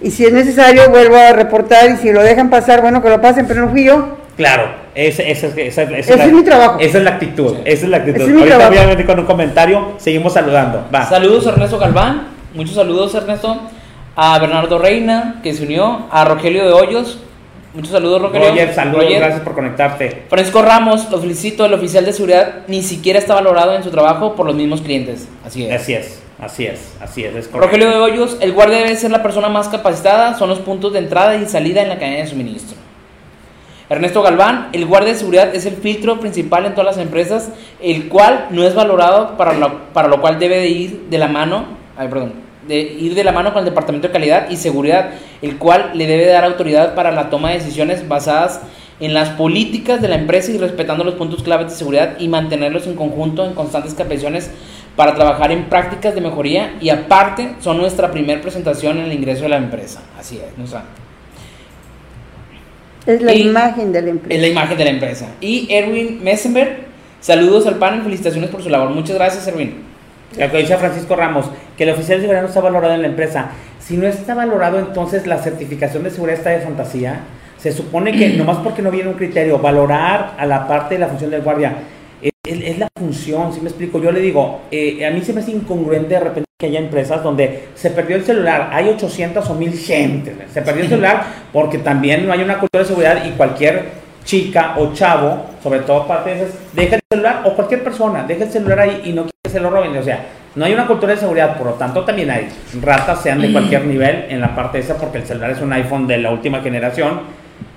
y 0.01 0.13
si 0.13 0.25
es 0.25 0.33
necesario 0.33 0.91
vuelvo 0.91 1.17
a 1.17 1.33
reportar 1.33 1.91
y 1.91 1.97
si 1.97 2.13
lo 2.13 2.23
dejan 2.23 2.51
pasar, 2.51 2.81
bueno, 2.81 3.03
que 3.03 3.09
lo 3.09 3.21
pasen, 3.21 3.47
pero 3.47 3.63
no 3.63 3.71
fui 3.71 3.85
yo. 3.85 4.18
Claro, 4.39 4.71
ese, 4.95 5.33
ese, 5.33 5.49
ese, 5.49 5.83
ese 5.99 6.15
es, 6.15 6.33
mi 6.33 6.45
trabajo. 6.45 6.79
Esa 6.79 6.99
es 6.99 7.05
la 7.05 7.11
actitud. 7.11 7.57
Esa 7.65 7.85
es 7.87 7.91
la 7.91 7.97
actitud. 7.97 8.21
Es 8.21 8.29
Ahorita 8.29 8.69
voy 8.69 8.79
a 8.79 8.87
venir 8.87 9.05
con 9.05 9.19
un 9.19 9.27
comentario. 9.27 9.95
Seguimos 9.99 10.33
saludando. 10.33 10.87
Va. 10.95 11.05
Saludos 11.07 11.49
a 11.49 11.51
Ernesto 11.51 11.77
Galván. 11.77 12.29
Muchos 12.55 12.77
saludos, 12.77 13.13
Ernesto. 13.17 13.61
A 14.15 14.39
Bernardo 14.39 14.79
Reina, 14.79 15.41
que 15.43 15.53
se 15.53 15.65
unió. 15.65 16.07
A 16.13 16.25
Rogelio 16.25 16.65
de 16.65 16.73
Hoyos. 16.73 17.19
Muchos 17.75 17.91
saludos, 17.91 18.23
Rogelio. 18.23 18.51
Roger, 18.51 18.73
saludos. 18.73 19.07
Gracias 19.11 19.41
por 19.41 19.55
conectarte. 19.55 20.23
Francisco 20.29 20.63
Ramos, 20.63 21.11
lo 21.11 21.19
felicito. 21.19 21.67
El 21.67 21.75
oficial 21.75 22.05
de 22.05 22.13
seguridad 22.13 22.59
ni 22.69 22.85
siquiera 22.85 23.19
está 23.19 23.35
valorado 23.35 23.75
en 23.75 23.83
su 23.83 23.91
trabajo 23.91 24.37
por 24.37 24.47
los 24.47 24.55
mismos 24.55 24.83
clientes. 24.83 25.27
Así 25.45 25.67
es. 25.67 25.73
Así 25.75 25.95
es. 25.95 26.23
Así 26.41 26.67
es, 26.67 26.95
así 27.01 27.25
es, 27.25 27.51
Rogelio 27.51 27.91
de 27.91 27.97
Hoyos, 27.97 28.37
el 28.41 28.53
guardia 28.53 28.79
debe 28.79 28.95
ser 28.95 29.11
la 29.11 29.25
persona 29.25 29.49
más 29.49 29.67
capacitada, 29.67 30.39
son 30.39 30.49
los 30.49 30.61
puntos 30.61 30.93
de 30.93 31.01
entrada 31.01 31.35
y 31.35 31.45
salida 31.47 31.83
en 31.83 31.89
la 31.89 31.99
cadena 31.99 32.19
de 32.19 32.29
suministro. 32.29 32.77
Ernesto 33.91 34.23
Galván, 34.23 34.69
el 34.73 34.85
guardia 34.85 35.15
de 35.15 35.19
seguridad 35.19 35.55
es 35.55 35.65
el 35.65 35.75
filtro 35.75 36.21
principal 36.21 36.67
en 36.67 36.73
todas 36.73 36.97
las 36.97 36.99
empresas, 36.99 37.51
el 37.81 38.09
cual 38.09 38.49
no 38.51 38.63
es 38.65 38.75
valorado 38.75 39.39
para 39.39 39.55
lo, 39.55 39.85
para 39.95 40.09
lo 40.09 40.21
cual 40.21 40.39
debe 40.39 40.59
de 40.59 40.69
ir 40.69 41.07
de 41.09 41.17
la 41.17 41.29
mano, 41.29 41.65
ay, 41.97 42.09
perdón, 42.09 42.35
de 42.67 42.81
ir 42.81 43.15
de 43.15 43.25
la 43.25 43.33
mano 43.33 43.55
con 43.55 43.61
el 43.61 43.65
Departamento 43.65 44.09
de 44.09 44.13
Calidad 44.13 44.51
y 44.51 44.57
Seguridad, 44.57 45.13
el 45.41 45.57
cual 45.57 45.93
le 45.95 46.07
debe 46.07 46.27
dar 46.27 46.45
autoridad 46.45 46.95
para 46.95 47.13
la 47.13 47.31
toma 47.31 47.49
de 47.49 47.61
decisiones 47.61 48.07
basadas 48.07 48.61
en 49.01 49.15
las 49.15 49.31
políticas 49.31 50.03
de 50.03 50.09
la 50.09 50.17
empresa 50.17 50.53
y 50.53 50.59
respetando 50.59 51.03
los 51.03 51.15
puntos 51.15 51.43
claves 51.43 51.71
de 51.71 51.77
seguridad 51.77 52.17
y 52.19 52.29
mantenerlos 52.29 52.87
en 52.87 52.95
conjunto 52.95 53.47
en 53.47 53.55
constantes 53.55 53.95
capacitaciones 53.95 54.51
para 54.97 55.15
trabajar 55.15 55.51
en 55.51 55.65
prácticas 55.71 56.15
de 56.15 56.21
mejoría 56.21 56.75
y 56.81 56.91
aparte 56.91 57.55
son 57.61 57.79
nuestra 57.79 58.11
primera 58.11 58.43
presentación 58.43 58.99
en 58.99 59.05
el 59.05 59.13
ingreso 59.13 59.45
de 59.45 59.49
la 59.51 59.57
empresa. 59.57 60.03
Así 60.19 60.37
es, 60.37 60.59
¿no? 60.59 60.67
Es 63.09 63.23
la 63.23 63.35
imagen 63.35 63.91
de 63.91 64.03
la 64.03 64.11
empresa. 64.11 64.35
Es 64.35 64.41
la 64.43 64.49
imagen 64.49 64.77
de 64.77 64.85
la 64.85 64.91
empresa. 64.91 65.27
Y 65.41 65.67
Erwin 65.71 66.23
Messenberg, 66.23 66.81
saludos 67.21 67.67
al 67.67 67.77
panel, 67.77 68.03
felicitaciones 68.03 68.51
por 68.51 68.63
su 68.63 68.69
labor. 68.69 68.91
Muchas 68.91 69.17
gracias, 69.17 69.49
Erwin. 69.49 69.77
Lo 70.39 70.51
que 70.51 70.59
dice 70.59 70.77
Francisco 70.77 71.17
Ramos, 71.17 71.47
que 71.79 71.85
el 71.85 71.91
oficial 71.91 72.19
de 72.19 72.25
seguridad 72.25 72.43
no 72.43 72.49
está 72.49 72.61
valorado 72.61 72.93
en 72.93 73.01
la 73.01 73.09
empresa. 73.09 73.53
Si 73.81 73.97
no 73.97 74.07
está 74.07 74.35
valorado, 74.35 74.79
entonces 74.79 75.27
la 75.27 75.39
certificación 75.39 76.03
de 76.03 76.11
seguridad 76.11 76.37
está 76.37 76.51
de 76.51 76.61
fantasía. 76.61 77.21
Se 77.57 77.73
supone 77.73 78.13
que 78.13 78.29
nomás 78.37 78.59
porque 78.59 78.83
no 78.83 78.91
viene 78.91 79.09
un 79.09 79.17
criterio, 79.17 79.59
valorar 79.59 80.35
a 80.39 80.45
la 80.45 80.69
parte 80.69 80.97
de 80.97 81.01
la 81.01 81.09
función 81.09 81.31
del 81.31 81.41
guardia 81.41 81.77
es, 82.49 82.79
la 82.79 82.89
función, 82.95 83.53
si 83.53 83.61
me 83.61 83.69
explico. 83.69 84.01
Yo 84.03 84.13
le 84.13 84.21
digo, 84.21 84.63
eh, 84.71 85.05
a 85.07 85.11
mí 85.11 85.21
se 85.23 85.33
me 85.33 85.41
hace 85.41 85.53
incongruente 85.53 86.15
de 86.15 86.21
repente 86.21 86.48
que 86.61 86.67
haya 86.67 86.81
empresas 86.81 87.23
donde 87.23 87.69
se 87.77 87.91
perdió 87.91 88.17
el 88.17 88.25
celular, 88.25 88.71
hay 88.73 88.89
800 88.89 89.49
o 89.49 89.55
1000 89.55 89.79
gente, 89.79 90.35
se 90.53 90.61
perdió 90.61 90.83
el 90.83 90.89
celular 90.89 91.23
porque 91.53 91.79
también 91.79 92.27
no 92.27 92.33
hay 92.33 92.43
una 92.43 92.59
cultura 92.59 92.83
de 92.83 92.89
seguridad 92.89 93.25
y 93.25 93.31
cualquier 93.37 93.85
chica 94.25 94.75
o 94.77 94.93
chavo, 94.93 95.47
sobre 95.63 95.79
todo 95.79 96.05
parte 96.09 96.31
de 96.31 96.43
esas, 96.43 96.59
deja 96.73 96.97
el 96.97 97.03
celular 97.09 97.43
o 97.45 97.55
cualquier 97.55 97.85
persona, 97.85 98.25
deja 98.27 98.43
el 98.43 98.51
celular 98.51 98.81
ahí 98.81 99.03
y 99.05 99.13
no 99.13 99.23
quiere 99.23 99.39
que 99.45 99.51
se 99.51 99.61
lo 99.61 99.71
roben. 99.71 99.97
O 99.97 100.03
sea, 100.03 100.27
no 100.57 100.65
hay 100.65 100.75
una 100.75 100.89
cultura 100.89 101.15
de 101.15 101.21
seguridad, 101.21 101.57
por 101.57 101.69
lo 101.69 101.73
tanto 101.75 102.05
también 102.05 102.29
hay 102.29 102.49
ratas, 102.83 103.23
sean 103.23 103.41
de 103.41 103.53
cualquier 103.53 103.85
nivel 103.85 104.27
en 104.29 104.41
la 104.41 104.57
parte 104.57 104.81
esa, 104.81 104.97
porque 104.97 105.19
el 105.19 105.27
celular 105.27 105.53
es 105.53 105.61
un 105.61 105.73
iPhone 105.73 106.09
de 106.09 106.19
la 106.19 106.33
última 106.33 106.61
generación 106.61 107.21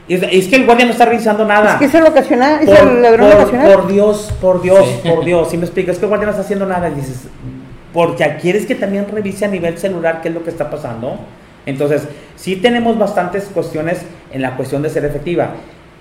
es, 0.08 0.48
que 0.48 0.56
el 0.56 0.66
guardia 0.66 0.86
no 0.86 0.92
está 0.92 1.06
revisando 1.06 1.46
nada. 1.46 1.74
Es 1.74 1.78
que 1.78 1.86
es 1.86 1.94
el 1.94 2.04
ocasional, 2.04 2.62
es 2.62 2.70
por, 2.70 2.88
el 2.88 3.02
ladrón 3.02 3.30
por, 3.30 3.76
Por 3.76 3.88
Dios, 3.88 4.34
por 4.42 4.62
Dios, 4.62 4.86
por 5.08 5.24
Dios. 5.24 5.50
Si 5.50 5.58
me 5.58 5.66
explicas, 5.66 5.94
es 5.94 6.00
que 6.00 6.06
el 6.06 6.10
guardia 6.10 6.26
no 6.26 6.32
está 6.32 6.42
haciendo 6.42 6.66
nada. 6.66 6.90
Y 6.90 6.96
dices, 6.96 7.28
porque 7.94 8.38
quieres 8.42 8.66
que 8.66 8.76
también 8.76 9.08
revise 9.12 9.46
a 9.46 9.48
nivel 9.48 9.78
celular 9.78 10.22
qué 10.22 10.30
es 10.30 10.34
lo 10.34 10.44
que 10.44 10.50
está 10.50 10.70
pasando. 10.70 11.18
Entonces, 11.66 12.08
sí 12.36 12.56
tenemos 12.56 12.98
bastantes 12.98 13.46
cuestiones 13.46 14.02
en 14.32 14.42
la 14.42 14.56
cuestión 14.56 14.82
de 14.82 14.90
ser 14.90 15.06
efectiva. 15.06 15.56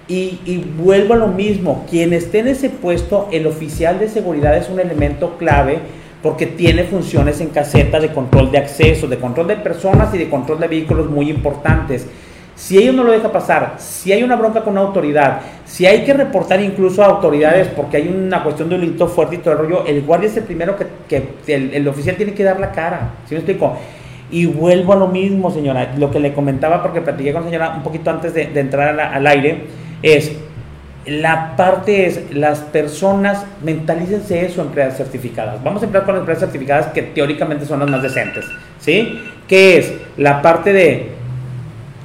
Y, 0.09 0.65
vuelvo 0.77 1.15
a 1.15 1.17
lo 1.17 1.29
mismo, 1.29 1.87
quien 1.89 2.13
esté 2.13 2.41
en 2.41 2.49
ese 2.49 2.69
puesto, 2.69 3.29
el 3.31 3.47
oficial 3.47 4.01
de 4.01 4.09
seguridad 4.09 4.57
es 4.57 4.69
un 4.69 4.81
elemento 4.81 5.39
clave 5.39 5.79
porque 6.21 6.47
tiene 6.47 6.83
funciones 6.83 7.41
en 7.41 7.51
caseta 7.51 8.01
de 8.01 8.13
control 8.13 8.51
de 8.51 8.59
acceso, 8.59 9.07
de 9.07 9.19
control 9.19 9.47
de 9.47 9.57
personas 9.57 10.13
y 10.13 10.19
de 10.19 10.29
control 10.29 10.59
de 10.59 10.67
vehículos 10.67 11.09
muy 11.09 11.31
importantes. 11.31 12.07
Si 12.61 12.77
ellos 12.77 12.95
no 12.95 13.05
lo 13.05 13.13
deja 13.13 13.33
pasar, 13.33 13.77
si 13.79 14.13
hay 14.13 14.23
una 14.23 14.37
bronca 14.37 14.61
con 14.61 14.75
una 14.75 14.83
autoridad, 14.83 15.41
si 15.65 15.87
hay 15.87 16.05
que 16.05 16.13
reportar 16.13 16.61
incluso 16.61 17.03
a 17.03 17.07
autoridades 17.07 17.69
porque 17.69 17.97
hay 17.97 18.09
una 18.09 18.43
cuestión 18.43 18.69
de 18.69 18.75
un 18.75 18.83
delito 18.83 19.09
fuerte 19.09 19.37
y 19.37 19.39
todo 19.39 19.53
el 19.55 19.61
rollo, 19.61 19.87
el 19.87 20.03
guardia 20.03 20.29
es 20.29 20.37
el 20.37 20.45
primero 20.45 20.77
que, 20.77 21.23
el, 21.47 21.89
oficial 21.89 22.17
tiene 22.17 22.35
que 22.35 22.45
dar 22.45 22.61
la 22.61 22.71
cara. 22.71 23.13
¿Sí 23.27 23.35
me 23.35 23.39
explico? 23.39 23.79
Y 24.31 24.45
vuelvo 24.45 24.93
a 24.93 24.97
lo 24.97 25.09
mismo, 25.09 25.51
señora. 25.51 25.95
Lo 25.97 26.11
que 26.11 26.21
le 26.21 26.35
comentaba, 26.35 26.83
porque 26.83 27.01
platiqué 27.01 27.33
con 27.33 27.45
la 27.45 27.49
señora 27.49 27.73
un 27.79 27.83
poquito 27.83 28.11
antes 28.11 28.35
de, 28.35 28.43
entrar 28.55 29.01
al 29.01 29.27
aire, 29.27 29.65
es 30.03 30.31
la 31.07 31.57
parte 31.57 32.05
es 32.05 32.31
las 32.31 32.59
personas 32.59 33.47
mentalícense 33.65 34.45
eso 34.45 34.61
empresas 34.61 34.99
certificadas. 34.99 35.65
Vamos 35.65 35.81
a 35.81 35.87
empezar 35.87 36.05
con 36.05 36.15
las 36.15 36.21
empresas 36.21 36.43
certificadas 36.43 36.89
que 36.89 37.01
teóricamente 37.01 37.65
son 37.65 37.81
las 37.81 37.89
más 37.89 38.03
decentes, 38.03 38.45
¿sí? 38.79 39.19
¿Qué 39.49 39.79
es? 39.79 39.95
La 40.19 40.43
parte 40.43 40.75
de 40.75 41.20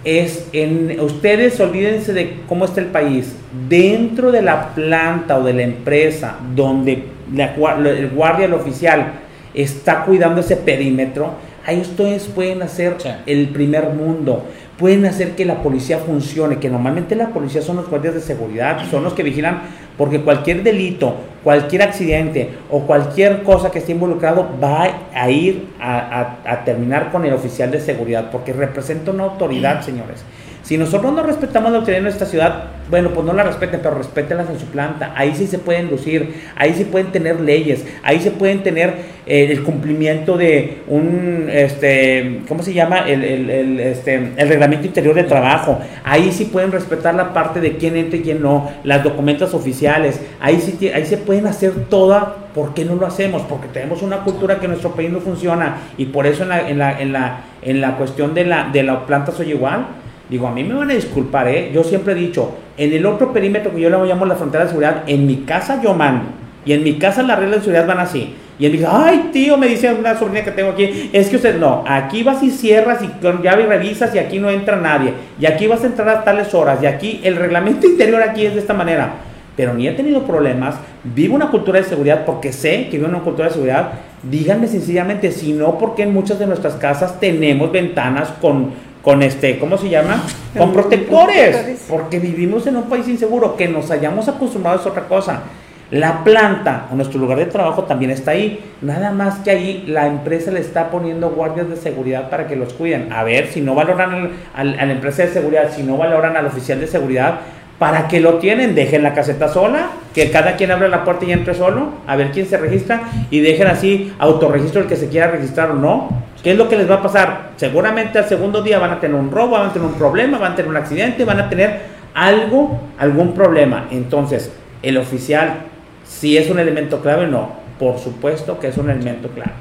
es 0.05 0.47
en 0.53 0.99
ustedes 1.01 1.59
olvídense 1.59 2.13
de 2.13 2.41
cómo 2.47 2.65
está 2.65 2.79
el 2.79 2.87
país. 2.87 3.35
Dentro 3.67 4.31
de 4.31 4.41
la 4.41 4.73
planta 4.73 5.37
o 5.37 5.43
de 5.43 5.53
la 5.53 5.63
empresa 5.63 6.37
donde 6.55 7.05
el 7.35 8.09
guardia 8.09 8.45
el 8.45 8.53
oficial 8.53 9.13
está 9.53 10.05
cuidando 10.05 10.41
ese 10.41 10.57
perímetro 10.57 11.33
ahí 11.65 11.81
ustedes 11.81 12.25
pueden 12.25 12.61
hacer 12.61 12.95
el 13.25 13.49
primer 13.49 13.89
mundo. 13.89 14.45
Pueden 14.77 15.05
hacer 15.05 15.31
que 15.31 15.45
la 15.45 15.63
policía 15.63 15.99
funcione 15.99 16.59
que 16.59 16.69
normalmente 16.69 17.15
la 17.15 17.29
policía 17.29 17.61
son 17.61 17.77
los 17.77 17.89
guardias 17.89 18.13
de 18.13 18.19
seguridad 18.19 18.79
son 18.91 19.03
los 19.03 19.13
que 19.13 19.23
vigilan 19.23 19.61
porque 19.97 20.21
cualquier 20.21 20.63
delito, 20.63 21.15
cualquier 21.43 21.83
accidente 21.83 22.49
o 22.69 22.81
cualquier 22.81 23.43
cosa 23.43 23.71
que 23.71 23.79
esté 23.79 23.91
involucrado 23.91 24.49
va 24.61 24.87
a 25.13 25.29
ir 25.29 25.67
a, 25.79 26.61
terminar 26.65 27.11
con 27.11 27.25
el 27.25 27.33
oficial 27.33 27.71
de 27.71 27.79
seguridad, 27.79 28.29
porque 28.31 28.53
representa 28.53 29.11
una 29.11 29.23
autoridad, 29.23 29.81
señores. 29.81 30.23
Si 30.65 30.79
nosotros 30.79 31.13
no 31.13 31.21
respetamos 31.21 31.71
la 31.71 31.77
autoridad 31.77 31.99
en 31.99 32.05
nuestra 32.05 32.25
ciudad, 32.25 32.63
bueno, 32.89 33.11
pues 33.11 33.23
no 33.23 33.33
la 33.33 33.43
respeten, 33.43 33.81
pero 33.83 33.99
respétenlas 33.99 34.49
en 34.49 34.59
su 34.59 34.65
planta. 34.65 35.13
Ahí 35.15 35.35
sí 35.35 35.45
se 35.45 35.59
pueden 35.59 35.91
lucir, 35.91 36.41
ahí 36.55 36.73
sí 36.73 36.85
pueden 36.85 37.11
tener 37.11 37.39
leyes, 37.39 37.85
ahí 38.01 38.19
se 38.19 38.31
pueden 38.31 38.63
tener 38.63 38.95
eh, 39.27 39.45
el 39.51 39.61
cumplimiento 39.61 40.37
de 40.37 40.79
un, 40.87 41.49
este, 41.51 42.41
¿cómo 42.47 42.63
se 42.63 42.73
llama? 42.73 43.07
El, 43.07 43.23
el, 43.23 43.79
este, 43.79 44.31
el 44.35 44.49
reglamento 44.49 44.87
interior 44.87 45.13
de 45.13 45.25
trabajo. 45.25 45.77
Ahí 46.03 46.31
sí 46.31 46.45
pueden 46.45 46.71
respetar 46.71 47.13
la 47.13 47.31
parte 47.31 47.61
de 47.61 47.77
quién 47.77 47.95
entra 47.95 48.17
y 48.17 48.23
quién 48.23 48.41
no, 48.41 48.71
las 48.83 49.03
documentos 49.03 49.53
oficiales. 49.53 50.19
Ahí 50.39 50.59
sí, 50.59 50.89
ahí 50.89 51.05
se 51.05 51.17
pueden 51.17 51.45
hacer 51.45 51.73
toda. 51.91 52.37
¿Por 52.55 52.73
qué 52.73 52.85
no 52.85 52.95
lo 52.95 53.05
hacemos? 53.05 53.43
Porque 53.43 53.67
tenemos 53.67 54.01
una 54.01 54.23
cultura 54.23 54.59
que 54.59 54.67
nuestro 54.67 54.95
país 54.95 55.11
no 55.11 55.19
funciona 55.19 55.77
y 55.95 56.05
por 56.05 56.25
eso 56.25 56.41
en 56.41 56.49
la, 56.49 56.67
en 56.67 56.79
la, 56.79 56.99
en 56.99 57.13
la, 57.13 57.41
en 57.61 57.81
la 57.81 57.97
cuestión 57.97 58.33
de 58.33 58.45
la, 58.45 58.69
de 58.73 58.81
la 58.81 59.05
planta 59.05 59.31
soy 59.31 59.51
igual 59.51 59.85
Digo, 60.29 60.47
a 60.47 60.51
mí 60.51 60.63
me 60.63 60.73
van 60.73 60.89
a 60.89 60.93
disculpar, 60.93 61.47
¿eh? 61.47 61.71
Yo 61.73 61.83
siempre 61.83 62.13
he 62.13 62.15
dicho, 62.15 62.55
en 62.77 62.93
el 62.93 63.05
otro 63.05 63.31
perímetro 63.31 63.73
que 63.73 63.81
yo 63.81 63.89
le 63.89 63.97
llamo 64.05 64.25
la 64.25 64.35
frontera 64.35 64.63
de 64.63 64.69
seguridad, 64.69 65.03
en 65.07 65.25
mi 65.25 65.37
casa 65.37 65.81
yo 65.81 65.93
mando. 65.93 66.25
Y 66.65 66.73
en 66.73 66.83
mi 66.83 66.93
casa 66.93 67.21
las 67.21 67.37
reglas 67.37 67.59
de 67.59 67.65
seguridad 67.65 67.87
van 67.87 67.99
así. 67.99 68.33
Y 68.57 68.65
él 68.65 68.71
dice, 68.71 68.87
ay 68.89 69.29
tío, 69.31 69.57
me 69.57 69.67
dice 69.67 69.93
una 69.93 70.17
sobrina 70.17 70.43
que 70.43 70.51
tengo 70.51 70.71
aquí, 70.71 71.09
es 71.11 71.27
que 71.27 71.35
usted 71.35 71.59
no, 71.59 71.83
aquí 71.85 72.23
vas 72.23 72.41
y 72.41 72.49
cierras 72.49 73.03
y 73.03 73.07
con 73.21 73.43
llave 73.43 73.65
revisas 73.65 74.15
y 74.15 74.19
aquí 74.19 74.39
no 74.39 74.49
entra 74.49 74.77
nadie. 74.77 75.13
Y 75.39 75.45
aquí 75.45 75.67
vas 75.67 75.83
a 75.83 75.87
entrar 75.87 76.09
a 76.09 76.23
tales 76.23 76.53
horas. 76.53 76.79
Y 76.81 76.85
aquí 76.85 77.19
el 77.23 77.35
reglamento 77.35 77.85
interior 77.87 78.21
aquí 78.23 78.45
es 78.45 78.53
de 78.53 78.61
esta 78.61 78.73
manera. 78.73 79.13
Pero 79.55 79.73
ni 79.73 79.87
he 79.87 79.91
tenido 79.91 80.23
problemas, 80.23 80.75
vivo 81.03 81.35
una 81.35 81.49
cultura 81.49 81.79
de 81.79 81.85
seguridad 81.85 82.25
porque 82.25 82.51
sé 82.51 82.89
que 82.89 82.97
vivo 82.97 83.09
una 83.09 83.19
cultura 83.19 83.47
de 83.47 83.53
seguridad. 83.53 83.91
Díganme 84.23 84.67
sencillamente, 84.67 85.31
si 85.31 85.53
no, 85.53 85.77
porque 85.77 86.03
en 86.03 86.13
muchas 86.13 86.39
de 86.39 86.47
nuestras 86.47 86.73
casas 86.73 87.19
tenemos 87.19 87.71
ventanas 87.71 88.33
con 88.41 88.71
con 89.05 89.21
este, 89.21 89.59
¿cómo 89.59 89.77
se 89.77 89.87
llama? 89.87 90.23
Con 90.57 90.73
protectores, 90.73 91.85
porque 91.87 92.19
vivimos 92.19 92.65
en 92.65 92.75
un 92.75 92.89
país 92.89 93.07
inseguro, 93.07 93.55
que 93.55 93.67
nos 93.67 93.91
hayamos 93.91 94.27
acostumbrado 94.27 94.79
es 94.79 94.85
otra 94.87 95.07
cosa. 95.07 95.43
La 95.91 96.23
planta 96.23 96.87
o 96.91 96.95
nuestro 96.95 97.19
lugar 97.19 97.37
de 97.37 97.45
trabajo 97.45 97.83
también 97.83 98.09
está 98.09 98.31
ahí, 98.31 98.59
nada 98.81 99.11
más 99.11 99.35
que 99.39 99.51
ahí 99.51 99.83
la 99.87 100.07
empresa 100.07 100.49
le 100.49 100.59
está 100.59 100.89
poniendo 100.89 101.29
guardias 101.29 101.69
de 101.69 101.75
seguridad 101.77 102.31
para 102.31 102.47
que 102.47 102.55
los 102.55 102.73
cuiden. 102.73 103.13
A 103.13 103.23
ver, 103.23 103.45
si 103.49 103.61
no 103.61 103.75
valoran 103.75 104.31
a 104.55 104.63
la 104.63 104.91
empresa 104.91 105.21
de 105.21 105.29
seguridad, 105.29 105.71
si 105.71 105.83
no 105.83 105.97
valoran 105.97 106.35
al 106.35 106.47
oficial 106.47 106.79
de 106.79 106.87
seguridad, 106.87 107.41
¿para 107.79 108.07
qué 108.07 108.19
lo 108.19 108.35
tienen? 108.35 108.75
Dejen 108.75 109.03
la 109.03 109.13
caseta 109.13 109.47
sola, 109.47 109.89
que 110.13 110.31
cada 110.31 110.55
quien 110.55 110.71
abra 110.71 110.87
la 110.87 111.03
puerta 111.03 111.25
y 111.25 111.31
entre 111.31 111.53
solo, 111.53 111.89
a 112.07 112.15
ver 112.15 112.31
quién 112.31 112.45
se 112.45 112.57
registra 112.57 113.03
y 113.29 113.39
dejen 113.39 113.67
así 113.67 114.13
autorregistro 114.19 114.81
el 114.81 114.87
que 114.87 114.95
se 114.95 115.09
quiera 115.09 115.31
registrar 115.31 115.71
o 115.71 115.75
no 115.75 116.25
¿Qué 116.45 116.51
es 116.51 116.57
lo 116.59 116.69
que 116.69 116.77
les 116.77 116.87
va 116.87 116.97
a 116.97 117.01
pasar? 117.01 117.53
Seguramente 117.55 118.19
al 118.19 118.29
segundo 118.29 118.61
día 118.61 118.77
van 118.77 118.91
a 118.91 118.99
tener 118.99 119.19
un 119.19 119.31
robo, 119.31 119.53
van 119.53 119.71
a 119.71 119.73
tener 119.73 119.87
un 119.87 119.95
problema, 119.95 120.37
van 120.37 120.51
a 120.51 120.55
tener 120.55 120.69
un 120.69 120.77
accidente, 120.77 121.25
van 121.25 121.39
a 121.39 121.49
tener 121.49 121.79
algo, 122.13 122.81
algún 122.99 123.33
problema. 123.33 123.87
Entonces, 123.89 124.51
el 124.83 124.97
oficial, 124.97 125.63
si 126.03 126.37
es 126.37 126.47
un 126.51 126.59
elemento 126.59 127.01
clave, 127.01 127.25
no. 127.25 127.49
Por 127.79 127.97
supuesto 127.97 128.59
que 128.59 128.67
es 128.67 128.77
un 128.77 128.91
elemento 128.91 129.29
clave. 129.29 129.53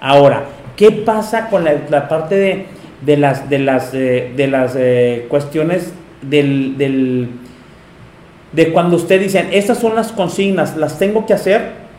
Ahora, 0.00 0.44
¿qué 0.76 0.92
pasa 0.92 1.48
con 1.48 1.64
la, 1.64 2.08
parte 2.08 2.36
de, 3.04 3.16
las, 3.16 3.50
de 3.50 3.58
las, 3.58 3.92
eh, 3.92 4.32
de 4.36 4.46
las 4.46 4.76
eh, 4.78 5.26
cuestiones 5.28 5.92
del, 6.22 6.78
del, 6.78 7.28
de 8.52 8.72
cuando 8.72 8.96
usted 8.96 9.20
dicen, 9.20 9.48
estas 9.52 9.78
son 9.78 9.94
las 9.94 10.12
consignas, 10.12 10.76
las 10.76 10.98
tengo 10.98 11.26
que 11.26 11.34
hacer? 11.34 11.90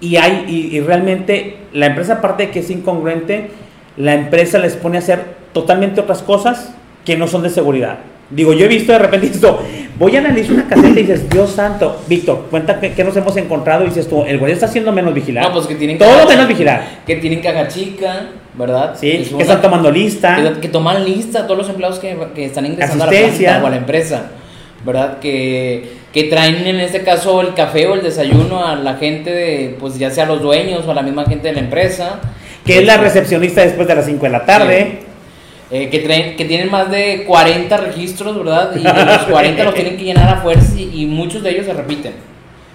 y 0.00 0.16
hay 0.16 0.44
y, 0.72 0.80
realmente 0.80 1.56
la 1.72 1.86
empresa 1.86 2.14
aparte 2.14 2.46
de 2.46 2.50
que 2.50 2.60
es 2.60 2.70
incongruente 2.70 3.50
la 3.96 4.14
empresa 4.14 4.58
les 4.58 4.74
pone 4.74 4.98
a 4.98 5.00
hacer 5.00 5.24
totalmente 5.52 6.00
otras 6.00 6.22
cosas 6.22 6.74
que 7.04 7.16
no 7.16 7.28
son 7.28 7.42
de 7.42 7.50
seguridad. 7.50 7.98
Digo 8.28 8.52
yo 8.52 8.66
he 8.66 8.68
visto 8.68 8.92
de 8.92 8.98
repente 8.98 9.28
esto 9.28 9.60
voy 9.98 10.16
a 10.16 10.18
analizar 10.18 10.52
una 10.52 10.68
caseta 10.68 10.88
y 10.88 11.04
dices 11.04 11.30
Dios 11.30 11.50
santo 11.50 12.02
Víctor 12.08 12.48
cuenta 12.50 12.78
que, 12.78 13.04
nos 13.04 13.16
hemos 13.16 13.36
encontrado 13.36 13.84
y 13.84 13.88
dices 13.88 14.08
tú 14.08 14.24
el 14.24 14.38
güey 14.38 14.52
está 14.52 14.66
haciendo 14.66 14.92
menos 14.92 15.14
vigilar. 15.14 15.44
No 15.44 15.52
pues 15.52 15.66
que 15.66 15.76
tienen 15.76 15.96
todo 15.96 16.28
menos 16.28 16.48
vigilar. 16.48 17.02
que 17.06 17.16
tienen 17.16 17.40
que 17.40 17.48
haga 17.48 17.68
chica 17.68 18.26
verdad 18.54 18.96
sí 18.98 19.26
que 19.34 19.42
están 19.42 19.62
tomando 19.62 19.90
lista. 19.90 20.58
que, 20.60 20.68
toman 20.68 21.04
lista 21.04 21.46
todos 21.46 21.58
los 21.58 21.68
empleados 21.70 21.98
que, 22.00 22.44
están 22.44 22.66
ingresando 22.66 23.04
a 23.04 23.10
la, 23.10 23.60
o 23.62 23.66
a 23.66 23.70
la 23.70 23.76
empresa 23.76 24.30
verdad 24.86 25.18
que 25.18 26.06
que 26.16 26.24
traen 26.24 26.66
en 26.66 26.80
este 26.80 27.02
caso 27.02 27.42
el 27.42 27.52
café 27.52 27.86
o 27.88 27.92
el 27.92 28.02
desayuno 28.02 28.64
a 28.64 28.74
la 28.74 28.94
gente 28.94 29.30
de, 29.30 29.76
pues 29.78 29.98
ya 29.98 30.10
sea 30.10 30.24
los 30.24 30.40
dueños 30.40 30.86
o 30.86 30.90
a 30.90 30.94
la 30.94 31.02
misma 31.02 31.26
gente 31.26 31.48
de 31.48 31.52
la 31.52 31.60
empresa. 31.60 32.20
Que 32.64 32.78
es 32.78 32.86
la 32.86 32.96
recepcionista 32.96 33.60
después 33.60 33.86
de 33.86 33.96
las 33.96 34.06
5 34.06 34.22
de 34.24 34.30
la 34.30 34.46
tarde. 34.46 35.00
Eh, 35.70 35.90
que, 35.90 35.98
traen, 35.98 36.34
que 36.36 36.46
tienen 36.46 36.70
más 36.70 36.90
de 36.90 37.24
40 37.26 37.76
registros, 37.76 38.34
¿verdad? 38.38 38.74
Y 38.74 38.82
de 38.82 39.04
los 39.04 39.24
40 39.24 39.62
los 39.62 39.74
tienen 39.74 39.98
que 39.98 40.04
llenar 40.04 40.26
a 40.26 40.40
fuerza 40.40 40.80
y, 40.80 41.04
muchos 41.04 41.42
de 41.42 41.50
ellos 41.50 41.66
se 41.66 41.74
repiten. 41.74 42.14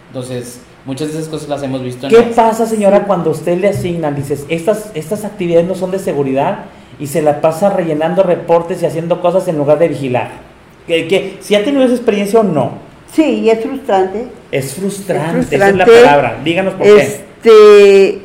Entonces, 0.10 0.62
muchas 0.86 1.08
de 1.08 1.18
esas 1.18 1.28
cosas 1.28 1.50
las 1.50 1.64
hemos 1.64 1.82
visto. 1.82 2.10
¿Qué 2.10 2.22
pasa, 2.22 2.68
señora, 2.68 3.06
cuando 3.06 3.32
usted 3.32 3.58
le 3.58 3.70
asignan, 3.70 4.14
dices, 4.16 4.46
estas, 4.50 4.92
estas 4.94 5.26
actividades 5.26 5.68
no 5.68 5.74
son 5.74 5.90
de 5.90 5.98
seguridad 5.98 6.66
y 7.00 7.08
se 7.08 7.24
la 7.24 7.42
pasa 7.42 7.72
rellenando 7.72 8.22
reportes 8.22 8.84
y 8.84 8.86
haciendo 8.86 9.20
cosas 9.20 9.48
en 9.48 9.58
lugar 9.58 9.80
de 9.80 9.88
vigilar? 9.88 10.51
Que, 10.88 11.08
que 11.08 11.38
si 11.42 11.56
ha 11.56 11.64
tenido 11.64 11.84
esa 11.84 11.96
experiencia 11.96 12.40
o 12.40 12.44
no. 12.44 12.80
Sí, 13.14 13.50
es 13.50 13.62
frustrante. 13.62 14.28
Es 14.52 14.74
frustrante, 14.74 15.56
esa 15.56 15.70
es 15.70 15.76
la 15.76 15.86
palabra. 15.86 16.40
Díganos 16.44 16.74
por 16.76 16.88
este, 16.88 17.24
qué. 17.44 18.22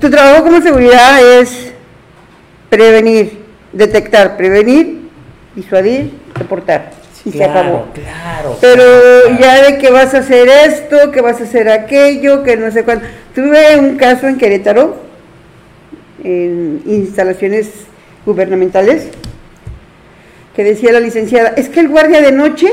Tu 0.00 0.10
trabajo 0.10 0.44
como 0.44 0.60
seguridad 0.60 1.40
es 1.40 1.72
prevenir, 2.68 3.38
detectar, 3.72 4.36
prevenir, 4.36 5.08
disuadir, 5.54 6.12
reportar. 6.34 6.90
Y 7.24 7.32
se 7.32 7.44
acabó. 7.44 7.86
Claro. 7.94 8.56
Pero 8.60 8.82
ya 9.40 9.64
de 9.64 9.78
que 9.78 9.90
vas 9.90 10.14
a 10.14 10.18
hacer 10.18 10.48
esto, 10.48 11.10
que 11.10 11.20
vas 11.20 11.40
a 11.40 11.44
hacer 11.44 11.68
aquello, 11.68 12.42
que 12.42 12.56
no 12.56 12.70
sé 12.70 12.84
cuánto. 12.84 13.06
Tuve 13.34 13.76
un 13.78 13.96
caso 13.96 14.28
en 14.28 14.38
Querétaro, 14.38 14.96
en 16.22 16.82
instalaciones 16.86 17.70
gubernamentales, 18.24 19.08
que 20.56 20.64
decía 20.64 20.90
la 20.90 21.00
licenciada, 21.00 21.50
es 21.50 21.68
que 21.68 21.80
el 21.80 21.88
guardia 21.88 22.22
de 22.22 22.32
noche 22.32 22.66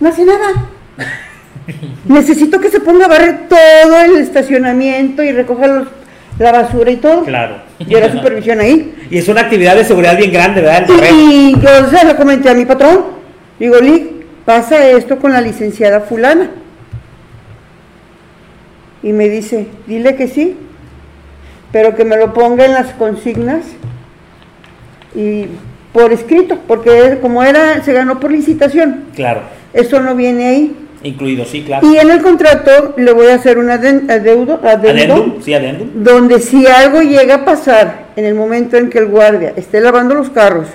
no 0.00 0.10
hace 0.10 0.22
nada. 0.26 0.68
Necesito 2.04 2.60
que 2.60 2.68
se 2.68 2.80
ponga 2.80 3.06
a 3.06 3.08
barrer 3.08 3.48
todo 3.48 4.00
el 4.02 4.18
estacionamiento 4.18 5.22
y 5.22 5.32
recoja 5.32 5.86
la 6.38 6.52
basura 6.52 6.90
y 6.90 6.96
todo. 6.96 7.24
Claro. 7.24 7.56
Y 7.78 7.94
era 7.94 8.12
supervisión 8.12 8.60
ahí. 8.60 8.94
Y 9.10 9.16
es 9.16 9.28
una 9.28 9.40
actividad 9.40 9.76
de 9.76 9.84
seguridad 9.84 10.18
bien 10.18 10.30
grande, 10.30 10.60
¿verdad? 10.60 10.86
Y 11.10 11.58
yo 11.58 11.88
se 11.88 12.04
lo 12.04 12.16
comenté 12.16 12.50
a 12.50 12.54
mi 12.54 12.66
patrón. 12.66 13.06
Digo, 13.58 13.78
Lick, 13.78 14.26
pasa 14.44 14.88
esto 14.88 15.18
con 15.18 15.32
la 15.32 15.40
licenciada 15.40 16.02
fulana. 16.02 16.50
Y 19.02 19.12
me 19.12 19.30
dice, 19.30 19.68
dile 19.86 20.16
que 20.16 20.28
sí, 20.28 20.54
pero 21.72 21.96
que 21.96 22.04
me 22.04 22.18
lo 22.18 22.34
ponga 22.34 22.66
en 22.66 22.72
las 22.72 22.92
consignas 22.92 23.64
y 25.14 25.46
por 25.98 26.12
escrito, 26.12 26.58
porque 26.68 27.18
como 27.20 27.42
era, 27.42 27.82
se 27.82 27.92
ganó 27.92 28.20
por 28.20 28.30
licitación. 28.30 29.06
Claro. 29.16 29.40
Eso 29.72 29.98
no 29.98 30.14
viene 30.14 30.46
ahí. 30.46 30.76
Incluido, 31.02 31.44
sí, 31.44 31.62
claro. 31.62 31.86
Y 31.90 31.96
en 31.96 32.10
el 32.10 32.22
contrato 32.22 32.94
le 32.96 33.12
voy 33.12 33.26
a 33.26 33.34
hacer 33.34 33.58
un 33.58 33.68
adeudo, 33.68 34.60
adeudo 34.64 35.36
sí, 35.40 35.54
adendum. 35.54 35.90
donde 35.96 36.38
si 36.40 36.66
algo 36.66 37.02
llega 37.02 37.36
a 37.36 37.44
pasar 37.44 38.06
en 38.14 38.24
el 38.24 38.34
momento 38.36 38.76
en 38.76 38.90
que 38.90 38.98
el 38.98 39.06
guardia 39.06 39.52
esté 39.56 39.80
lavando 39.80 40.14
los 40.14 40.30
carros 40.30 40.68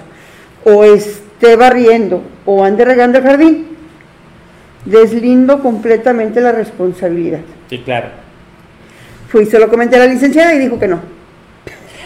o 0.65 0.83
esté 0.83 1.55
barriendo 1.55 2.21
o 2.45 2.63
ande 2.63 2.83
regando 2.83 3.19
el 3.19 3.23
jardín, 3.23 3.67
deslindo 4.83 5.59
completamente 5.59 6.41
la 6.41 6.51
responsabilidad. 6.51 7.39
Sí, 7.69 7.79
claro. 7.79 8.07
Fui, 9.29 9.45
se 9.45 9.57
lo 9.57 9.69
comenté 9.69 9.95
a 9.95 9.99
la 9.99 10.07
licenciada 10.07 10.53
y 10.53 10.59
dijo 10.59 10.77
que 10.77 10.87
no. 10.89 10.99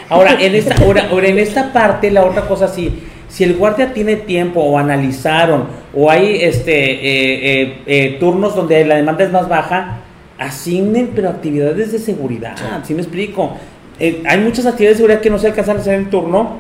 Ahora, 0.09 0.37
en 0.39 0.55
esta, 0.55 0.75
ahora, 0.83 1.07
ahora 1.11 1.27
en 1.27 1.39
esta 1.39 1.73
parte, 1.73 2.11
la 2.11 2.25
otra 2.25 2.47
cosa 2.47 2.67
sí, 2.67 3.03
si 3.29 3.43
el 3.43 3.55
guardia 3.55 3.93
tiene 3.93 4.15
tiempo 4.15 4.61
o 4.61 4.77
analizaron 4.77 5.65
o 5.93 6.09
hay 6.09 6.37
este 6.41 6.73
eh, 6.73 7.61
eh, 7.61 7.81
eh, 7.85 8.17
turnos 8.19 8.55
donde 8.55 8.85
la 8.85 8.95
demanda 8.95 9.23
es 9.23 9.31
más 9.31 9.49
baja, 9.49 9.99
asignen 10.37 11.11
pero 11.15 11.29
actividades 11.29 11.91
de 11.91 11.99
seguridad, 11.99 12.55
¿sí 12.83 12.93
me 12.93 13.01
explico? 13.01 13.57
hay 13.99 14.39
muchas 14.39 14.67
actividades 14.67 14.97
de 14.97 15.03
seguridad 15.03 15.21
que 15.21 15.31
no 15.31 15.39
se 15.39 15.47
alcanzan 15.47 15.77
a 15.77 15.79
hacer 15.79 15.95
en 15.95 16.11
turno 16.11 16.57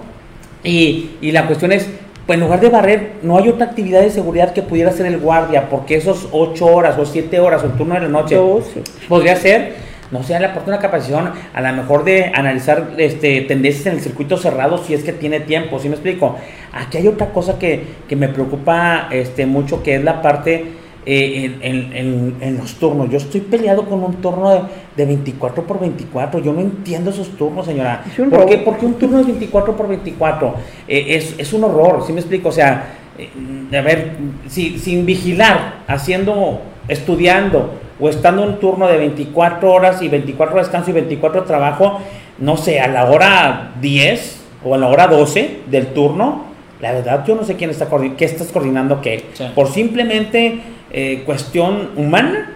Y, 0.63 1.11
y 1.21 1.31
la 1.31 1.45
cuestión 1.45 1.71
es, 1.71 1.87
pues 2.25 2.37
en 2.37 2.43
lugar 2.43 2.59
de 2.59 2.69
barrer, 2.69 3.11
no 3.21 3.37
hay 3.37 3.47
otra 3.47 3.67
actividad 3.67 4.01
de 4.01 4.09
seguridad 4.09 4.53
que 4.53 4.63
pudiera 4.63 4.89
hacer 4.89 5.05
el 5.05 5.19
guardia, 5.19 5.69
porque 5.69 5.95
esos 5.95 6.27
8 6.31 6.65
horas 6.65 6.97
o 6.97 7.05
7 7.05 7.39
horas 7.39 7.61
o 7.63 7.67
el 7.67 7.73
turno 7.73 7.93
de 7.93 8.01
la 8.01 8.07
noche 8.07 8.35
12. 8.35 8.81
podría 9.07 9.35
ser, 9.35 9.75
no 10.11 10.23
sé, 10.23 10.39
le 10.39 10.45
aporta 10.47 10.69
una 10.69 10.79
capacitación, 10.79 11.31
a 11.53 11.61
lo 11.61 11.73
mejor 11.73 12.03
de 12.03 12.31
analizar 12.33 12.91
este, 12.97 13.41
tendencias 13.41 13.85
en 13.87 13.93
el 13.93 13.99
circuito 14.01 14.37
cerrado 14.37 14.77
si 14.77 14.93
es 14.93 15.03
que 15.03 15.13
tiene 15.13 15.39
tiempo, 15.41 15.79
¿sí 15.79 15.89
me 15.89 15.95
explico? 15.95 16.35
Aquí 16.73 16.97
hay 16.97 17.07
otra 17.07 17.27
cosa 17.31 17.57
que, 17.59 17.83
que 18.07 18.15
me 18.15 18.27
preocupa 18.29 19.07
este, 19.11 19.45
mucho, 19.45 19.83
que 19.83 19.95
es 19.95 20.03
la 20.03 20.21
parte 20.21 20.65
eh, 21.09 21.57
en, 21.61 21.93
en- 21.93 22.35
en- 22.41 22.57
los 22.57 22.73
turnos. 22.75 23.09
Yo 23.09 23.17
estoy 23.17 23.39
peleado 23.41 23.85
con 23.85 24.03
un 24.03 24.15
turno 24.15 24.49
de, 24.51 24.61
de 24.97 25.05
24 25.05 25.63
por 25.65 25.79
24. 25.79 26.39
Yo 26.41 26.51
no 26.51 26.59
entiendo 26.59 27.11
esos 27.11 27.29
turnos, 27.37 27.65
señora. 27.65 28.03
¿Por 28.29 28.45
qué? 28.45 28.57
Porque 28.57 28.85
un 28.85 28.93
turno 28.95 29.19
de 29.19 29.23
24 29.23 29.75
por 29.77 29.87
24 29.87 30.55
eh, 30.87 31.05
es, 31.09 31.35
es 31.37 31.53
un 31.53 31.63
horror, 31.63 32.03
¿sí 32.05 32.11
me 32.11 32.19
explico? 32.19 32.49
O 32.49 32.51
sea, 32.51 32.87
eh, 33.17 33.29
a 33.77 33.81
ver, 33.81 34.11
si, 34.49 34.77
sin 34.79 35.05
vigilar, 35.05 35.75
haciendo, 35.87 36.59
estudiando 36.87 37.73
o 37.99 38.09
estando 38.09 38.43
un 38.43 38.59
turno 38.59 38.87
de 38.87 38.97
24 38.97 39.71
horas 39.71 40.01
y 40.01 40.07
24 40.07 40.57
descanso 40.57 40.89
y 40.91 40.93
24 40.93 41.43
trabajo, 41.43 41.99
no 42.39 42.57
sé, 42.57 42.79
a 42.79 42.87
la 42.87 43.09
hora 43.09 43.73
10 43.81 44.41
o 44.63 44.75
a 44.75 44.77
la 44.77 44.87
hora 44.87 45.07
12 45.07 45.61
del 45.67 45.87
turno, 45.87 46.45
la 46.79 46.91
verdad 46.91 47.25
yo 47.25 47.35
no 47.35 47.43
sé 47.43 47.55
quién 47.55 47.69
está 47.69 47.87
qué 48.17 48.25
estás 48.25 48.47
coordinando 48.47 49.01
qué. 49.01 49.25
Sí. 49.33 49.45
Por 49.55 49.69
simplemente 49.69 50.59
eh, 50.91 51.23
cuestión 51.25 51.89
humana, 51.95 52.53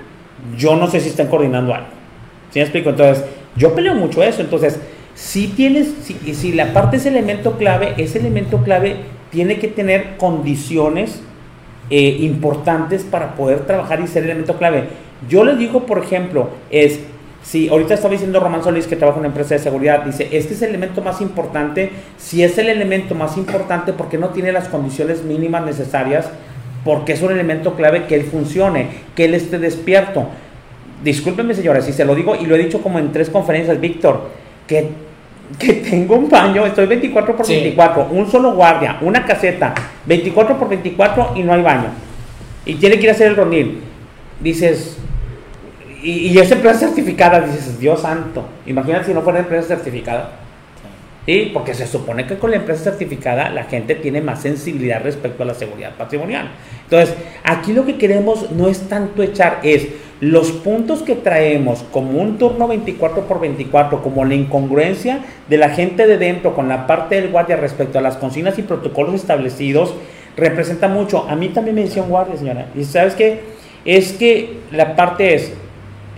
yo 0.57 0.75
no 0.75 0.87
sé 0.87 0.99
si 0.99 1.09
están 1.09 1.27
coordinando 1.27 1.73
algo. 1.73 1.87
¿Sí 2.51 2.59
me 2.59 2.63
explico? 2.63 2.89
Entonces, 2.91 3.23
yo 3.55 3.73
peleo 3.73 3.95
mucho 3.95 4.21
eso. 4.23 4.41
Entonces, 4.41 4.79
si 5.15 5.47
tienes, 5.47 5.93
si, 6.03 6.17
y 6.25 6.33
si 6.33 6.51
la 6.51 6.73
parte 6.73 6.97
es 6.97 7.05
elemento 7.05 7.57
clave, 7.57 7.93
ese 7.97 8.19
elemento 8.19 8.57
clave 8.63 8.97
tiene 9.31 9.57
que 9.57 9.67
tener 9.67 10.17
condiciones 10.17 11.21
eh, 11.91 12.17
importantes 12.21 13.03
para 13.03 13.35
poder 13.35 13.65
trabajar 13.65 13.99
y 13.99 14.07
ser 14.07 14.23
elemento 14.23 14.57
clave. 14.57 14.85
Yo 15.27 15.43
les 15.43 15.59
digo, 15.59 15.85
por 15.85 15.99
ejemplo, 15.99 16.47
es, 16.69 17.01
si 17.43 17.67
ahorita 17.67 17.95
estaba 17.95 18.13
diciendo 18.13 18.39
Román 18.39 18.63
Solís 18.63 18.87
que 18.87 18.95
trabaja 18.95 19.17
en 19.17 19.25
una 19.25 19.27
empresa 19.27 19.55
de 19.55 19.59
seguridad, 19.59 20.05
dice, 20.05 20.29
este 20.31 20.53
es 20.53 20.61
el 20.61 20.69
elemento 20.69 21.01
más 21.01 21.19
importante, 21.19 21.91
si 22.17 22.43
es 22.43 22.57
el 22.57 22.69
elemento 22.69 23.13
más 23.13 23.35
importante 23.35 23.91
porque 23.91 24.17
no 24.17 24.29
tiene 24.29 24.53
las 24.53 24.69
condiciones 24.69 25.25
mínimas 25.25 25.65
necesarias, 25.65 26.29
porque 26.85 27.11
es 27.11 27.21
un 27.21 27.33
elemento 27.33 27.75
clave 27.75 28.05
que 28.05 28.15
él 28.15 28.23
funcione, 28.23 28.87
que 29.13 29.25
él 29.25 29.33
esté 29.33 29.59
despierto. 29.59 30.27
Discúlpeme 31.03 31.53
señora, 31.53 31.81
si 31.81 31.91
se 31.91 32.05
lo 32.05 32.15
digo 32.15 32.35
y 32.35 32.45
lo 32.45 32.55
he 32.55 32.59
dicho 32.59 32.81
como 32.81 32.99
en 32.99 33.11
tres 33.11 33.29
conferencias, 33.29 33.81
Víctor, 33.81 34.29
que, 34.65 34.87
que 35.57 35.73
tengo 35.73 36.15
un 36.15 36.29
baño, 36.29 36.65
estoy 36.65 36.85
24 36.87 37.35
por 37.35 37.45
Sí. 37.45 37.53
24, 37.55 38.07
un 38.11 38.29
solo 38.29 38.53
guardia, 38.53 38.97
una 39.01 39.25
caseta, 39.25 39.73
24 40.05 40.57
por 40.57 40.69
24 40.69 41.33
y 41.35 41.43
no 41.43 41.53
hay 41.53 41.61
baño. 41.61 41.89
Y 42.65 42.75
tiene 42.75 42.97
que 42.97 43.03
ir 43.03 43.09
a 43.09 43.13
hacer 43.13 43.27
el 43.27 43.35
rondín. 43.35 43.81
Dices, 44.39 44.97
y, 46.03 46.27
y 46.27 46.37
es 46.39 46.51
empresa 46.51 46.79
certificada, 46.79 47.41
dices, 47.41 47.79
Dios 47.79 48.01
santo, 48.01 48.45
imagínate 48.65 49.05
si 49.05 49.13
no 49.13 49.21
fuera 49.21 49.39
empresa 49.39 49.67
certificada. 49.67 50.31
Sí, 51.25 51.51
porque 51.53 51.75
se 51.75 51.85
supone 51.85 52.25
que 52.25 52.37
con 52.37 52.49
la 52.49 52.57
empresa 52.57 52.83
certificada 52.83 53.49
la 53.49 53.65
gente 53.65 53.93
tiene 53.93 54.21
más 54.21 54.41
sensibilidad 54.41 55.03
respecto 55.03 55.43
a 55.43 55.45
la 55.45 55.53
seguridad 55.53 55.93
patrimonial. 55.95 56.49
Entonces, 56.83 57.15
aquí 57.43 57.73
lo 57.73 57.85
que 57.85 57.97
queremos 57.97 58.51
no 58.51 58.67
es 58.67 58.89
tanto 58.89 59.21
echar, 59.21 59.59
es 59.61 59.87
los 60.19 60.51
puntos 60.51 61.03
que 61.03 61.15
traemos 61.15 61.83
como 61.91 62.21
un 62.21 62.37
turno 62.37 62.67
24 62.67 63.27
por 63.27 63.39
24, 63.39 64.01
como 64.01 64.25
la 64.25 64.33
incongruencia 64.33 65.19
de 65.47 65.57
la 65.57 65.69
gente 65.69 66.07
de 66.07 66.17
dentro 66.17 66.55
con 66.55 66.67
la 66.67 66.87
parte 66.87 67.15
del 67.15 67.29
guardia 67.29 67.55
respecto 67.55 67.99
a 67.99 68.01
las 68.01 68.17
consignas 68.17 68.57
y 68.57 68.63
protocolos 68.63 69.15
establecidos, 69.15 69.93
representa 70.37 70.87
mucho. 70.87 71.27
A 71.29 71.35
mí 71.35 71.49
también 71.49 71.75
me 71.75 71.83
decía 71.83 72.03
un 72.03 72.09
guardia, 72.09 72.37
señora. 72.37 72.67
Y 72.75 72.83
sabes 72.83 73.13
qué? 73.13 73.41
Es 73.85 74.13
que 74.13 74.59
la 74.71 74.95
parte 74.95 75.35
es, 75.35 75.53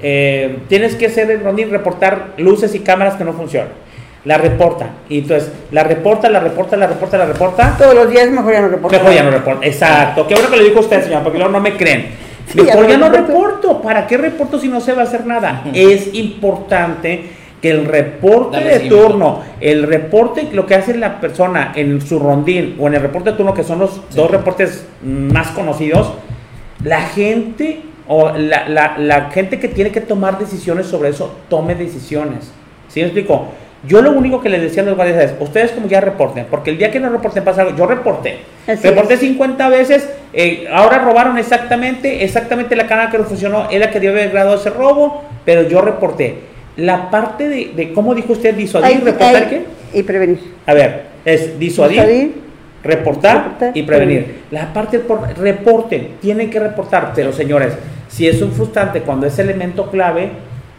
eh, 0.02 0.60
tienes 0.68 0.96
que 0.96 1.08
hacer 1.08 1.30
el 1.32 1.42
rondín, 1.42 1.70
reportar 1.70 2.34
luces 2.38 2.76
y 2.76 2.80
cámaras 2.80 3.16
que 3.16 3.24
no 3.24 3.34
funcionan. 3.34 3.84
La 4.26 4.38
reporta. 4.38 4.88
Y 5.10 5.20
entonces, 5.20 5.52
la 5.72 5.84
reporta, 5.84 6.30
la 6.30 6.40
reporta, 6.40 6.78
la 6.78 6.88
reporta, 6.88 7.18
la 7.18 7.26
reporta. 7.26 7.76
Todos 7.78 7.94
los 7.94 8.10
días 8.10 8.30
mejor 8.32 8.54
ya 8.54 8.62
no 8.62 8.70
reporto. 8.70 8.98
Mejor 8.98 9.14
ya 9.14 9.24
no 9.24 9.32
reporta. 9.32 9.66
Exacto. 9.66 10.26
Qué 10.28 10.34
bueno 10.36 10.50
que 10.50 10.58
le 10.58 10.64
dijo 10.64 10.80
usted, 10.80 11.04
señor, 11.04 11.24
porque 11.24 11.38
luego 11.38 11.52
no 11.52 11.60
me 11.60 11.76
creen. 11.76 12.08
Sí, 12.48 12.62
Mejor 12.62 12.88
ya 12.88 12.98
no 12.98 13.10
reporto. 13.10 13.34
reporto. 13.34 13.82
¿Para 13.82 14.08
qué 14.08 14.18
reporto 14.18 14.60
si 14.60 14.68
no 14.70 14.80
se 14.80 14.94
va 14.94 15.02
a 15.02 15.06
hacer 15.06 15.26
nada? 15.26 15.64
Es 15.74 16.14
importante 16.14 17.24
que 17.62 17.70
el 17.72 17.86
reporte 17.86 18.58
Dale 18.58 18.80
de 18.80 18.90
turno, 18.90 19.40
el 19.62 19.84
reporte, 19.84 20.50
lo 20.52 20.66
que 20.66 20.76
hace 20.76 20.96
la 20.98 21.20
persona 21.22 21.72
en 21.76 22.02
su 22.02 22.20
rondín 22.20 22.76
o 22.80 22.88
en 22.88 22.96
el 22.96 23.02
reporte 23.02 23.32
de 23.32 23.38
turno, 23.38 23.54
que 23.54 23.64
son 23.64 23.80
los 23.80 24.02
dos 24.14 24.30
reportes 24.32 24.86
más 25.02 25.48
conocidos, 25.50 26.12
la 26.84 27.02
gente 27.02 27.82
o 28.08 28.32
la, 28.38 28.68
la- 28.68 28.96
la 28.98 29.30
gente 29.32 29.60
que 29.60 29.70
tiene 29.70 29.92
que 29.92 30.02
tomar 30.02 30.38
decisiones 30.40 30.88
sobre 30.88 31.10
eso, 31.10 31.34
tome 31.50 31.76
decisiones. 31.76 32.52
¿Sí 32.90 33.00
me 33.00 33.06
explico? 33.08 33.48
Yo 33.86 34.02
lo 34.02 34.12
único 34.12 34.40
que 34.42 34.48
les 34.50 34.62
decía 34.62 34.82
a 34.82 34.86
los 34.86 34.96
guardias 34.96 35.24
es, 35.26 35.34
ustedes 35.42 35.72
como 35.72 35.88
ya 35.88 36.00
reporten, 36.00 36.46
porque 36.50 36.70
el 36.72 36.78
día 36.78 36.90
que 36.90 37.00
no 37.02 37.10
reporten 37.10 37.44
pasa 37.44 37.64
algo, 37.64 37.76
yo 37.78 37.86
reporté. 37.86 38.38
Así 38.66 38.88
reporté 38.88 39.16
es. 39.16 39.20
50 39.20 39.68
veces, 39.70 40.10
eh, 40.32 40.68
ahora 40.72 41.00
robaron 41.00 41.38
exactamente, 41.38 42.24
exactamente 42.24 42.76
la 42.78 42.88
cámara 42.88 43.10
que 43.12 43.18
no 43.18 43.26
funcionó, 43.26 43.70
era 43.70 43.92
que 43.92 44.00
dio 44.00 44.12
haber 44.12 44.30
grado 44.32 44.56
ese 44.56 44.70
robo, 44.70 45.24
pero 45.44 45.64
yo 45.68 45.82
reporté. 45.82 46.36
La 46.78 47.10
parte 47.12 47.50
de, 47.50 47.72
de 47.76 47.92
cómo 47.94 48.16
dijo 48.16 48.32
usted, 48.34 48.56
disuadir, 48.56 49.04
reportar 49.04 49.50
qué? 49.50 49.64
Y 49.94 50.04
prevenir. 50.04 50.40
A 50.66 50.74
ver, 50.74 51.04
es 51.26 51.60
disuadir, 51.60 51.98
Disuadir, 52.02 52.36
reportar, 52.84 53.36
reportar, 53.44 53.72
y 53.78 53.84
prevenir. 53.84 54.18
prevenir. 54.24 54.42
La 54.52 54.72
parte 54.72 55.00
por 55.00 55.28
reporten, 55.38 56.12
tienen 56.22 56.50
que 56.50 56.60
reportar, 56.60 57.12
pero 57.14 57.34
señores, 57.34 57.74
si 58.08 58.28
es 58.28 58.42
un 58.42 58.54
frustrante 58.54 59.02
cuando 59.02 59.28
ese 59.28 59.42
elemento 59.42 59.92
clave 59.92 60.30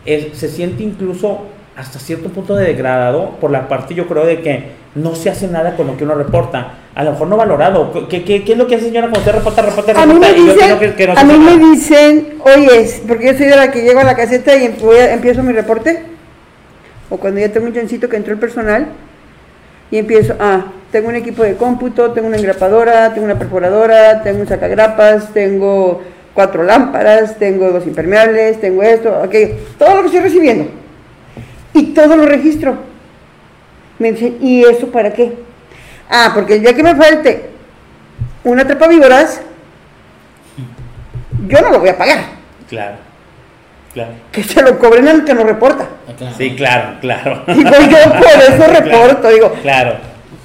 es- 0.07 0.37
se 0.39 0.49
siente 0.49 0.83
incluso 0.83 1.43
hasta 1.77 1.99
cierto 1.99 2.29
punto 2.29 2.55
de 2.55 2.67
degradado 2.67 3.31
por 3.41 3.51
la 3.51 3.69
parte 3.69 3.95
yo 3.95 4.07
creo 4.07 4.25
de 4.25 4.41
que 4.43 4.85
no 4.95 5.17
se 5.17 5.29
hace 5.29 5.49
nada 5.49 5.75
con 5.77 5.89
lo 5.89 5.97
que 5.97 6.05
uno 6.05 6.15
reporta, 6.15 6.75
a 6.95 7.03
lo 7.03 7.13
mejor 7.13 7.27
no 7.27 7.37
valorado. 7.37 8.09
¿Qué, 8.09 8.23
qué, 8.23 8.45
qué 8.45 8.53
es 8.53 8.59
lo 8.59 8.69
que 8.69 8.77
hace 8.77 8.85
señora 8.85 9.09
cuando 9.09 9.19
usted 9.19 9.33
reporta, 9.33 9.63
reporta, 9.63 9.91
A 10.01 10.07
mí 10.07 10.13
reporta? 10.15 10.33
me 10.33 10.41
dicen, 10.41 10.79
que, 10.79 10.95
que 10.95 11.07
no 11.09 11.13
a 11.19 11.25
mí 11.25 11.39
me 11.39 11.59
dicen, 11.59 12.35
oye, 12.41 12.91
porque 13.09 13.27
yo 13.27 13.33
soy 13.37 13.47
de 13.47 13.57
la 13.57 13.73
que 13.73 13.83
llego 13.83 13.99
a 13.99 14.05
la 14.05 14.15
caseta 14.15 14.55
y 14.57 14.67
em- 14.67 14.75
empiezo 15.11 15.43
mi 15.43 15.53
reporte, 15.53 16.01
o 17.11 17.17
cuando 17.17 17.41
ya 17.41 17.49
tengo 17.49 17.67
un 17.67 17.75
chancito 17.75 18.09
que 18.09 18.17
entró 18.17 18.33
el 18.33 18.39
personal, 18.39 18.87
y 19.91 19.99
empiezo, 19.99 20.35
ah, 20.39 20.67
tengo 20.93 21.09
un 21.09 21.17
equipo 21.17 21.43
de 21.43 21.57
cómputo, 21.57 22.13
tengo 22.13 22.29
una 22.29 22.37
engrapadora, 22.37 23.13
tengo 23.13 23.25
una 23.25 23.39
perforadora, 23.39 24.23
tengo 24.23 24.41
un 24.41 24.47
sacagrapas, 24.47 25.33
tengo 25.33 26.03
cuatro 26.35 26.63
lámparas, 26.63 27.37
tengo 27.37 27.71
dos 27.73 27.85
impermeables, 27.85 28.61
tengo 28.61 28.83
esto, 28.85 29.13
aquello, 29.23 29.57
todo 29.77 29.97
lo 29.97 30.01
que 30.03 30.07
estoy 30.07 30.21
recibiendo. 30.21 30.84
Y 31.75 31.83
todo 31.93 32.17
lo 32.17 32.25
registro. 32.27 32.77
Me 33.99 34.13
dicen, 34.13 34.39
¿y 34.41 34.63
eso 34.65 34.87
para 34.89 35.13
qué? 35.13 35.33
Ah, 36.09 36.31
porque 36.35 36.55
el 36.55 36.63
día 36.63 36.75
que 36.75 36.83
me 36.83 36.95
falte 36.95 37.51
una 38.45 38.67
trapa 38.67 38.89
víboras, 38.89 39.41
yo 41.49 41.61
no 41.61 41.71
lo 41.71 41.81
voy 41.81 41.89
a 41.91 41.99
pagar. 41.99 42.19
Claro, 42.69 42.97
claro. 43.93 44.13
Que 44.33 44.43
se 44.43 44.63
lo 44.63 44.79
cobren 44.79 45.09
al 45.09 45.25
que 45.25 45.35
no 45.35 45.45
reporta. 45.45 45.87
Sí, 46.37 46.55
claro, 46.57 46.97
claro. 47.01 47.43
Digo, 47.47 47.71
yo 47.71 48.13
por 48.19 48.55
eso 48.55 48.67
reporto, 48.73 49.29
digo, 49.29 49.53
Claro. 49.63 49.97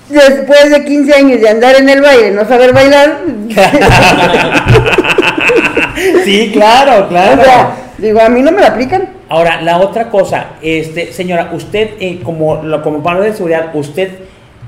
después 0.10 0.70
de 0.72 0.86
15 0.86 1.14
años 1.14 1.42
de 1.42 1.50
andar 1.50 1.76
en 1.76 1.90
el 1.90 2.02
baile, 2.02 2.32
no 2.32 2.46
saber 2.48 2.74
bailar, 2.74 3.20
Sí, 6.24 6.52
claro, 6.54 7.04
o 7.06 7.08
claro. 7.10 7.44
sea, 7.44 7.72
digo, 7.98 8.22
a 8.22 8.30
mí 8.30 8.42
no 8.42 8.52
me 8.52 8.62
lo 8.62 8.68
aplican. 8.68 9.10
Ahora, 9.30 9.62
la 9.62 9.78
otra 9.78 10.10
cosa, 10.10 10.48
este, 10.62 11.14
señora, 11.14 11.52
usted, 11.54 11.92
eh, 12.00 12.20
como, 12.24 12.64
lo- 12.64 12.82
como 12.82 13.04
padre 13.04 13.28
de 13.30 13.34
seguridad, 13.34 13.70
usted, 13.74 14.10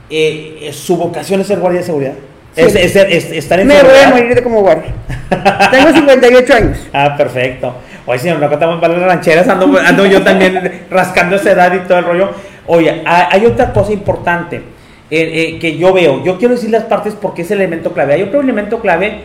eh, 0.09 0.57
eh, 0.61 0.73
su 0.73 0.97
vocación 0.97 1.41
es 1.41 1.47
ser 1.47 1.59
guardia 1.59 1.79
de 1.79 1.85
seguridad. 1.85 2.13
Sí. 2.55 2.61
Es, 2.61 2.75
es- 2.75 2.95
es- 2.95 3.31
estar 3.31 3.59
en 3.59 3.67
Me 3.67 3.81
voy 3.81 3.91
a 4.05 4.09
morir 4.09 4.35
de 4.35 4.43
como 4.43 4.61
guardia. 4.61 4.91
Tengo 5.71 5.91
58 5.93 6.53
años. 6.53 6.77
Ah, 6.93 7.15
perfecto. 7.17 7.73
Oye, 8.05 8.19
señor, 8.19 8.39
no 8.39 8.49
contamos 8.49 8.79
para 8.81 8.93
las 8.97 9.03
rancheras, 9.07 9.47
ando, 9.47 9.77
ando 9.79 10.05
yo 10.05 10.21
también 10.21 10.83
rascando 10.89 11.35
esa 11.37 11.51
edad 11.51 11.73
y 11.73 11.87
todo 11.87 11.99
el 11.99 12.05
rollo. 12.05 12.29
Oye, 12.67 13.01
ha- 13.05 13.29
hay 13.31 13.45
otra 13.45 13.71
cosa 13.73 13.91
importante 13.93 14.61
eh, 15.09 15.57
que 15.59 15.77
yo 15.77 15.91
veo. 15.93 16.23
Yo 16.23 16.37
quiero 16.37 16.53
decir 16.55 16.69
las 16.69 16.83
partes 16.83 17.15
porque 17.19 17.41
es 17.41 17.51
el 17.51 17.57
elemento 17.59 17.93
clave. 17.93 18.13
Hay 18.13 18.23
otro 18.23 18.41
elemento 18.41 18.79
clave, 18.79 19.19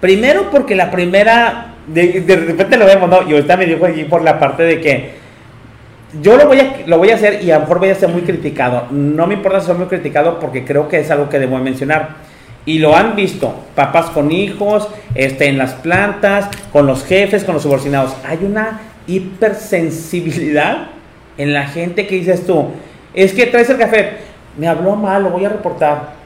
primero 0.00 0.50
porque 0.50 0.74
la 0.74 0.90
primera, 0.90 1.69
de, 1.86 2.44
repente 2.46 2.76
lo 2.76 2.86
vemos, 2.86 3.08
¿no? 3.08 3.28
Y 3.28 3.32
ahorita 3.32 3.56
me 3.56 3.66
dijo 3.66 3.84
allí 3.84 4.04
por 4.04 4.22
la 4.22 4.38
parte 4.38 4.62
de 4.62 4.80
que 4.80 5.20
yo 6.20 6.36
lo 6.36 6.46
voy, 6.46 6.60
a, 6.60 6.76
lo 6.86 6.98
voy 6.98 7.10
a 7.10 7.14
hacer 7.14 7.42
y 7.42 7.50
a 7.50 7.54
lo 7.54 7.60
mejor 7.60 7.78
voy 7.78 7.90
a 7.90 7.94
ser 7.94 8.08
muy 8.08 8.22
criticado. 8.22 8.86
No 8.90 9.26
me 9.26 9.34
importa 9.34 9.60
ser 9.60 9.76
muy 9.76 9.86
criticado 9.86 10.40
porque 10.40 10.64
creo 10.64 10.88
que 10.88 11.00
es 11.00 11.10
algo 11.10 11.28
que 11.28 11.38
debo 11.38 11.58
mencionar. 11.58 12.30
Y 12.66 12.78
lo 12.78 12.94
han 12.94 13.16
visto, 13.16 13.54
papás 13.74 14.10
con 14.10 14.30
hijos, 14.30 14.88
este, 15.14 15.46
en 15.46 15.56
las 15.56 15.72
plantas, 15.74 16.48
con 16.72 16.86
los 16.86 17.04
jefes, 17.04 17.44
con 17.44 17.54
los 17.54 17.62
subordinados. 17.62 18.14
Hay 18.26 18.38
una 18.44 18.80
hipersensibilidad 19.06 20.88
en 21.38 21.54
la 21.54 21.66
gente 21.66 22.06
que 22.06 22.16
dices 22.16 22.46
tú, 22.46 22.68
es 23.14 23.32
que 23.32 23.46
traes 23.46 23.70
el 23.70 23.78
café, 23.78 24.18
me 24.58 24.68
habló 24.68 24.94
mal, 24.94 25.22
lo 25.22 25.30
voy 25.30 25.44
a 25.44 25.48
reportar. 25.48 26.20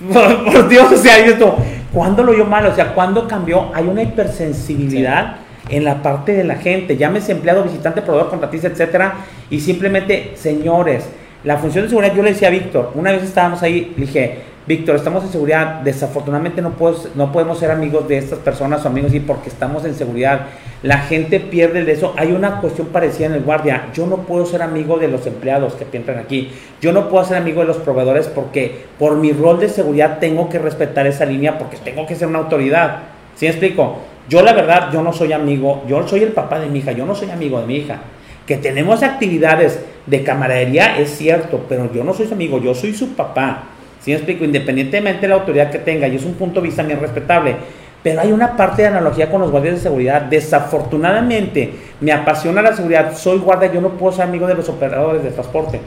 Por, 0.12 0.68
Dios, 0.68 0.92
o 0.92 0.96
sea, 0.96 1.18
esto, 1.18 1.56
¿cuándo 1.96 2.22
lo 2.22 2.32
vio 2.32 2.44
mal? 2.44 2.66
O 2.66 2.74
sea, 2.74 2.92
¿cuándo 2.92 3.26
cambió? 3.26 3.70
Hay 3.74 3.86
una 3.86 4.02
hipersensibilidad 4.02 5.36
en 5.70 5.82
la 5.82 6.02
parte 6.02 6.32
de 6.32 6.44
la 6.44 6.56
gente, 6.56 6.98
llámese 6.98 7.32
empleado, 7.32 7.62
visitante, 7.62 8.02
proveedor, 8.02 8.28
contratista, 8.28 8.68
etcétera, 8.68 9.14
y 9.48 9.60
simplemente, 9.60 10.32
señores, 10.34 11.08
la 11.42 11.56
función 11.56 11.84
de 11.84 11.88
seguridad, 11.88 12.14
yo 12.14 12.22
le 12.22 12.34
decía 12.34 12.48
a 12.48 12.50
Víctor, 12.50 12.92
una 12.96 13.12
vez 13.12 13.22
estábamos 13.22 13.62
ahí, 13.62 13.94
dije, 13.96 14.40
Víctor, 14.66 14.96
estamos 14.96 15.22
en 15.22 15.30
seguridad, 15.30 15.82
desafortunadamente 15.82 16.60
no, 16.60 16.74
no 17.14 17.32
podemos 17.32 17.56
ser 17.56 17.70
amigos 17.70 18.08
de 18.08 18.18
estas 18.18 18.40
personas 18.40 18.84
o 18.84 18.88
amigos 18.88 19.14
y 19.14 19.20
porque 19.20 19.48
estamos 19.48 19.84
en 19.84 19.94
seguridad. 19.94 20.46
La 20.82 20.98
gente 20.98 21.38
pierde 21.38 21.84
de 21.84 21.92
eso. 21.92 22.14
Hay 22.16 22.32
una 22.32 22.60
cuestión 22.60 22.88
parecida 22.88 23.26
en 23.26 23.34
el 23.34 23.42
guardia. 23.42 23.86
Yo 23.94 24.08
no 24.08 24.16
puedo 24.22 24.44
ser 24.44 24.62
amigo 24.62 24.98
de 24.98 25.06
los 25.06 25.24
empleados 25.24 25.74
que 25.74 25.96
entran 25.96 26.18
aquí. 26.18 26.50
Yo 26.80 26.92
no 26.92 27.08
puedo 27.08 27.24
ser 27.24 27.36
amigo 27.36 27.60
de 27.60 27.68
los 27.68 27.76
proveedores 27.76 28.26
porque 28.26 28.86
por 28.98 29.14
mi 29.16 29.32
rol 29.32 29.60
de 29.60 29.68
seguridad 29.68 30.18
tengo 30.18 30.48
que 30.48 30.58
respetar 30.58 31.06
esa 31.06 31.26
línea 31.26 31.58
porque 31.58 31.76
tengo 31.76 32.04
que 32.04 32.16
ser 32.16 32.26
una 32.26 32.40
autoridad. 32.40 33.02
¿Sí 33.36 33.46
me 33.46 33.52
explico? 33.52 33.98
Yo 34.28 34.42
la 34.42 34.52
verdad, 34.52 34.90
yo 34.92 35.00
no 35.00 35.12
soy 35.12 35.32
amigo, 35.32 35.84
yo 35.86 36.08
soy 36.08 36.24
el 36.24 36.32
papá 36.32 36.58
de 36.58 36.66
mi 36.66 36.80
hija, 36.80 36.90
yo 36.90 37.06
no 37.06 37.14
soy 37.14 37.30
amigo 37.30 37.60
de 37.60 37.66
mi 37.66 37.76
hija. 37.76 38.00
Que 38.44 38.56
tenemos 38.56 39.04
actividades 39.04 39.78
de 40.06 40.24
camaradería 40.24 40.98
es 40.98 41.16
cierto, 41.16 41.66
pero 41.68 41.92
yo 41.92 42.02
no 42.02 42.12
soy 42.12 42.26
su 42.26 42.34
amigo, 42.34 42.60
yo 42.60 42.74
soy 42.74 42.92
su 42.94 43.14
papá. 43.14 43.75
¿Sí 44.00 44.10
me 44.10 44.16
explico? 44.16 44.44
Independientemente 44.44 45.22
de 45.22 45.28
la 45.28 45.34
autoridad 45.34 45.70
que 45.70 45.78
tenga, 45.78 46.08
y 46.08 46.16
es 46.16 46.24
un 46.24 46.34
punto 46.34 46.60
de 46.60 46.66
vista 46.66 46.82
bien 46.82 47.00
respetable. 47.00 47.56
Pero 48.02 48.20
hay 48.20 48.30
una 48.30 48.56
parte 48.56 48.82
de 48.82 48.88
analogía 48.88 49.30
con 49.30 49.40
los 49.40 49.50
guardias 49.50 49.74
de 49.74 49.80
seguridad. 49.80 50.22
Desafortunadamente, 50.22 51.72
me 52.00 52.12
apasiona 52.12 52.62
la 52.62 52.72
seguridad, 52.72 53.16
soy 53.16 53.38
guardia, 53.38 53.72
yo 53.72 53.80
no 53.80 53.90
puedo 53.90 54.12
ser 54.12 54.26
amigo 54.26 54.46
de 54.46 54.54
los 54.54 54.68
operadores 54.68 55.24
de 55.24 55.30
transporte. 55.30 55.80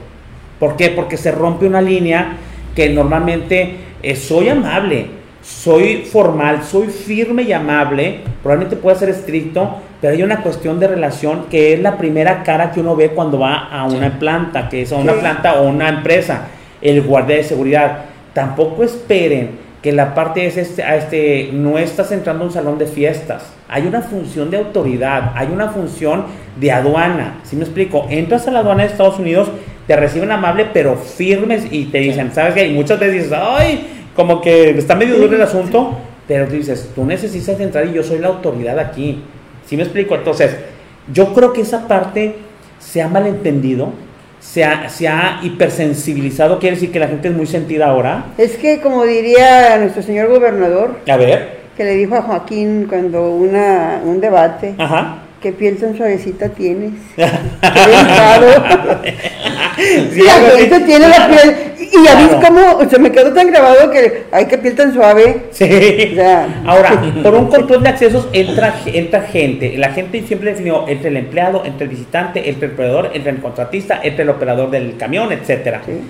¿Por 0.58 0.76
qué? 0.76 0.90
Porque 0.90 1.16
se 1.16 1.32
rompe 1.32 1.66
una 1.66 1.80
línea 1.80 2.36
que 2.74 2.90
normalmente 2.90 3.76
eh, 4.02 4.14
soy 4.14 4.50
amable, 4.50 5.06
soy 5.42 6.02
formal, 6.04 6.62
soy 6.62 6.88
firme 6.88 7.42
y 7.42 7.52
amable, 7.52 8.20
probablemente 8.42 8.76
pueda 8.76 8.96
ser 8.96 9.08
estricto, 9.08 9.76
pero 10.00 10.12
hay 10.12 10.22
una 10.22 10.42
cuestión 10.42 10.78
de 10.78 10.88
relación 10.88 11.46
que 11.50 11.72
es 11.72 11.80
la 11.80 11.96
primera 11.96 12.42
cara 12.42 12.70
que 12.70 12.80
uno 12.80 12.94
ve 12.96 13.10
cuando 13.10 13.38
va 13.38 13.68
a 13.70 13.84
una 13.86 14.18
planta, 14.18 14.68
que 14.68 14.82
es 14.82 14.92
a 14.92 14.96
una 14.96 15.14
planta 15.14 15.60
o 15.60 15.68
una 15.68 15.88
empresa, 15.88 16.48
el 16.82 17.02
guardia 17.02 17.36
de 17.36 17.44
seguridad. 17.44 18.04
Tampoco 18.32 18.84
esperen 18.84 19.70
que 19.82 19.92
la 19.92 20.14
parte 20.14 20.46
es 20.46 20.56
este, 20.56 20.82
a 20.82 20.96
este, 20.96 21.50
no 21.52 21.78
estás 21.78 22.12
entrando 22.12 22.44
a 22.44 22.46
un 22.48 22.52
salón 22.52 22.78
de 22.78 22.86
fiestas. 22.86 23.52
Hay 23.68 23.86
una 23.86 24.02
función 24.02 24.50
de 24.50 24.58
autoridad, 24.58 25.32
hay 25.34 25.48
una 25.48 25.68
función 25.68 26.26
de 26.56 26.70
aduana. 26.70 27.40
Si 27.44 27.56
me 27.56 27.62
explico? 27.62 28.06
Entras 28.10 28.46
a 28.46 28.50
la 28.50 28.58
aduana 28.58 28.82
de 28.82 28.90
Estados 28.90 29.18
Unidos, 29.18 29.48
te 29.86 29.96
reciben 29.96 30.30
amable, 30.30 30.66
pero 30.72 30.96
firmes 30.96 31.66
y 31.70 31.86
te 31.86 31.98
dicen, 31.98 32.30
¿sabes 32.32 32.54
qué? 32.54 32.66
Y 32.66 32.74
muchas 32.74 33.00
veces 33.00 33.24
dices, 33.24 33.32
¡ay! 33.32 33.86
como 34.14 34.40
que 34.40 34.70
está 34.70 34.94
medio 34.94 35.16
duro 35.16 35.34
el 35.34 35.42
asunto, 35.42 35.96
pero 36.26 36.46
tú 36.46 36.54
dices, 36.54 36.90
tú 36.94 37.04
necesitas 37.04 37.58
entrar 37.58 37.86
y 37.86 37.94
yo 37.94 38.02
soy 38.02 38.18
la 38.18 38.28
autoridad 38.28 38.78
aquí. 38.78 39.22
¿Sí 39.66 39.76
me 39.76 39.82
explico? 39.82 40.14
Entonces, 40.14 40.56
yo 41.12 41.32
creo 41.32 41.52
que 41.52 41.62
esa 41.62 41.88
parte 41.88 42.34
se 42.78 43.02
ha 43.02 43.08
malentendido, 43.08 43.90
se 44.40 44.64
ha, 44.64 44.88
se 44.88 45.06
ha 45.06 45.40
hipersensibilizado, 45.42 46.58
quiere 46.58 46.76
decir 46.76 46.90
que 46.90 46.98
la 46.98 47.08
gente 47.08 47.28
es 47.28 47.34
muy 47.34 47.46
sentida 47.46 47.88
ahora. 47.88 48.24
Es 48.38 48.56
que, 48.56 48.80
como 48.80 49.04
diría 49.04 49.76
nuestro 49.78 50.02
señor 50.02 50.28
gobernador, 50.28 50.96
a 51.08 51.16
ver, 51.16 51.60
que 51.76 51.84
le 51.84 51.94
dijo 51.94 52.16
a 52.16 52.22
Joaquín 52.22 52.86
cuando 52.88 53.30
una, 53.30 54.00
un 54.04 54.20
debate, 54.20 54.74
Ajá. 54.78 55.18
¿Qué 55.40 55.52
piel 55.52 55.78
tan 55.78 55.96
suavecita 55.96 56.50
tienes? 56.50 56.92
Qué 57.16 57.24
sí, 60.12 60.20
la 60.22 60.32
gente 60.58 60.80
tiene 60.80 61.08
la 61.08 61.28
piel. 61.28 61.69
Y 61.92 62.04
ya 62.04 62.14
ves 62.14 62.46
cómo 62.46 62.88
se 62.88 62.98
me 62.98 63.10
quedó 63.10 63.32
tan 63.32 63.48
grabado 63.48 63.90
que, 63.90 64.24
ay, 64.30 64.46
qué 64.46 64.58
piel 64.58 64.76
tan 64.76 64.94
suave. 64.94 65.46
Sí. 65.50 66.16
Ahora, 66.64 67.02
por 67.22 67.34
un 67.34 67.48
control 67.48 67.82
de 67.82 67.88
accesos 67.88 68.28
entra, 68.32 68.74
entra 68.86 69.22
gente. 69.22 69.76
La 69.76 69.90
gente 69.90 70.22
siempre 70.22 70.50
definió 70.50 70.86
entre 70.88 71.08
el 71.08 71.16
empleado, 71.16 71.64
entre 71.64 71.84
el 71.84 71.90
visitante, 71.90 72.48
entre 72.48 72.68
el 72.68 72.72
proveedor, 72.74 73.10
entre 73.14 73.32
el 73.32 73.40
contratista, 73.40 74.00
entre 74.02 74.22
el 74.22 74.30
operador 74.30 74.70
del 74.70 74.96
camión, 74.96 75.32
etcétera. 75.32 75.82
Sí. 75.84 76.00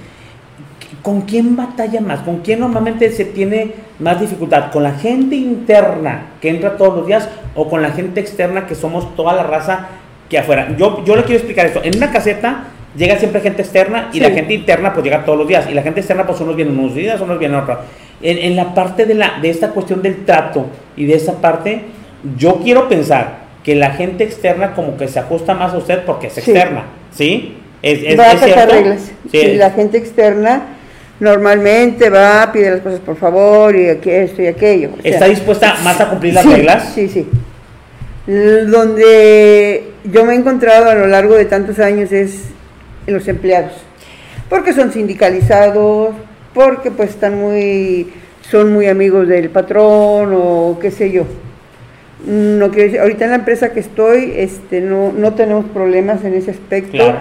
¿con 1.03 1.23
quién 1.23 1.57
batalla 1.57 2.01
más? 2.01 2.21
¿Con 2.21 2.41
quién 2.41 2.61
normalmente 2.61 3.11
se 3.11 3.25
tiene 3.25 3.73
más 3.99 4.21
dificultad? 4.21 4.71
¿Con 4.71 4.83
la 4.83 4.93
gente 4.93 5.35
interna 5.35 6.27
que 6.41 6.51
entra 6.51 6.77
todos 6.77 6.97
los 6.97 7.07
días 7.07 7.29
o 7.55 7.69
con 7.69 7.83
la 7.83 7.91
gente 7.91 8.21
externa 8.21 8.67
que 8.67 8.75
somos 8.75 9.15
toda 9.17 9.35
la 9.35 9.43
raza 9.43 9.89
que 10.29 10.39
afuera? 10.39 10.75
Yo, 10.77 11.05
yo 11.05 11.17
le 11.17 11.23
quiero 11.23 11.39
explicar 11.39 11.67
esto. 11.67 11.81
En 11.83 11.97
una 11.97 12.11
caseta 12.11 12.65
llega 12.97 13.19
siempre 13.19 13.41
gente 13.41 13.63
externa 13.63 14.11
y 14.13 14.21
la 14.21 14.31
gente 14.31 14.55
interna 14.55 14.93
pues 14.93 15.05
llega 15.05 15.25
todos 15.25 15.39
los 15.39 15.49
días. 15.49 15.69
Y 15.71 15.75
la 15.75 15.83
gente 15.83 16.01
externa 16.01 16.27
pues 16.27 16.41
unos 16.41 16.57
vienen 16.57 16.79
unos 16.79 16.95
días, 16.95 17.21
unos 17.21 17.39
vienen 17.39 17.59
otros. 17.59 17.79
En, 18.23 18.39
en, 18.39 18.57
la 18.57 18.75
parte 18.75 19.07
de, 19.07 19.15
la, 19.15 19.39
de 19.41 19.51
esta 19.51 19.71
cuestión 19.71 20.03
del 20.03 20.25
trato 20.25 20.67
y 20.97 21.07
de 21.07 21.15
esa 21.15 21.41
parte, 21.41 21.83
yo 22.37 22.61
quiero 22.63 22.89
pensar 22.89 23.41
que 23.65 23.75
la 23.75 23.91
gente 23.93 24.25
externa 24.25 24.75
como 24.75 24.97
que 24.97 25.09
se 25.09 25.19
ajusta 25.19 25.55
más 25.55 25.73
a 25.73 25.79
usted 25.79 26.05
porque 26.05 26.29
es 26.29 26.39
externa, 26.39 26.85
¿sí? 27.13 27.57
Es, 27.83 28.01
es, 28.03 28.19
Va 28.19 28.31
a 28.31 28.37
cierto? 28.37 28.73
reglas. 28.73 29.13
Sí, 29.31 29.55
la 29.55 29.71
gente 29.71 29.99
externa 29.99 30.63
normalmente 31.19 32.09
va, 32.11 32.51
pide 32.53 32.71
las 32.71 32.81
cosas 32.81 33.01
por 33.01 33.17
favor 33.17 33.77
y 33.77 33.87
esto 33.87 34.43
y 34.43 34.47
aquello. 34.47 34.91
¿Está 35.05 35.27
dispuesta 35.27 35.77
más 35.83 36.01
a 36.01 36.09
cumplir 36.09 36.35
las 36.35 36.47
reglas? 36.47 36.93
Sí, 36.95 37.09
sí. 37.09 37.29
Donde 38.27 39.93
yo 40.05 40.25
me 40.25 40.35
he 40.35 40.37
encontrado 40.37 40.91
a 40.91 40.95
lo 40.95 41.07
largo 41.07 41.35
de 41.35 41.45
tantos 41.47 41.79
años 41.79 42.13
es 42.13 42.51
en 43.07 43.15
los 43.15 43.29
empleados, 43.29 43.73
porque 44.49 44.73
son 44.73 44.93
sindicalizados, 44.93 46.15
porque 46.55 46.91
pues 46.91 47.11
están 47.11 47.39
muy, 47.39 48.13
son 48.51 48.73
muy 48.73 48.87
amigos 48.87 49.29
del 49.29 49.51
patrón 49.51 50.33
o 50.35 50.79
qué 50.81 50.91
sé 50.91 51.11
yo. 51.11 51.25
No 52.27 52.71
quiero 52.71 52.85
decir, 52.85 53.01
ahorita 53.01 53.25
en 53.25 53.31
la 53.31 53.37
empresa 53.37 53.73
que 53.73 53.81
estoy, 53.81 54.35
este, 54.37 54.81
no, 54.81 55.13
no 55.13 55.35
tenemos 55.35 55.65
problemas 55.67 56.25
en 56.25 56.35
ese 56.35 56.51
aspecto. 56.51 57.15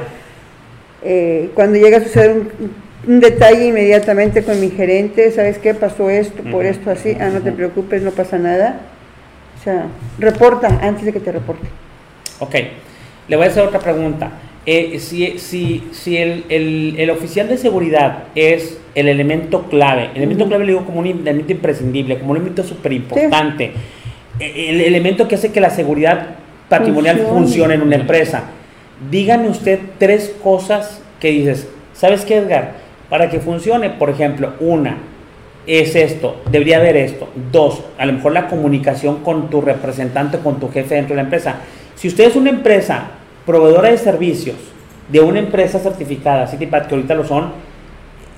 Eh, 1.03 1.51
cuando 1.53 1.79
llega 1.79 1.99
a 1.99 2.01
suceder 2.01 2.31
un 2.31 2.49
un 3.07 3.19
detalle 3.19 3.67
inmediatamente 3.67 4.43
con 4.43 4.59
mi 4.59 4.69
gerente, 4.69 5.31
¿sabes 5.31 5.57
qué? 5.57 5.73
Pasó 5.73 6.09
esto, 6.09 6.43
por 6.43 6.65
esto 6.65 6.91
así, 6.91 7.15
ah, 7.19 7.29
no 7.29 7.41
te 7.41 7.51
preocupes, 7.51 8.01
no 8.01 8.11
pasa 8.11 8.37
nada. 8.37 8.81
O 9.59 9.63
sea, 9.63 9.87
reporta 10.17 10.67
antes 10.81 11.05
de 11.05 11.13
que 11.13 11.19
te 11.19 11.31
reporte. 11.31 11.67
Ok, 12.39 12.55
le 13.27 13.35
voy 13.35 13.45
a 13.45 13.49
hacer 13.49 13.63
otra 13.63 13.79
pregunta. 13.79 14.31
Eh, 14.71 14.99
si 14.99 15.39
si, 15.39 15.83
si 15.91 16.17
el, 16.17 16.43
el, 16.47 17.09
oficial 17.09 17.47
de 17.47 17.57
seguridad 17.57 18.25
es 18.35 18.77
el 18.93 19.07
elemento 19.07 19.63
clave, 19.63 20.11
el 20.13 20.17
elemento 20.17 20.47
clave 20.47 20.63
le 20.63 20.73
digo 20.73 20.85
como 20.85 20.99
un 20.99 21.07
elemento 21.07 21.51
imprescindible, 21.51 22.19
como 22.19 22.31
un 22.31 22.37
elemento 22.37 22.61
súper 22.61 22.93
importante, 22.93 23.71
e, 24.39 24.69
el 24.69 24.81
elemento 24.81 25.27
que 25.27 25.33
hace 25.33 25.51
que 25.51 25.59
la 25.59 25.71
seguridad 25.71 26.35
patrimonial 26.69 27.17
funcione 27.17 27.73
en 27.73 27.81
una 27.81 27.95
empresa. 27.95 28.43
Dígame 29.09 29.49
usted 29.49 29.79
tres 29.97 30.35
cosas 30.43 31.01
que 31.19 31.31
dices, 31.31 31.67
¿sabes 31.93 32.23
qué, 32.23 32.37
Edgar? 32.37 32.73
Para 33.09 33.27
que 33.31 33.39
funcione, 33.39 33.89
por 33.89 34.11
ejemplo, 34.11 34.53
una 34.59 34.97
es 35.65 35.95
esto, 35.95 36.43
debería 36.51 36.77
haber 36.77 36.95
esto. 36.95 37.27
Dos, 37.51 37.81
a 37.97 38.05
lo 38.05 38.13
mejor 38.13 38.33
la 38.33 38.47
comunicación 38.47 39.23
con 39.23 39.49
tu 39.49 39.61
representante, 39.61 40.37
con 40.37 40.59
tu 40.59 40.69
jefe 40.69 40.93
dentro 40.93 41.15
de 41.15 41.23
la 41.23 41.25
empresa. 41.25 41.55
Si 41.95 42.07
usted 42.07 42.25
es 42.25 42.35
una 42.35 42.51
empresa 42.51 43.13
proveedora 43.45 43.89
de 43.89 43.97
servicios 43.97 44.57
de 45.11 45.19
una 45.21 45.39
empresa 45.39 45.79
certificada, 45.79 46.47
CityPad, 46.47 46.87
que 46.87 46.95
ahorita 46.95 47.15
lo 47.15 47.25
son, 47.25 47.51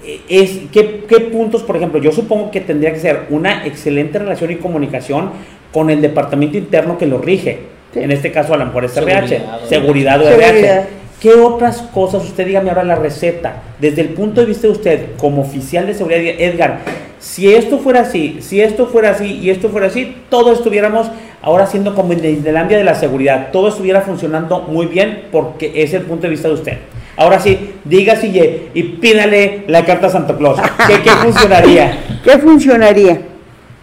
eh, 0.04 0.22
es, 0.30 0.60
¿qué, 0.72 1.04
¿qué, 1.08 1.20
puntos, 1.20 1.64
por 1.64 1.76
ejemplo? 1.76 1.99
Yo 1.99 2.12
supongo 2.12 2.49
que 2.49 2.62
tendría 2.62 2.93
que 2.93 2.99
ser 2.99 3.28
una 3.30 3.66
excelente 3.66 4.20
relación 4.20 4.52
y 4.52 4.56
comunicación 4.56 5.32
con 5.72 5.89
el 5.89 6.02
departamento 6.02 6.58
interno 6.58 6.97
que 6.97 7.06
lo 7.06 7.18
rige. 7.20 7.60
En 7.93 8.10
este 8.12 8.32
caso, 8.32 8.54
a 8.54 8.58
lo 8.58 8.66
mejor 8.66 8.86
es 8.86 8.95
RH, 8.95 9.41
seguridad 9.68 10.22
o 10.22 10.30
RH. 10.30 11.02
¿Qué 11.20 11.34
otras 11.34 11.84
cosas, 11.84 12.24
usted 12.24 12.47
dígame 12.47 12.70
ahora 12.70 12.84
la 12.84 12.95
receta, 12.95 13.62
desde 13.80 14.02
el 14.02 14.10
punto 14.10 14.41
de 14.41 14.47
vista 14.47 14.66
de 14.66 14.74
usted 14.74 15.06
como 15.18 15.43
oficial 15.43 15.86
de 15.86 15.93
seguridad, 15.93 16.22
Edgar, 16.39 16.80
si 17.20 17.54
esto 17.54 17.78
fuera 17.78 18.02
así, 18.02 18.39
si 18.41 18.60
esto 18.60 18.88
fuera 18.88 19.12
así 19.12 19.39
y 19.39 19.52
esto 19.52 19.70
fuera 19.70 19.86
así, 19.86 20.16
todos 20.30 20.58
estuviéramos 20.58 21.12
ahora 21.42 21.66
siendo 21.68 21.96
como 21.96 22.14
en 22.14 22.24
Islandia 22.24 22.78
de 22.78 22.84
la 22.84 22.96
seguridad, 22.96 23.50
todo 23.52 23.70
estuviera 23.70 24.02
funcionando 24.02 24.62
muy 24.62 24.86
bien 24.86 25.26
porque 25.32 25.84
es 25.84 25.94
el 25.94 26.04
punto 26.04 26.24
de 26.24 26.30
vista 26.30 26.48
de 26.48 26.54
usted. 26.54 26.78
Ahora 27.18 27.39
sí, 27.39 27.76
diga 27.84 28.16
si 28.16 28.70
y 28.74 28.84
pídale 28.84 29.66
la 29.68 29.86
carta 29.86 30.08
a 30.08 30.10
Santa 30.10 30.38
Claus. 30.38 30.60
¿Qué, 31.04 31.10
funcionaría? 31.10 32.00
¿Qué 32.24 32.38
funcionaría? 32.38 33.22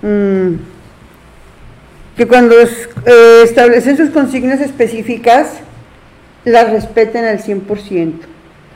Mm, 0.03 0.55
que 2.17 2.27
cuando 2.27 2.57
eh, 2.59 3.41
establecen 3.45 3.97
sus 3.97 4.11
consignas 4.11 4.61
específicas, 4.61 5.61
la 6.45 6.65
respeten 6.65 7.25
al 7.25 7.41
100%. 7.41 8.13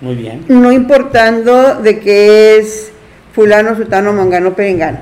Muy 0.01 0.15
bien. 0.17 0.45
No 0.49 0.73
importando 0.73 1.77
de 1.77 2.01
que 2.01 2.59
es 2.59 2.93
fulano, 3.33 3.77
sutano, 3.77 4.13
mangano, 4.13 4.55
perengano. 4.55 4.99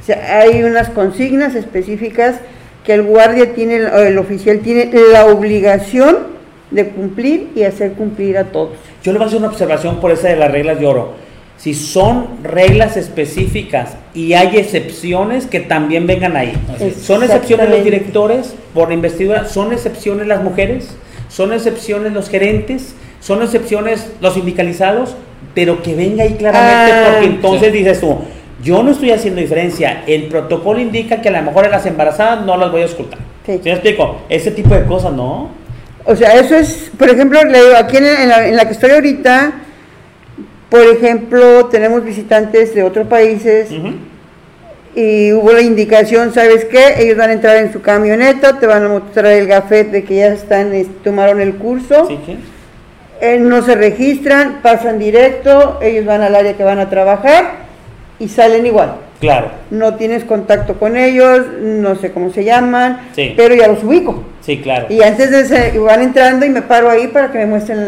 O 0.00 0.06
sea, 0.06 0.38
hay 0.38 0.62
unas 0.62 0.90
consignas 0.90 1.54
específicas 1.54 2.36
que 2.84 2.92
el 2.94 3.02
guardia 3.02 3.54
tiene, 3.54 3.76
el 3.76 4.18
oficial 4.18 4.60
tiene 4.60 4.90
la 5.12 5.26
obligación 5.26 6.34
de 6.70 6.88
cumplir 6.88 7.50
y 7.54 7.62
hacer 7.62 7.92
cumplir 7.92 8.36
a 8.36 8.44
todos. 8.44 8.72
Yo 9.02 9.12
le 9.12 9.18
voy 9.18 9.24
a 9.24 9.28
hacer 9.28 9.38
una 9.38 9.48
observación 9.48 10.00
por 10.00 10.10
esa 10.10 10.28
de 10.28 10.36
las 10.36 10.50
reglas 10.50 10.78
de 10.78 10.86
oro. 10.86 11.12
Si 11.56 11.72
son 11.72 12.26
reglas 12.42 12.96
específicas 12.96 13.96
y 14.12 14.34
hay 14.34 14.56
excepciones, 14.58 15.46
que 15.46 15.60
también 15.60 16.06
vengan 16.06 16.36
ahí. 16.36 16.52
¿Son 17.00 17.22
excepciones 17.22 17.70
los 17.70 17.84
directores 17.84 18.54
por 18.74 18.92
investidura? 18.92 19.46
¿Son 19.46 19.72
excepciones 19.72 20.26
las 20.26 20.42
mujeres? 20.42 20.96
¿Son 21.28 21.52
excepciones 21.52 22.12
los 22.12 22.28
gerentes? 22.28 22.94
¿Son 23.20 23.42
excepciones 23.42 24.10
los 24.20 24.34
sindicalizados? 24.34 25.16
Pero 25.54 25.82
que 25.82 25.94
venga 25.94 26.24
ahí 26.24 26.34
claramente, 26.34 26.92
Ah, 26.92 27.10
porque 27.12 27.26
entonces 27.26 27.72
dices 27.72 28.00
tú, 28.00 28.18
yo 28.62 28.82
no 28.82 28.90
estoy 28.92 29.10
haciendo 29.10 29.40
diferencia. 29.40 30.04
El 30.06 30.24
protocolo 30.28 30.80
indica 30.80 31.20
que 31.20 31.28
a 31.28 31.32
lo 31.32 31.42
mejor 31.42 31.64
a 31.66 31.68
las 31.68 31.86
embarazadas 31.86 32.44
no 32.46 32.56
las 32.56 32.70
voy 32.70 32.82
a 32.82 32.86
escuchar. 32.86 33.18
Sí. 33.46 33.54
¿Sí 33.54 33.60
me 33.64 33.72
explico? 33.72 34.22
Ese 34.28 34.50
tipo 34.50 34.74
de 34.74 34.84
cosas, 34.84 35.12
¿no? 35.12 35.50
O 36.06 36.14
sea, 36.16 36.34
eso 36.38 36.54
es, 36.56 36.90
por 36.98 37.08
ejemplo, 37.08 37.42
le 37.44 37.58
digo, 37.62 37.76
aquí 37.76 37.96
en, 37.96 38.28
la, 38.28 38.46
en 38.48 38.56
la 38.56 38.66
que 38.66 38.72
estoy 38.72 38.90
ahorita, 38.90 39.52
por 40.68 40.82
ejemplo, 40.82 41.66
tenemos 41.66 42.04
visitantes 42.04 42.74
de 42.74 42.82
otros 42.82 43.06
países 43.06 43.70
y 44.94 45.32
hubo 45.32 45.52
la 45.52 45.60
indicación, 45.62 46.32
¿sabes 46.32 46.66
qué? 46.66 46.94
Ellos 46.98 47.16
van 47.16 47.30
a 47.30 47.32
entrar 47.32 47.56
en 47.56 47.72
su 47.72 47.80
camioneta, 47.82 48.58
te 48.60 48.66
van 48.66 48.84
a 48.84 48.88
mostrar 48.88 49.26
el 49.32 49.46
gafet 49.46 49.90
de 49.90 50.04
que 50.04 50.16
ya 50.16 50.26
están, 50.28 50.72
es- 50.74 50.86
tomaron 51.02 51.40
el 51.40 51.56
curso, 51.56 52.06
¿Sí? 52.06 52.18
¿Sí? 52.26 52.38
eh, 53.20 53.38
no 53.40 53.62
se 53.62 53.74
registran, 53.74 54.60
pasan 54.62 54.98
directo, 54.98 55.78
ellos 55.82 56.04
van 56.04 56.20
al 56.22 56.34
área 56.34 56.52
que 56.54 56.62
van 56.64 56.78
a 56.78 56.90
trabajar 56.90 57.63
y 58.18 58.28
salen 58.28 58.66
igual. 58.66 58.94
Claro. 59.20 59.48
No 59.70 59.94
tienes 59.94 60.24
contacto 60.24 60.74
con 60.74 60.96
ellos, 60.96 61.40
no 61.62 61.94
sé 61.96 62.12
cómo 62.12 62.30
se 62.30 62.44
llaman, 62.44 63.08
Sí. 63.14 63.32
pero 63.36 63.54
ya 63.54 63.68
los 63.68 63.82
ubico. 63.82 64.22
Sí, 64.40 64.58
claro. 64.58 64.86
Y 64.90 65.02
antes 65.02 65.30
de 65.30 65.40
ese, 65.40 65.78
van 65.78 66.02
entrando 66.02 66.44
y 66.44 66.50
me 66.50 66.62
paro 66.62 66.90
ahí 66.90 67.06
para 67.08 67.30
que 67.32 67.38
me 67.38 67.46
muestren 67.46 67.78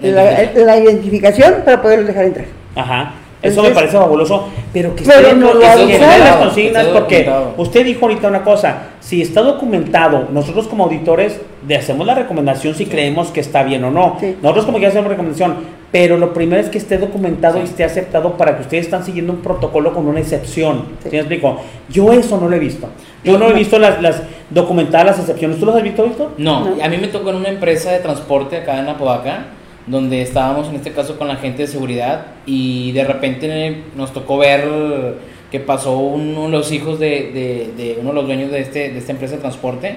el- 0.00 0.14
la, 0.14 0.42
la 0.54 0.76
identificación 0.78 1.56
para 1.64 1.82
poderlos 1.82 2.06
dejar 2.06 2.24
entrar. 2.24 2.46
Ajá. 2.74 3.12
Eso 3.40 3.62
me 3.62 3.70
parece 3.70 3.96
fabuloso, 3.96 4.48
pero 4.72 4.96
que 4.96 5.04
Pero 5.04 5.20
esté 5.28 5.34
no 5.36 5.54
lo 5.54 5.60
que 5.60 5.66
en 5.94 6.00
las 6.00 6.36
consignas, 6.38 6.86
porque 6.86 7.18
documentado. 7.22 7.54
usted 7.58 7.84
dijo 7.84 8.06
ahorita 8.06 8.26
una 8.28 8.42
cosa, 8.42 8.78
si 8.98 9.22
está 9.22 9.42
documentado, 9.42 10.26
nosotros 10.32 10.66
como 10.66 10.84
auditores 10.84 11.40
le 11.66 11.76
hacemos 11.76 12.04
la 12.04 12.16
recomendación 12.16 12.74
si 12.74 12.86
creemos 12.86 13.28
que 13.30 13.38
está 13.38 13.62
bien 13.62 13.84
o 13.84 13.92
no. 13.92 14.16
Sí. 14.18 14.36
Nosotros 14.42 14.64
como 14.66 14.80
que 14.80 14.88
hacemos 14.88 15.08
recomendación, 15.08 15.54
pero 15.90 16.18
lo 16.18 16.34
primero 16.34 16.60
es 16.60 16.68
que 16.68 16.78
esté 16.78 16.98
documentado 16.98 17.54
Sí. 17.56 17.60
y 17.62 17.64
esté 17.64 17.84
aceptado 17.84 18.36
para 18.36 18.56
que 18.56 18.62
ustedes 18.62 18.84
están 18.84 19.04
siguiendo 19.04 19.32
un 19.32 19.40
protocolo 19.40 19.94
con 19.94 20.06
una 20.06 20.20
excepción. 20.20 20.84
Sí. 21.02 21.08
¿Sí 21.10 21.16
me 21.16 21.18
explico? 21.20 21.60
Yo 21.88 22.12
eso 22.12 22.38
no 22.38 22.48
lo 22.48 22.56
he 22.56 22.58
visto. 22.58 22.88
Yo 23.24 23.38
no 23.38 23.48
he 23.48 23.52
visto 23.54 23.78
las, 23.78 24.00
las 24.02 24.22
documentadas 24.50 25.06
las 25.06 25.18
excepciones. 25.20 25.58
¿Tú 25.58 25.66
las 25.66 25.76
has 25.76 25.82
visto, 25.82 26.04
Víctor? 26.04 26.32
No, 26.38 26.76
No. 26.76 26.84
a 26.84 26.88
mí 26.88 26.96
me 26.98 27.08
tocó 27.08 27.30
en 27.30 27.36
una 27.36 27.48
empresa 27.48 27.90
de 27.92 28.00
transporte 28.00 28.56
acá 28.58 28.78
en 28.78 28.88
Apodaca, 28.88 29.46
donde 29.86 30.20
estábamos 30.20 30.68
en 30.68 30.74
este 30.76 30.92
caso 30.92 31.16
con 31.18 31.28
la 31.28 31.36
gente 31.36 31.62
de 31.62 31.68
seguridad 31.68 32.26
y 32.44 32.92
de 32.92 33.04
repente 33.04 33.82
nos 33.96 34.12
tocó 34.12 34.36
ver 34.36 35.14
que 35.50 35.60
pasó 35.60 35.96
uno 35.96 36.42
de 36.42 36.48
los 36.50 36.70
hijos 36.72 36.98
de, 36.98 37.08
de- 37.32 37.72
de 37.82 37.98
uno 37.98 38.10
de 38.10 38.14
los 38.16 38.26
dueños 38.26 38.50
de, 38.50 38.60
este, 38.60 38.90
de 38.90 38.98
esta 38.98 39.12
empresa 39.12 39.36
de 39.36 39.40
transporte 39.40 39.96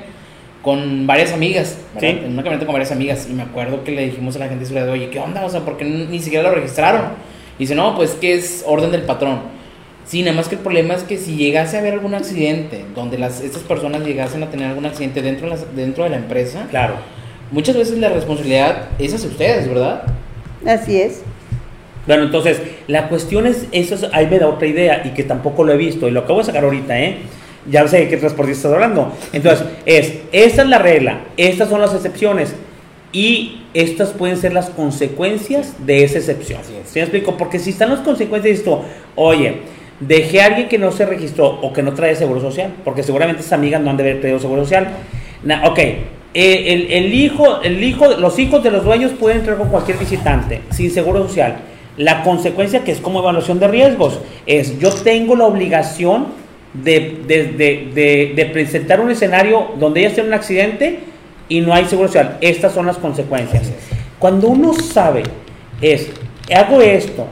con 0.62 1.08
varias 1.08 1.32
amigas, 1.34 1.78
¿verdad? 1.96 2.10
Sí. 2.10 2.26
en 2.26 2.34
una 2.34 2.44
camioneta 2.44 2.66
con 2.66 2.74
varias 2.74 2.92
amigas 2.92 3.28
y 3.30 3.34
me 3.34 3.44
acuerdo 3.44 3.84
que 3.84 3.92
le 3.92 4.06
dijimos 4.06 4.36
a 4.36 4.40
la 4.40 4.46
gente 4.46 4.60
de 4.62 4.66
seguridad, 4.68 4.90
oye, 4.94 5.10
¿qué 5.10 5.20
onda? 5.20 5.44
O 5.46 5.50
sea, 5.50 5.62
¿por 5.62 5.78
qué 5.78 5.86
ni 5.86 6.20
siquiera 6.20 6.48
lo 6.50 6.56
registraron? 6.56 7.02
Y 7.58 7.64
dice, 7.64 7.74
no, 7.76 7.96
pues 7.96 8.12
que 8.12 8.34
es 8.36 8.64
orden 8.68 8.92
del 8.92 9.02
patrón. 9.04 9.40
Sí, 10.06 10.22
nada 10.24 10.36
más 10.36 10.48
que 10.48 10.56
el 10.56 10.62
problema 10.62 10.94
es 10.96 11.04
que 11.04 11.18
si 11.18 11.36
llegase 11.36 11.78
a 11.78 11.80
haber 11.80 11.94
algún 11.94 12.14
accidente, 12.14 12.84
donde 12.96 13.18
las, 13.18 13.42
estas 13.42 13.64
personas 13.64 14.04
llegasen 14.04 14.44
a 14.44 14.50
tener 14.50 14.68
algún 14.68 14.86
accidente 14.86 15.22
dentro 15.22 15.46
de, 15.48 15.56
las- 15.56 15.76
dentro 15.76 16.04
de 16.04 16.10
la 16.12 16.18
empresa, 16.18 16.68
Claro. 16.70 16.96
muchas 17.52 17.76
veces 17.78 17.98
la 17.98 18.10
responsabilidad 18.10 18.90
es 19.00 19.14
hacia 19.14 19.30
ustedes, 19.30 19.68
¿verdad? 19.68 20.04
Así 20.66 21.00
es. 21.02 21.22
Bueno, 22.08 22.24
entonces, 22.24 22.60
la 22.88 23.08
cuestión 23.10 23.46
es, 23.48 23.66
eso 23.72 23.96
es, 23.96 24.06
ahí 24.12 24.28
me 24.28 24.40
da 24.40 24.48
otra 24.48 24.68
idea 24.68 25.02
y 25.06 25.10
que 25.12 25.24
tampoco 25.24 25.64
lo 25.64 25.72
he 25.72 25.78
visto 25.78 26.08
y 26.08 26.12
lo 26.12 26.22
acabo 26.22 26.40
de 26.40 26.46
sacar 26.46 26.64
ahorita, 26.64 27.00
¿eh? 27.00 27.18
Ya 27.70 27.88
sé 27.88 28.00
de 28.00 28.10
qué 28.10 28.18
transportista 28.18 28.68
estás 28.68 28.74
hablando. 28.74 29.14
Entonces, 29.34 29.68
es, 29.86 30.14
esta 30.32 30.64
es 30.64 30.68
la 30.68 30.80
regla, 30.80 31.22
estas 31.38 31.70
son 31.70 31.82
las 31.82 31.94
excepciones 31.94 32.56
y 33.14 33.64
estas 33.74 34.10
pueden 34.10 34.38
ser 34.38 34.54
las 34.54 34.70
consecuencias 34.70 35.76
de 35.86 36.04
esa 36.04 36.18
excepción. 36.18 36.62
¿Sí 36.64 36.96
me 36.96 37.02
explico? 37.02 37.38
Porque 37.38 37.60
si 37.60 37.72
están 37.72 37.90
las 37.90 38.00
consecuencias, 38.00 38.60
esto, 38.60 38.84
oye, 39.16 39.62
dejé 40.00 40.42
a 40.42 40.46
alguien 40.48 40.68
que 40.68 40.78
no 40.78 40.92
se 40.92 41.06
registró 41.06 41.60
o 41.62 41.72
que 41.74 41.84
no 41.84 41.94
trae 41.94 42.16
seguro 42.16 42.42
social, 42.42 42.74
porque 42.84 43.04
seguramente 43.04 43.42
esas 43.42 43.54
amigas 43.54 43.82
no 43.82 43.90
han 43.90 43.98
de 43.98 44.04
haber 44.04 44.22
traído 44.22 44.40
seguro 44.40 44.64
social. 44.64 44.90
Ok, 45.66 45.80
eh, 45.80 46.04
el, 46.34 46.92
el 46.92 47.14
hijo, 47.14 47.62
el 47.62 47.84
hijo, 47.84 48.08
los 48.18 48.40
hijos 48.40 48.64
de 48.64 48.72
los 48.72 48.84
dueños 48.84 49.12
pueden 49.20 49.40
entrar 49.40 49.58
con 49.58 49.70
cualquier 49.70 49.98
visitante 49.98 50.62
sin 50.72 50.90
seguro 50.92 51.28
social. 51.28 51.58
La 51.98 52.24
consecuencia, 52.24 52.84
que 52.84 52.92
es 52.92 53.00
como 53.00 53.20
evaluación 53.20 53.60
de 53.60 53.68
riesgos, 53.68 54.20
es 54.46 54.80
yo 54.80 54.92
tengo 54.92 55.36
la 55.36 55.46
obligación 55.46 56.28
de, 56.74 57.20
de- 57.28 58.32
de- 58.36 58.46
presentar 58.46 59.00
un 59.02 59.12
escenario 59.12 59.72
donde 59.80 60.02
ellas 60.02 60.14
tienen 60.14 60.32
un 60.32 60.38
accidente 60.38 61.00
y 61.50 61.62
no 61.62 61.74
hay 61.74 61.86
seguro 61.86 62.08
social. 62.08 62.38
Estas 62.42 62.74
son 62.74 62.86
las 62.86 62.98
consecuencias. 62.98 63.72
Cuando 64.20 64.48
uno 64.48 64.74
sabe, 64.74 65.24
es, 65.82 66.10
hago 66.56 66.82
esto, 66.82 67.28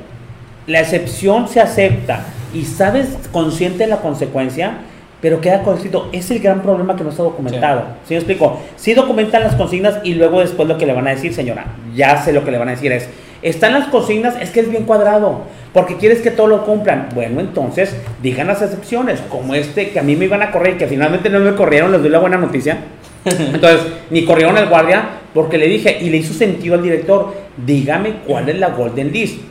la 0.67 0.81
excepción 0.81 1.47
se 1.47 1.59
acepta 1.61 2.25
y 2.53 2.63
sabes 2.65 3.07
consciente 3.31 3.79
de 3.79 3.87
la 3.87 3.97
consecuencia, 4.01 4.73
pero 5.21 5.41
queda 5.41 5.63
consciente, 5.63 5.97
es 6.13 6.31
el 6.31 6.39
gran 6.39 6.61
problema 6.61 6.95
que 6.95 7.03
no 7.03 7.09
está 7.09 7.23
documentado. 7.23 7.83
¿Sí, 8.07 8.13
me 8.13 8.17
explico? 8.17 8.59
Sí 8.77 8.93
documentan 8.93 9.43
las 9.43 9.55
consignas 9.55 9.99
y 10.03 10.13
luego 10.15 10.39
después 10.41 10.67
lo 10.67 10.77
que 10.77 10.85
le 10.85 10.93
van 10.93 11.07
a 11.07 11.11
decir, 11.11 11.33
señora, 11.33 11.65
ya 11.95 12.21
sé 12.23 12.31
lo 12.33 12.43
que 12.43 12.51
le 12.51 12.57
van 12.57 12.69
a 12.69 12.71
decir 12.71 12.91
es, 12.91 13.07
están 13.41 13.73
las 13.73 13.87
consignas, 13.87 14.35
es 14.41 14.49
que 14.49 14.59
es 14.59 14.69
bien 14.69 14.83
cuadrado, 14.83 15.43
porque 15.73 15.97
quieres 15.97 16.21
que 16.21 16.31
todo 16.31 16.47
lo 16.47 16.65
cumplan. 16.65 17.09
Bueno, 17.13 17.39
entonces, 17.39 17.95
digan 18.21 18.47
las 18.47 18.61
excepciones, 18.61 19.21
como 19.29 19.55
este 19.55 19.91
que 19.91 19.99
a 19.99 20.03
mí 20.03 20.15
me 20.15 20.25
iban 20.25 20.41
a 20.41 20.51
correr 20.51 20.75
y 20.75 20.77
que 20.77 20.87
finalmente 20.87 21.29
no 21.29 21.39
me 21.39 21.55
corrieron, 21.55 21.91
les 21.91 22.01
doy 22.01 22.09
la 22.09 22.19
buena 22.19 22.37
noticia. 22.37 22.77
Entonces, 23.25 23.81
ni 24.09 24.23
corrieron 24.25 24.57
al 24.57 24.69
guardia 24.69 25.03
porque 25.33 25.57
le 25.57 25.67
dije, 25.67 25.97
y 26.01 26.09
le 26.09 26.17
hizo 26.17 26.33
sentido 26.33 26.75
al 26.75 26.83
director, 26.83 27.33
dígame 27.65 28.21
cuál 28.25 28.49
es 28.49 28.57
la 28.57 28.69
Golden 28.69 29.11
List. 29.11 29.41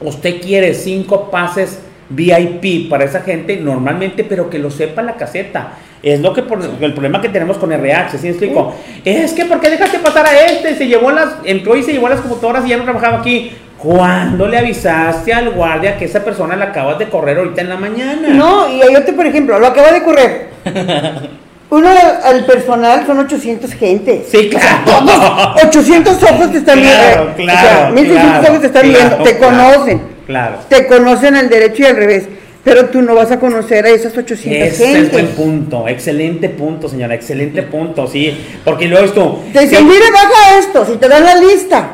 Usted 0.00 0.40
quiere 0.40 0.74
cinco 0.74 1.30
pases 1.30 1.80
VIP 2.10 2.88
para 2.88 3.04
esa 3.04 3.20
gente 3.20 3.56
normalmente, 3.56 4.24
pero 4.24 4.48
que 4.48 4.58
lo 4.58 4.70
sepa 4.70 5.02
la 5.02 5.16
caseta. 5.16 5.74
Es 6.02 6.20
lo 6.20 6.32
que 6.32 6.42
por, 6.42 6.60
el 6.62 6.92
problema 6.92 7.20
que 7.20 7.28
tenemos 7.28 7.58
con 7.58 7.72
RH, 7.72 8.18
¿sí 8.18 8.24
me 8.24 8.30
explico? 8.30 8.74
Es 9.04 9.32
que 9.32 9.44
¿por 9.46 9.60
qué 9.60 9.70
dejaste 9.70 9.98
pasar 9.98 10.26
a 10.26 10.40
este? 10.46 10.76
Se 10.76 10.86
llevó 10.86 11.10
las, 11.10 11.34
entró 11.44 11.76
y 11.76 11.82
se 11.82 11.92
llevó 11.92 12.08
las 12.08 12.20
computadoras 12.20 12.64
y 12.66 12.68
ya 12.70 12.76
no 12.76 12.84
trabajaba 12.84 13.18
aquí. 13.18 13.52
¿Cuándo 13.78 14.48
le 14.48 14.58
avisaste 14.58 15.32
al 15.32 15.50
guardia 15.50 15.96
que 15.96 16.04
esa 16.04 16.24
persona 16.24 16.56
la 16.56 16.66
acabas 16.66 16.98
de 16.98 17.08
correr 17.08 17.38
ahorita 17.38 17.60
en 17.60 17.68
la 17.68 17.76
mañana? 17.76 18.28
No, 18.28 18.68
y 18.68 18.82
hay 18.82 18.94
otro, 18.96 19.14
por 19.14 19.26
ejemplo, 19.26 19.58
lo 19.58 19.66
acaba 19.68 19.92
de 19.92 20.02
correr. 20.02 20.48
Uno 21.70 21.88
al 22.24 22.44
personal 22.46 23.04
son 23.06 23.18
800 23.18 23.72
gentes. 23.74 24.26
Sí, 24.30 24.48
claro. 24.48 24.78
Todos 24.86 25.64
800 25.66 26.22
ojos 26.22 26.50
te 26.50 26.58
están 26.58 26.80
Claro, 26.80 27.32
viendo. 27.36 27.52
claro, 27.52 27.68
o 27.68 27.80
sea, 27.80 27.90
1600 27.90 28.30
claro, 28.30 28.48
ojos 28.48 28.60
te 28.60 28.66
están 28.66 28.82
viendo, 28.88 29.16
te 29.16 29.38
conocen. 29.38 30.02
Claro. 30.26 30.56
Te 30.68 30.86
conocen 30.86 31.36
al 31.36 31.48
derecho 31.48 31.82
y 31.82 31.86
al 31.86 31.96
revés. 31.96 32.24
Pero 32.64 32.86
tú 32.86 33.00
no 33.02 33.14
vas 33.14 33.30
a 33.30 33.38
conocer 33.38 33.86
a 33.86 33.90
esas 33.90 34.16
800 34.16 34.68
Ese 34.72 34.84
es 34.84 34.90
gentes. 34.96 35.12
buen 35.12 35.26
punto, 35.28 35.88
excelente 35.88 36.48
punto, 36.48 36.88
señora, 36.88 37.14
excelente 37.14 37.62
punto, 37.62 38.06
sí. 38.06 38.36
Porque 38.64 38.86
luego 38.86 39.06
esto. 39.06 39.42
Te 39.52 39.60
dicen, 39.60 39.86
mire, 39.86 40.10
baja 40.12 40.58
esto, 40.58 40.84
si 40.84 40.96
te 40.96 41.08
dan 41.08 41.24
la 41.24 41.36
lista. 41.36 41.90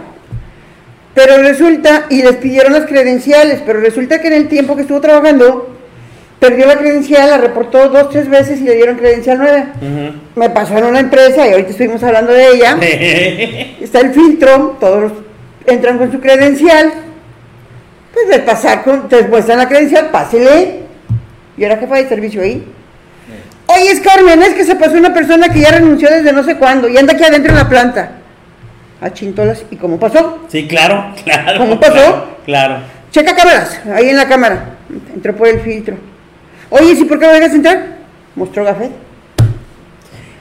Pero 1.15 1.39
resulta, 1.39 2.07
y 2.11 2.23
les 2.23 2.37
pidieron 2.37 2.73
las 2.73 2.87
credenciales, 2.87 3.63
pero 3.65 3.81
resulta 3.81 4.21
que 4.21 4.27
en 4.29 4.33
el 4.33 4.49
tiempo 4.49 4.75
que 4.75 4.83
estuvo 4.83 5.01
trabajando, 5.01 5.71
perdió 6.41 6.67
la 6.67 6.77
credencial, 6.77 7.31
la 7.31 7.39
reportó 7.39 7.89
dos, 7.89 8.11
tres 8.11 8.29
veces 8.29 8.61
y 8.61 8.65
le 8.65 8.75
dieron 8.75 8.97
credencial 8.97 9.39
nueva. 9.39 9.67
Me 10.35 10.51
pasó 10.51 10.77
en 10.77 10.85
una 10.85 11.01
empresa 11.01 11.47
y 11.47 11.53
ahorita 11.53 11.71
estuvimos 11.71 12.03
hablando 12.03 12.33
de 12.33 12.49
ella. 12.51 12.79
Está 13.81 14.01
el 14.01 14.13
filtro, 14.13 14.77
todos 14.81 15.13
entran 15.67 15.99
con 15.99 16.11
su 16.11 16.19
credencial. 16.21 16.93
Pues 18.15 18.29
de 18.29 18.39
pasar 18.39 18.85
con, 18.85 19.09
te 19.09 19.27
muestran 19.27 19.59
la 19.59 19.69
credencial, 19.69 20.11
pásele. 20.11 20.83
Yo 21.57 21.67
era 21.67 21.77
jefa 21.77 21.97
de 21.97 22.09
servicio 22.09 22.43
ahí. 22.43 22.65
Oye, 23.67 23.91
es 23.91 24.01
Carmen, 24.01 24.41
es 24.43 24.55
que 24.55 24.65
se 24.65 24.77
pasó 24.77 24.95
una 24.97 25.13
persona 25.13 25.49
que 25.49 25.61
ya 25.61 25.73
renunció 25.73 26.09
desde 26.09 26.33
no 26.33 26.45
sé 26.45 26.57
cuándo 26.57 26.89
y 26.89 26.97
anda 26.97 27.15
aquí 27.15 27.25
adentro 27.25 27.51
en 27.51 27.59
la 27.59 27.69
planta. 27.69 28.13
A 29.01 29.13
chintolas. 29.13 29.65
¿Y 29.71 29.77
cómo 29.77 29.99
pasó? 29.99 30.45
Sí, 30.49 30.69
claro, 30.69 31.13
claro. 31.25 31.59
¿Cómo 31.59 31.81
pasó? 31.81 31.95
Claro, 31.95 32.37
claro. 32.45 32.77
Checa 33.11 33.35
cámaras, 33.35 33.81
ahí 33.93 34.09
en 34.11 34.17
la 34.17 34.29
cámara. 34.29 34.77
Entró 35.15 35.35
por 35.35 35.49
el 35.49 35.61
filtro. 35.61 35.97
Oye, 36.71 36.95
¿sí 36.97 37.05
por 37.05 37.19
qué 37.19 37.27
me 37.27 37.35
dejas 37.35 37.55
entrar? 37.55 37.97
Mostró 38.35 38.65
gafet. 38.65 38.91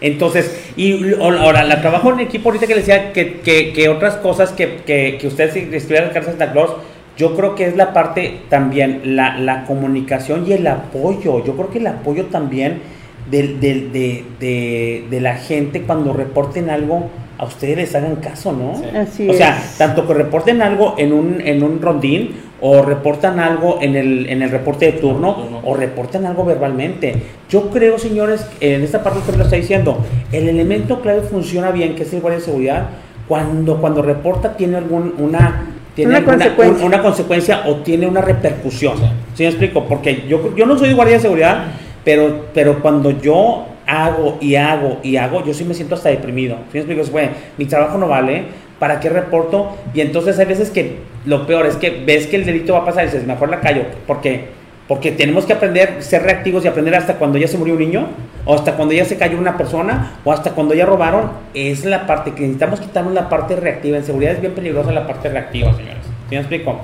Entonces, 0.01 0.51
y 0.75 1.13
ahora, 1.13 1.63
la 1.63 1.79
trabajo 1.79 2.11
en 2.11 2.19
equipo, 2.19 2.49
ahorita 2.49 2.67
que 2.67 2.73
le 2.73 2.81
decía 2.81 3.13
que, 3.13 3.39
que, 3.39 3.71
que 3.71 3.87
otras 3.87 4.15
cosas 4.17 4.51
que, 4.51 4.77
que, 4.85 5.17
que 5.19 5.27
usted 5.27 5.53
si 5.53 5.69
estuviera 5.71 6.11
en 6.13 6.23
Santa 6.25 6.51
Claus, 6.51 6.71
yo 7.17 7.35
creo 7.35 7.55
que 7.55 7.67
es 7.67 7.75
la 7.75 7.93
parte 7.93 8.41
también, 8.49 9.01
la, 9.15 9.37
la 9.37 9.65
comunicación 9.65 10.45
y 10.47 10.53
el 10.53 10.65
apoyo. 10.67 11.43
Yo 11.43 11.55
creo 11.55 11.69
que 11.69 11.79
el 11.79 11.87
apoyo 11.87 12.25
también 12.25 12.81
del- 13.29 13.59
del- 13.59 13.91
de, 13.91 14.25
de, 14.39 15.05
de 15.09 15.21
la 15.21 15.35
gente 15.35 15.81
cuando 15.83 16.13
reporten 16.13 16.69
algo, 16.69 17.09
a 17.37 17.45
ustedes 17.45 17.77
les 17.77 17.95
hagan 17.95 18.17
caso, 18.17 18.51
¿no? 18.53 18.75
Sí. 18.77 18.95
Así 18.95 19.29
o 19.29 19.33
sea, 19.33 19.57
es. 19.57 19.77
tanto 19.77 20.07
que 20.07 20.13
reporten 20.13 20.61
algo 20.61 20.95
en 20.97 21.13
un, 21.13 21.41
en 21.41 21.63
un 21.63 21.81
rondín 21.81 22.31
o 22.61 22.81
reportan 22.81 23.39
algo 23.39 23.79
en 23.81 23.95
el, 23.97 24.29
en 24.29 24.41
el 24.41 24.49
reporte 24.49 24.85
de 24.85 24.93
turno, 24.93 25.59
o 25.65 25.73
reportan 25.75 26.25
algo 26.25 26.45
verbalmente. 26.45 27.13
Yo 27.49 27.69
creo, 27.69 27.97
señores, 27.99 28.47
en 28.61 28.83
esta 28.83 29.03
parte 29.03 29.19
usted 29.19 29.35
lo 29.35 29.43
está 29.43 29.57
diciendo, 29.57 29.97
el 30.31 30.47
elemento 30.47 31.01
clave 31.01 31.21
funciona 31.23 31.71
bien, 31.71 31.95
que 31.95 32.03
es 32.03 32.13
el 32.13 32.21
guardia 32.21 32.39
de 32.39 32.45
seguridad, 32.45 32.85
cuando, 33.27 33.77
cuando 33.81 34.01
reporta 34.01 34.55
tiene 34.55 34.77
algún, 34.77 35.13
una, 35.17 35.72
tiene 35.95 36.11
Una 36.17 36.25
consecuencia. 36.25 36.85
una 36.85 37.01
consecuencia 37.01 37.63
o 37.67 37.75
tiene 37.77 38.07
una 38.07 38.21
repercusión. 38.21 38.97
¿Sí 39.35 39.43
me 39.43 39.49
explico? 39.49 39.85
Porque 39.85 40.25
yo, 40.27 40.55
yo 40.55 40.65
no 40.65 40.77
soy 40.77 40.93
guardia 40.93 41.15
de 41.15 41.21
seguridad, 41.21 41.65
pero, 42.03 42.45
pero 42.53 42.79
cuando 42.81 43.11
yo 43.11 43.65
hago 43.85 44.37
y 44.41 44.55
hago 44.55 44.99
y 45.03 45.17
hago, 45.17 45.43
yo 45.45 45.53
sí 45.53 45.63
me 45.65 45.73
siento 45.73 45.95
hasta 45.95 46.09
deprimido. 46.09 46.55
¿Sí 46.71 46.77
me 46.77 46.79
explico? 46.79 47.03
Bueno, 47.11 47.31
mi 47.57 47.65
trabajo 47.65 47.97
no 47.97 48.07
vale, 48.07 48.43
¿para 48.79 48.99
qué 48.99 49.09
reporto? 49.09 49.75
Y 49.93 50.01
entonces 50.01 50.37
hay 50.39 50.45
veces 50.45 50.69
que 50.69 50.97
lo 51.25 51.45
peor 51.45 51.65
es 51.65 51.75
que 51.75 52.03
ves 52.05 52.27
que 52.27 52.37
el 52.37 52.45
delito 52.45 52.73
va 52.73 52.79
a 52.79 52.85
pasar 52.85 53.03
y 53.03 53.07
dices, 53.07 53.25
mejor 53.25 53.49
la 53.49 53.59
callo, 53.61 53.83
porque 54.07 54.45
porque 54.87 55.11
tenemos 55.11 55.45
que 55.45 55.53
aprender, 55.53 55.97
ser 55.99 56.23
reactivos 56.23 56.65
y 56.65 56.67
aprender 56.67 56.95
hasta 56.95 57.15
cuando 57.15 57.37
ya 57.37 57.47
se 57.47 57.57
murió 57.57 57.73
un 57.73 57.79
niño, 57.79 58.07
o 58.45 58.53
hasta 58.53 58.73
cuando 58.73 58.93
ya 58.93 59.05
se 59.05 59.17
cayó 59.17 59.37
una 59.37 59.57
persona, 59.57 60.17
o 60.23 60.33
hasta 60.33 60.51
cuando 60.51 60.73
ya 60.73 60.85
robaron. 60.85 61.31
Es 61.53 61.85
la 61.85 62.05
parte 62.05 62.31
que 62.31 62.41
necesitamos 62.41 62.81
quitarnos 62.81 63.13
la 63.13 63.29
parte 63.29 63.55
reactiva. 63.55 63.97
En 63.97 64.03
seguridad 64.03 64.33
es 64.33 64.41
bien 64.41 64.53
peligrosa 64.53 64.91
la 64.91 65.07
parte 65.07 65.29
reactiva, 65.29 65.73
señores. 65.73 66.03
¿Sí 66.29 66.35
me 66.35 66.41
explico? 66.41 66.81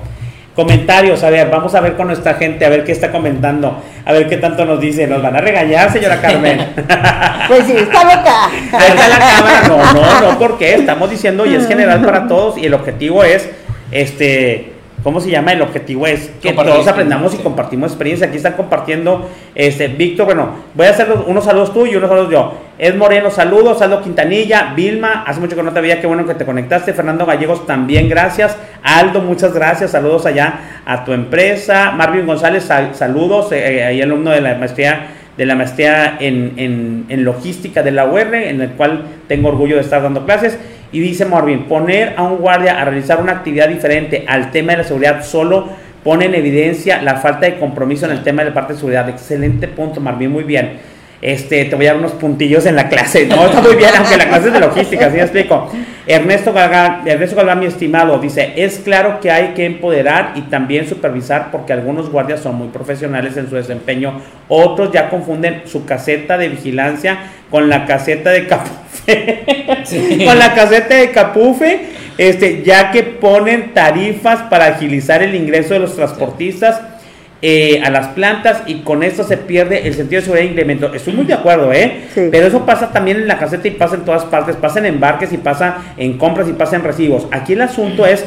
Comentarios, 0.54 1.22
a 1.22 1.30
ver, 1.30 1.48
vamos 1.48 1.74
a 1.74 1.80
ver 1.80 1.96
con 1.96 2.08
nuestra 2.08 2.34
gente, 2.34 2.64
a 2.64 2.68
ver 2.68 2.84
qué 2.84 2.90
está 2.92 3.12
comentando, 3.12 3.82
a 4.04 4.12
ver 4.12 4.28
qué 4.28 4.36
tanto 4.36 4.64
nos 4.64 4.80
dice. 4.80 5.06
¿Nos 5.06 5.22
van 5.22 5.36
a 5.36 5.40
regañar, 5.40 5.92
señora 5.92 6.20
Carmen? 6.20 6.74
Pues 7.48 7.66
sí, 7.66 7.72
está 7.76 8.04
loca. 8.04 8.46
Ahí 8.46 8.90
está 8.90 9.08
la 9.08 9.18
cámara. 9.18 9.62
No, 9.68 9.92
no, 9.92 10.20
no, 10.20 10.38
porque 10.38 10.74
estamos 10.74 11.10
diciendo 11.10 11.46
y 11.46 11.54
es 11.54 11.66
general 11.66 12.00
para 12.04 12.28
todos 12.28 12.56
y 12.58 12.66
el 12.66 12.74
objetivo 12.74 13.24
es, 13.24 13.50
este, 13.90 14.69
¿cómo 15.02 15.20
se 15.20 15.30
llama? 15.30 15.52
El 15.52 15.62
objetivo 15.62 16.06
es 16.06 16.30
que 16.42 16.52
todos 16.72 16.86
aprendamos 16.92 17.34
y 17.34 17.38
compartimos 17.38 17.90
experiencia. 17.90 18.26
Aquí 18.28 18.36
están 18.36 18.54
compartiendo, 18.54 19.28
este, 19.54 19.88
Víctor, 19.88 20.26
bueno, 20.26 20.50
voy 20.74 20.86
a 20.86 20.90
hacer 20.90 21.08
unos 21.26 21.44
saludos 21.44 21.72
tú 21.72 21.86
y 21.86 21.96
unos 21.96 22.08
saludos 22.08 22.30
yo. 22.30 22.52
Ed 22.78 22.94
Moreno, 22.96 23.30
saludos, 23.30 23.82
Aldo 23.82 24.00
Quintanilla, 24.02 24.72
Vilma, 24.74 25.24
hace 25.26 25.38
mucho 25.40 25.54
que 25.54 25.62
no 25.62 25.72
te 25.72 25.80
veía, 25.82 26.00
qué 26.00 26.06
bueno 26.06 26.24
que 26.26 26.34
te 26.34 26.46
conectaste. 26.46 26.94
Fernando 26.94 27.26
Gallegos, 27.26 27.66
también 27.66 28.08
gracias. 28.08 28.56
Aldo, 28.82 29.20
muchas 29.20 29.52
gracias, 29.52 29.90
saludos 29.90 30.24
allá 30.26 30.80
a 30.86 31.04
tu 31.04 31.12
empresa. 31.12 31.90
Marvin 31.92 32.26
González, 32.26 32.64
sal- 32.64 32.94
saludos, 32.94 33.52
eh, 33.52 33.84
ahí 33.84 34.00
alumno 34.00 34.30
de 34.30 34.40
la 34.40 34.54
maestría 34.54 35.08
de 35.36 35.46
la 35.46 35.54
maestría 35.54 36.18
en, 36.20 36.52
en- 36.58 37.06
en 37.08 37.24
logística 37.24 37.82
de 37.82 37.92
la 37.92 38.04
UR, 38.04 38.34
en 38.34 38.60
el 38.60 38.70
cual 38.72 39.04
tengo 39.26 39.48
orgullo 39.48 39.76
de 39.76 39.80
estar 39.80 40.02
dando 40.02 40.26
clases. 40.26 40.58
Y 40.92 41.00
dice 41.00 41.24
Marvin, 41.24 41.64
poner 41.64 42.14
a 42.16 42.22
un 42.22 42.38
guardia 42.38 42.80
a 42.80 42.84
realizar 42.84 43.20
una 43.20 43.32
actividad 43.32 43.68
diferente 43.68 44.24
al 44.26 44.50
tema 44.50 44.72
de 44.72 44.78
la 44.78 44.84
seguridad 44.84 45.24
solo 45.24 45.68
pone 46.02 46.24
en 46.24 46.34
evidencia 46.34 47.02
la 47.02 47.16
falta 47.16 47.46
de 47.46 47.58
compromiso 47.58 48.06
en 48.06 48.12
el 48.12 48.22
tema 48.22 48.42
de 48.42 48.48
la 48.48 48.54
parte 48.54 48.72
de 48.72 48.78
seguridad. 48.78 49.08
Excelente 49.08 49.68
punto, 49.68 50.00
Marvin, 50.00 50.30
muy 50.30 50.44
bien. 50.44 50.78
Este, 51.22 51.66
te 51.66 51.76
voy 51.76 51.86
a 51.86 51.90
dar 51.90 51.98
unos 51.98 52.12
puntillos 52.12 52.64
en 52.64 52.76
la 52.76 52.88
clase. 52.88 53.26
No, 53.26 53.44
está 53.46 53.60
muy 53.60 53.76
bien, 53.76 53.90
aunque 53.96 54.16
la 54.16 54.28
clase 54.28 54.48
es 54.48 54.52
de 54.54 54.60
logística, 54.60 55.10
¿sí 55.10 55.16
me 55.16 55.22
explico? 55.22 55.70
Ernesto 56.06 56.52
Galván, 56.52 57.06
Ernesto 57.06 57.36
Galván, 57.36 57.60
mi 57.60 57.66
estimado, 57.66 58.18
dice, 58.18 58.54
es 58.56 58.78
claro 58.78 59.20
que 59.20 59.30
hay 59.30 59.48
que 59.48 59.66
empoderar 59.66 60.32
y 60.34 60.42
también 60.42 60.88
supervisar 60.88 61.50
porque 61.52 61.74
algunos 61.74 62.10
guardias 62.10 62.40
son 62.40 62.54
muy 62.54 62.68
profesionales 62.68 63.36
en 63.36 63.50
su 63.50 63.56
desempeño, 63.56 64.18
otros 64.48 64.92
ya 64.92 65.10
confunden 65.10 65.62
su 65.66 65.84
caseta 65.84 66.38
de 66.38 66.48
vigilancia 66.48 67.18
con 67.50 67.68
la 67.68 67.84
caseta 67.84 68.30
de 68.30 68.46
capufe, 68.46 69.44
Sí. 69.84 70.22
con 70.24 70.38
la 70.38 70.54
caseta 70.54 70.94
de 70.94 71.10
capufe, 71.10 71.80
este, 72.16 72.62
ya 72.62 72.90
que 72.90 73.02
ponen 73.02 73.74
tarifas 73.74 74.40
para 74.44 74.66
agilizar 74.66 75.22
el 75.22 75.34
ingreso 75.34 75.74
de 75.74 75.80
los 75.80 75.94
transportistas 75.94 76.80
eh, 77.42 77.80
a 77.82 77.90
las 77.90 78.08
plantas 78.08 78.62
y 78.66 78.80
con 78.80 79.02
esto 79.02 79.24
se 79.24 79.38
pierde 79.38 79.86
el 79.86 79.94
sentido 79.94 80.20
de 80.20 80.24
seguridad 80.26 80.46
y 80.46 80.50
incremento. 80.50 80.92
Estoy 80.92 81.14
muy 81.14 81.24
de 81.24 81.34
acuerdo, 81.34 81.72
¿eh? 81.72 82.04
Sí. 82.14 82.28
Pero 82.30 82.46
eso 82.46 82.66
pasa 82.66 82.92
también 82.92 83.16
en 83.16 83.28
la 83.28 83.38
caseta 83.38 83.66
y 83.66 83.70
pasa 83.70 83.94
en 83.94 84.04
todas 84.04 84.24
partes, 84.24 84.56
pasa 84.56 84.78
en 84.78 84.86
embarques 84.86 85.32
y 85.32 85.38
pasa 85.38 85.78
en 85.96 86.18
compras 86.18 86.48
y 86.48 86.52
pasa 86.52 86.76
en 86.76 86.84
recibos. 86.84 87.26
Aquí 87.30 87.54
el 87.54 87.62
asunto 87.62 88.04
es 88.04 88.24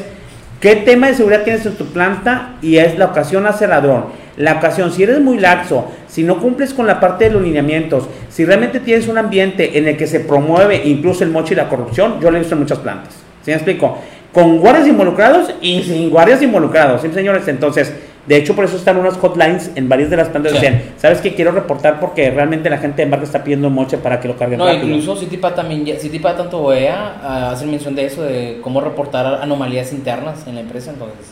qué 0.60 0.78
tema 0.78 1.08
de 1.08 1.14
seguridad 1.14 1.44
tienes 1.44 1.66
en 1.66 1.76
tu 1.76 1.86
planta 1.86 2.56
y 2.62 2.78
es 2.78 2.98
la 2.98 3.06
ocasión 3.06 3.46
hace 3.46 3.68
ladrón. 3.68 4.06
La 4.36 4.54
ocasión, 4.54 4.92
si 4.92 5.04
eres 5.04 5.20
muy 5.20 5.38
laxo, 5.38 5.92
si 6.08 6.24
no 6.24 6.40
cumples 6.40 6.74
con 6.74 6.88
la 6.88 7.00
parte 7.00 7.26
de 7.26 7.32
los 7.32 7.44
lineamientos, 7.44 8.10
si 8.30 8.46
realmente 8.46 8.80
tienes 8.80 9.08
un 9.08 9.20
ambiente 9.20 9.78
en 9.78 9.88
el 9.88 9.96
que 9.96 10.08
se 10.08 10.22
promueve 10.22 10.82
incluso 10.86 11.24
el 11.24 11.30
mocho 11.30 11.54
y 11.54 11.58
la 11.58 11.70
corrupción, 11.70 12.20
yo 12.20 12.32
lo 12.32 12.38
he 12.38 12.40
visto 12.40 12.56
en 12.56 12.62
muchas 12.62 12.80
plantas. 12.80 13.14
¿Sí 13.44 13.52
me 13.52 13.54
explico? 13.54 14.00
Con 14.32 14.58
guardias 14.58 14.88
involucrados 14.88 15.54
y 15.62 15.84
sin 15.84 16.10
guardias 16.10 16.42
involucrados, 16.42 17.04
¿sí, 17.04 17.10
señores? 17.14 17.48
Entonces, 17.48 17.94
de 18.26 18.38
hecho, 18.38 18.56
por 18.56 18.64
eso 18.64 18.78
están 18.78 18.98
unas 18.98 19.18
hotlines 19.18 19.72
en 19.76 19.90
varias 19.90 20.10
de 20.10 20.16
las 20.16 20.30
plantas. 20.30 20.54
Sí. 20.54 20.60
Dicen, 20.60 20.94
¿sabes 20.98 21.20
qué? 21.20 21.36
Quiero 21.36 21.52
reportar 21.52 22.00
porque 22.00 22.32
realmente 22.32 22.70
la 22.70 22.78
gente 22.78 22.98
de 22.98 23.04
embarque 23.04 23.26
está 23.26 23.44
pidiendo 23.44 23.70
moche 23.70 23.98
para 23.98 24.22
que 24.22 24.30
lo 24.30 24.38
carguen 24.38 24.60
No, 24.60 24.66
rápido. 24.66 24.88
incluso 24.88 25.18
Citipa 25.18 25.54
también, 25.54 26.00
Citipa 26.00 26.36
tanto 26.36 26.62
OEA 26.62 27.18
ah, 27.22 27.52
hacen 27.52 27.70
mención 27.70 27.96
de 27.96 28.06
eso, 28.06 28.24
de 28.24 28.60
cómo 28.62 28.80
reportar 28.80 29.42
anomalías 29.42 29.92
internas 29.92 30.48
en 30.48 30.56
la 30.56 30.62
empresa, 30.62 30.92
entonces 30.92 31.32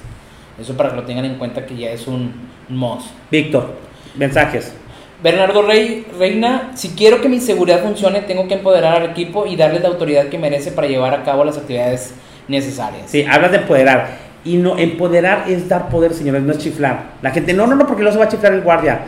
eso 0.60 0.76
para 0.76 0.90
que 0.90 0.98
lo 0.98 1.04
tengan 1.04 1.26
en 1.26 1.36
cuenta 1.36 1.66
que 1.66 1.78
ya 1.78 1.92
es 1.92 2.08
un 2.08 2.34
must. 2.68 3.08
Víctor, 3.32 3.74
mensajes. 4.16 4.74
Bernardo 5.24 5.62
Rey, 5.62 6.06
Reina, 6.18 6.72
si 6.76 6.90
quiero 6.90 7.22
que 7.22 7.30
mi 7.30 7.40
seguridad 7.40 7.84
funcione, 7.84 8.22
tengo 8.22 8.48
que 8.48 8.56
empoderar 8.56 9.02
al 9.02 9.12
equipo 9.12 9.46
y 9.46 9.56
darle 9.56 9.80
la 9.80 9.88
autoridad 9.88 10.28
que 10.28 10.38
merece 10.38 10.72
para 10.72 10.88
llevar 10.88 11.14
a 11.14 11.24
cabo 11.24 11.46
las 11.46 11.58
actividades 11.58 12.16
necesarias. 12.48 13.04
Sí, 13.06 13.24
hablas 13.30 13.52
de 13.52 13.58
empoderar. 13.58 14.31
Y 14.44 14.58
no, 14.58 14.78
empoderar 14.78 15.46
es 15.48 15.70
dar 15.70 15.90
poder, 15.90 16.14
señores, 16.14 16.42
no 16.42 16.52
es 16.52 16.58
chiflar. 16.58 17.12
La 17.22 17.32
gente, 17.32 17.54
no, 17.54 17.68
no, 17.68 17.76
no, 17.76 17.86
porque 17.86 18.04
no 18.04 18.12
se 18.12 18.18
va 18.18 18.26
a 18.26 18.30
chiflar 18.30 18.54
el 18.54 18.62
guardia. 18.62 19.02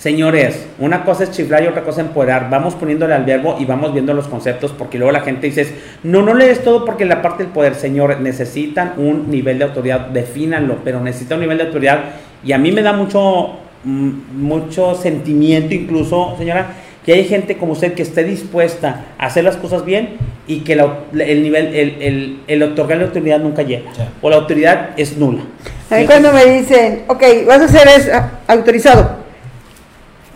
Señores, 0.00 0.66
una 0.78 1.04
cosa 1.04 1.24
es 1.24 1.30
chiflar 1.30 1.62
y 1.62 1.66
otra 1.66 1.82
cosa 1.82 2.00
es 2.00 2.06
empoderar. 2.06 2.48
Vamos 2.48 2.74
poniéndole 2.74 3.12
al 3.12 3.24
verbo 3.26 3.56
y 3.60 3.66
vamos 3.66 3.92
viendo 3.92 4.14
los 4.14 4.28
conceptos 4.28 4.72
porque 4.72 4.96
luego 4.96 5.12
la 5.12 5.20
gente 5.20 5.46
dice, 5.46 5.76
no, 6.04 6.22
no 6.22 6.32
lees 6.32 6.64
todo 6.64 6.86
porque 6.86 7.04
la 7.04 7.20
parte 7.20 7.42
del 7.42 7.52
poder, 7.52 7.74
señores, 7.74 8.18
necesitan 8.18 8.94
un 8.96 9.30
nivel 9.30 9.58
de 9.58 9.64
autoridad, 9.64 10.06
defínanlo, 10.06 10.78
pero 10.82 11.02
necesitan 11.02 11.36
un 11.36 11.42
nivel 11.42 11.58
de 11.58 11.64
autoridad. 11.64 12.00
Y 12.42 12.52
a 12.52 12.58
mí 12.58 12.72
me 12.72 12.80
da 12.80 12.94
mucho, 12.94 13.58
mm, 13.84 14.10
mucho 14.40 14.94
sentimiento 14.94 15.74
incluso, 15.74 16.34
señora, 16.38 16.68
que 17.10 17.16
hay 17.16 17.24
gente 17.24 17.56
como 17.56 17.72
usted 17.72 17.94
que 17.94 18.02
esté 18.02 18.22
dispuesta 18.22 19.06
a 19.18 19.26
hacer 19.26 19.42
las 19.42 19.56
cosas 19.56 19.84
bien 19.84 20.10
y 20.46 20.60
que 20.60 20.76
la- 20.76 20.98
el 21.18 21.42
nivel, 21.42 21.74
el, 21.74 21.96
el, 22.00 22.40
el 22.46 22.62
otorgar 22.62 22.98
la 22.98 23.06
autoridad 23.06 23.40
nunca 23.40 23.62
llega. 23.62 23.92
Sí. 23.92 24.02
O 24.22 24.30
la 24.30 24.36
autoridad 24.36 24.90
es 24.96 25.16
nula. 25.16 25.42
A 25.90 25.96
mí 25.96 26.06
cuando 26.06 26.32
me 26.32 26.44
dicen, 26.44 27.02
ok, 27.08 27.20
vas 27.48 27.62
a 27.62 27.64
hacer 27.64 27.88
es 27.88 28.08
ah, 28.14 28.30
autorizado. 28.46 29.16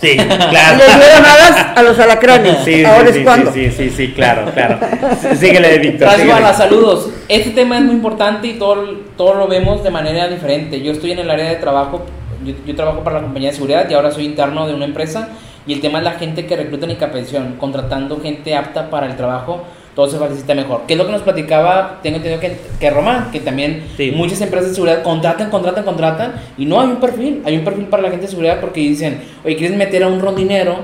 Sí, 0.00 0.16
claro. 0.16 0.78
le 0.78 1.04
dieron 1.04 1.24
alas 1.24 1.66
a 1.76 1.82
los 1.84 1.96
alacranes. 1.96 2.56
Sí, 2.64 2.74
sí, 2.74 2.84
Ahora 2.84 3.12
sí, 3.12 3.18
es 3.18 3.24
cuando. 3.24 3.52
sí, 3.52 3.70
sí, 3.70 3.76
sí, 3.76 3.90
sí, 3.90 4.12
claro, 4.12 4.50
claro. 4.52 4.78
Sí, 5.22 5.36
Síguele, 5.36 5.78
Víctor. 5.78 6.08
Balas, 6.26 6.56
saludos. 6.56 7.10
Este 7.28 7.50
tema 7.50 7.78
es 7.78 7.84
muy 7.84 7.94
importante 7.94 8.48
y 8.48 8.54
todo, 8.54 8.84
todo 9.16 9.34
lo 9.34 9.46
vemos 9.46 9.84
de 9.84 9.92
manera 9.92 10.26
diferente. 10.26 10.82
Yo 10.82 10.90
estoy 10.90 11.12
en 11.12 11.20
el 11.20 11.30
área 11.30 11.50
de 11.50 11.54
trabajo, 11.54 12.04
yo, 12.44 12.52
yo 12.66 12.74
trabajo 12.74 13.04
para 13.04 13.18
la 13.18 13.22
compañía 13.22 13.50
de 13.50 13.54
seguridad 13.54 13.88
y 13.88 13.94
ahora 13.94 14.10
soy 14.10 14.24
interno 14.24 14.66
de 14.66 14.74
una 14.74 14.86
empresa 14.86 15.28
y 15.66 15.72
el 15.72 15.80
tema 15.80 15.98
es 15.98 16.04
la 16.04 16.12
gente 16.12 16.46
que 16.46 16.56
reclutan 16.56 16.90
y 16.90 16.96
capacitación, 16.96 17.56
contratando 17.58 18.20
gente 18.20 18.54
apta 18.54 18.90
para 18.90 19.06
el 19.06 19.16
trabajo, 19.16 19.62
todo 19.94 20.08
se 20.10 20.18
facilita 20.18 20.54
mejor. 20.54 20.82
¿Qué 20.88 20.94
es 20.94 20.98
lo 20.98 21.06
que 21.06 21.12
nos 21.12 21.22
platicaba? 21.22 22.00
Tengo 22.02 22.16
entendido 22.16 22.40
que, 22.40 22.56
que 22.80 22.90
Román, 22.90 23.30
que 23.30 23.40
también 23.40 23.84
Sí. 23.96 24.12
muchas 24.14 24.40
empresas 24.40 24.70
de 24.70 24.74
seguridad 24.74 25.02
contratan, 25.02 25.50
contratan, 25.50 25.84
contratan 25.84 26.34
y 26.58 26.66
no 26.66 26.80
hay 26.80 26.88
un 26.88 26.96
perfil, 26.96 27.42
hay 27.44 27.56
un 27.56 27.64
perfil 27.64 27.84
para 27.86 28.02
la 28.02 28.08
gente 28.10 28.22
de 28.26 28.30
seguridad 28.30 28.60
porque 28.60 28.80
dicen, 28.80 29.22
oye, 29.44 29.56
¿quieres 29.56 29.76
meter 29.76 30.02
a 30.02 30.08
un 30.08 30.20
rondinero, 30.20 30.78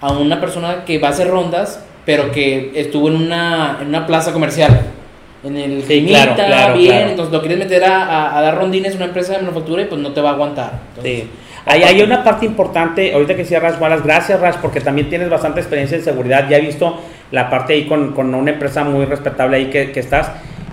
a 0.00 0.12
una 0.12 0.40
persona 0.40 0.84
que 0.84 0.98
va 0.98 1.08
a 1.08 1.10
hacer 1.10 1.28
rondas, 1.28 1.84
pero 2.06 2.30
que 2.30 2.70
estuvo 2.76 3.08
en 3.08 3.16
una, 3.16 3.78
en 3.82 3.88
una 3.88 4.06
plaza 4.06 4.32
comercial? 4.32 4.80
En 5.44 5.56
el 5.56 5.82
Sí, 5.82 6.04
claro, 6.06 6.34
claro, 6.36 6.74
bien, 6.78 6.92
claro. 6.92 7.10
entonces 7.10 7.32
lo 7.32 7.40
quieres 7.40 7.58
meter 7.58 7.82
a, 7.84 8.04
a- 8.04 8.38
a 8.38 8.42
dar 8.42 8.58
rondines 8.58 8.92
a 8.94 8.96
una 8.96 9.06
empresa 9.06 9.32
de 9.32 9.38
manufactura 9.40 9.82
y 9.82 9.86
pues 9.86 10.00
no 10.00 10.12
te 10.12 10.20
va 10.20 10.30
a 10.30 10.32
aguantar. 10.34 10.72
Entonces, 10.90 11.22
Sí. 11.24 11.28
Hay, 11.64 11.82
hay 11.82 12.02
una 12.02 12.24
parte 12.24 12.44
importante, 12.44 13.12
ahorita 13.12 13.36
que 13.36 13.58
Rash 13.58 13.80
Wallace, 13.80 14.02
gracias 14.04 14.40
Rash, 14.40 14.56
porque 14.60 14.80
también 14.80 15.08
tienes 15.08 15.30
bastante 15.30 15.60
experiencia 15.60 15.96
en 15.96 16.04
seguridad, 16.04 16.48
ya 16.48 16.58
he 16.58 16.60
visto 16.60 17.00
la 17.30 17.48
parte 17.48 17.74
ahí 17.74 17.86
con, 17.86 18.12
con 18.12 18.34
una 18.34 18.50
empresa 18.50 18.84
muy 18.84 19.04
respetable 19.04 19.56
ahí 19.56 19.70
que, 19.70 19.92
que 19.92 20.00
estás. 20.00 20.30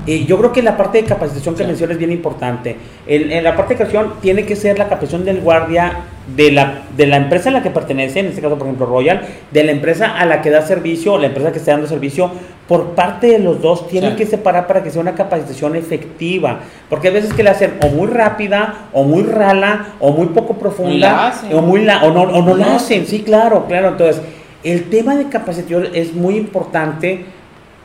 Y 0.09 0.25
yo 0.25 0.39
creo 0.39 0.51
que 0.51 0.63
la 0.63 0.75
parte 0.75 0.99
de 0.99 1.07
capacitación 1.07 1.53
que 1.53 1.61
Sí. 1.63 1.67
mencionas 1.67 1.93
es 1.93 1.99
bien 1.99 2.11
importante. 2.11 2.75
En, 3.05 3.31
en 3.31 3.43
la 3.43 3.55
parte 3.55 3.75
de 3.75 3.77
capacitación 3.77 4.13
tiene 4.21 4.43
que 4.43 4.55
ser 4.55 4.79
la 4.79 4.85
capacitación 4.85 5.23
del 5.23 5.39
guardia 5.41 5.93
de 6.35 6.51
la, 6.51 6.81
de 6.97 7.05
la 7.05 7.17
empresa 7.17 7.49
a 7.49 7.51
la 7.53 7.61
que 7.61 7.69
pertenece, 7.69 8.19
en 8.21 8.25
este 8.27 8.41
caso 8.41 8.55
por 8.57 8.65
ejemplo 8.65 8.87
Royal, 8.87 9.21
de 9.51 9.63
la 9.63 9.71
empresa 9.71 10.17
a 10.17 10.25
la 10.25 10.41
que 10.41 10.49
da 10.49 10.63
servicio, 10.63 11.17
la 11.19 11.27
empresa 11.27 11.51
que 11.51 11.59
está 11.59 11.73
dando 11.73 11.85
servicio, 11.87 12.31
por 12.67 12.91
parte 12.95 13.27
de 13.27 13.37
los 13.39 13.61
dos 13.61 13.87
tienen 13.87 14.11
Sí. 14.11 14.17
que 14.17 14.25
separar 14.25 14.65
para 14.65 14.81
que 14.81 14.89
sea 14.89 15.01
una 15.01 15.13
capacitación 15.13 15.75
efectiva, 15.75 16.59
porque 16.89 17.09
hay 17.09 17.13
veces 17.13 17.31
que 17.33 17.43
la 17.43 17.51
hacen 17.51 17.73
o 17.83 17.89
muy 17.89 18.07
rápida, 18.07 18.87
o 18.93 19.03
muy 19.03 19.21
rala, 19.23 19.89
o 19.99 20.11
muy 20.11 20.27
poco 20.27 20.55
profunda, 20.55 21.33
o, 21.53 21.61
muy 21.61 21.83
la, 21.85 22.03
o 22.03 22.11
no, 22.11 22.23
o 22.23 22.41
no 22.41 22.55
la 22.55 22.75
hacen, 22.77 23.05
sí, 23.05 23.21
claro, 23.21 23.65
claro. 23.67 23.89
Entonces, 23.89 24.21
el 24.63 24.89
tema 24.89 25.15
de 25.15 25.25
capacitación 25.29 25.87
es 25.93 26.13
muy 26.13 26.35
importante 26.35 27.25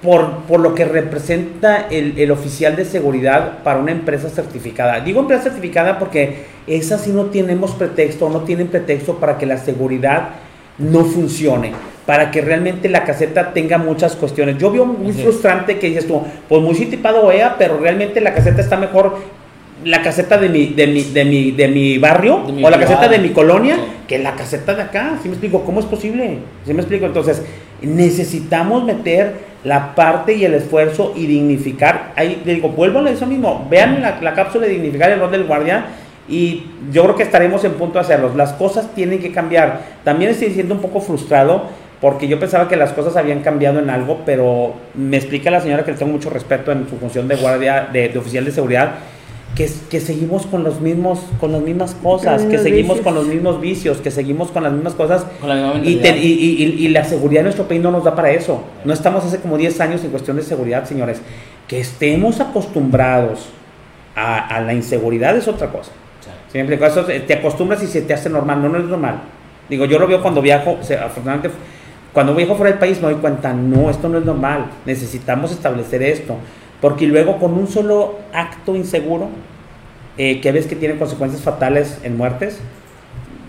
por, 0.04 0.42
por 0.42 0.60
lo 0.60 0.74
que 0.74 0.84
representa 0.84 1.88
el, 1.90 2.18
el, 2.18 2.30
oficial 2.30 2.76
de 2.76 2.84
seguridad 2.84 3.62
para 3.64 3.80
una 3.80 3.90
empresa 3.90 4.28
certificada. 4.28 5.00
Digo 5.00 5.20
empresa 5.20 5.44
certificada 5.44 5.98
porque 5.98 6.44
esa 6.66 6.98
sí 6.98 7.10
no 7.10 7.24
tenemos 7.24 7.70
pretexto, 7.72 8.28
no 8.28 8.40
tienen 8.40 8.68
pretexto 8.68 9.16
para 9.16 9.38
que 9.38 9.46
la 9.46 9.56
seguridad 9.56 10.28
no 10.76 11.04
funcione, 11.06 11.72
para 12.04 12.30
que 12.30 12.42
realmente 12.42 12.90
la 12.90 13.04
caseta 13.04 13.54
tenga 13.54 13.78
muchas 13.78 14.14
cuestiones. 14.14 14.58
Yo 14.58 14.70
veo 14.70 14.84
muy 14.84 15.12
frustrante 15.14 15.78
que 15.78 15.88
dices 15.88 16.06
tú, 16.06 16.22
pues 16.50 16.60
muy 16.60 16.74
tipado 16.74 17.32
EA, 17.32 17.56
pero 17.58 17.78
realmente 17.78 18.20
la 18.20 18.34
caseta 18.34 18.60
está 18.60 18.76
mejor 18.76 19.16
la 19.84 20.02
caseta 20.02 20.38
de 20.38 20.48
mi, 20.48 20.66
de 20.66 20.86
mi, 20.86 21.02
de 21.02 21.24
mi, 21.24 21.50
de 21.50 21.68
mi 21.68 21.98
barrio 21.98 22.44
o 22.62 22.70
la 22.70 22.78
caseta 22.78 23.08
de 23.08 23.18
mi 23.18 23.30
colonia 23.30 23.76
que 24.06 24.18
la 24.18 24.34
caseta 24.34 24.74
de 24.74 24.82
acá. 24.82 25.18
¿Sí 25.22 25.28
me 25.28 25.34
explico? 25.34 25.64
¿Cómo 25.64 25.80
es 25.80 25.86
posible? 25.86 26.38
¿Sí 26.66 26.74
me 26.74 26.80
explico? 26.80 27.06
Entonces, 27.06 27.42
necesitamos 27.82 28.84
meter 28.84 29.54
la 29.64 29.94
parte 29.94 30.34
y 30.34 30.44
el 30.44 30.54
esfuerzo 30.54 31.12
y 31.16 31.26
dignificar. 31.26 32.12
Ahí 32.16 32.42
digo, 32.44 32.68
vuelvo 32.68 33.00
a 33.00 33.10
eso 33.10 33.26
mismo. 33.26 33.66
Vean 33.70 34.02
la, 34.02 34.20
la 34.20 34.34
cápsula 34.34 34.66
de 34.66 34.72
dignificar 34.72 35.10
el 35.10 35.20
rol 35.20 35.30
del 35.30 35.44
guardia 35.44 35.86
y 36.28 36.64
yo 36.92 37.02
creo 37.04 37.16
que 37.16 37.22
estaremos 37.22 37.64
en 37.64 37.72
punto 37.72 37.94
de 37.94 38.00
hacerlo. 38.00 38.32
Las 38.36 38.52
cosas 38.52 38.94
tienen 38.94 39.20
que 39.20 39.32
cambiar. 39.32 39.80
También 40.04 40.30
estoy 40.30 40.50
siendo 40.50 40.74
un 40.74 40.80
poco 40.80 41.00
frustrado 41.00 41.64
porque 42.00 42.28
yo 42.28 42.38
pensaba 42.38 42.68
que 42.68 42.76
las 42.76 42.92
cosas 42.92 43.16
habían 43.16 43.40
cambiado 43.40 43.78
en 43.78 43.88
algo, 43.88 44.20
pero 44.26 44.74
me 44.94 45.16
explica 45.16 45.50
la 45.50 45.62
señora 45.62 45.84
que 45.84 45.92
le 45.92 45.96
tengo 45.96 46.12
mucho 46.12 46.28
respeto 46.28 46.70
en 46.70 46.86
su 46.86 46.96
función 46.96 47.26
de 47.28 47.36
guardia, 47.36 47.88
de 47.90 48.12
oficial 48.18 48.44
de 48.44 48.52
seguridad, 48.52 48.96
que, 49.54 49.70
que, 49.90 50.00
seguimos 50.00 50.46
con 50.46 50.64
los 50.64 50.80
mismos 50.80 51.20
con 51.40 51.52
las 51.52 51.62
mismas 51.62 51.94
cosas, 52.02 52.42
que 52.42 52.58
seguimos 52.58 53.00
con 53.00 53.14
los 53.14 53.26
mismos 53.26 53.60
vicios, 53.60 53.98
que 53.98 54.10
seguimos 54.10 54.50
con 54.50 54.62
las 54.62 54.72
mismas 54.72 54.94
cosas 54.94 55.26
y, 55.82 56.00
y, 56.06 56.76
y, 56.78 56.88
la 56.88 57.04
seguridad 57.04 57.40
de 57.40 57.44
nuestro 57.44 57.68
país 57.68 57.80
no 57.80 57.90
nos 57.90 58.04
da 58.04 58.14
para 58.14 58.30
eso. 58.30 58.62
No 58.84 58.92
estamos 58.92 59.24
hace 59.24 59.38
como 59.38 59.56
10 59.56 59.80
años 59.80 60.04
en 60.04 60.10
cuestión 60.10 60.36
de 60.36 60.42
seguridad, 60.42 60.84
señores. 60.86 61.20
Que 61.68 61.80
estemos 61.80 62.40
acostumbrados 62.40 63.48
a, 64.16 64.56
a 64.56 64.60
la 64.60 64.74
inseguridad 64.74 65.36
es 65.36 65.48
otra 65.48 65.70
cosa. 65.70 65.92
Siempre, 66.54 66.76
eso 66.76 67.04
te 67.04 67.34
acostumbras 67.34 67.82
y 67.82 67.88
se 67.88 68.02
te 68.02 68.14
hace 68.14 68.30
normal, 68.30 68.62
no, 68.62 68.68
no 68.68 68.78
es 68.78 68.84
normal. 68.84 69.22
Digo, 69.68 69.86
yo 69.86 69.98
lo 69.98 70.06
veo 70.06 70.22
cuando 70.22 70.40
viajo, 70.40 70.78
o 70.80 70.84
sea, 70.84 71.06
afortunadamente, 71.06 71.50
cuando 72.12 72.32
viajo 72.32 72.54
fuera 72.54 72.70
del 72.70 72.78
país 72.78 73.02
me 73.02 73.10
doy 73.10 73.16
cuenta, 73.16 73.52
no, 73.52 73.90
esto 73.90 74.08
no 74.08 74.18
es 74.18 74.24
normal, 74.24 74.66
necesitamos 74.86 75.50
establecer 75.50 76.00
esto. 76.02 76.36
Porque 76.84 77.06
luego 77.06 77.38
con 77.38 77.54
un 77.54 77.66
solo 77.66 78.18
acto 78.34 78.76
inseguro, 78.76 79.30
eh, 80.18 80.42
que 80.42 80.52
ves 80.52 80.66
que 80.66 80.76
tiene 80.76 80.98
consecuencias 80.98 81.40
fatales 81.40 81.98
en 82.02 82.18
muertes, 82.18 82.60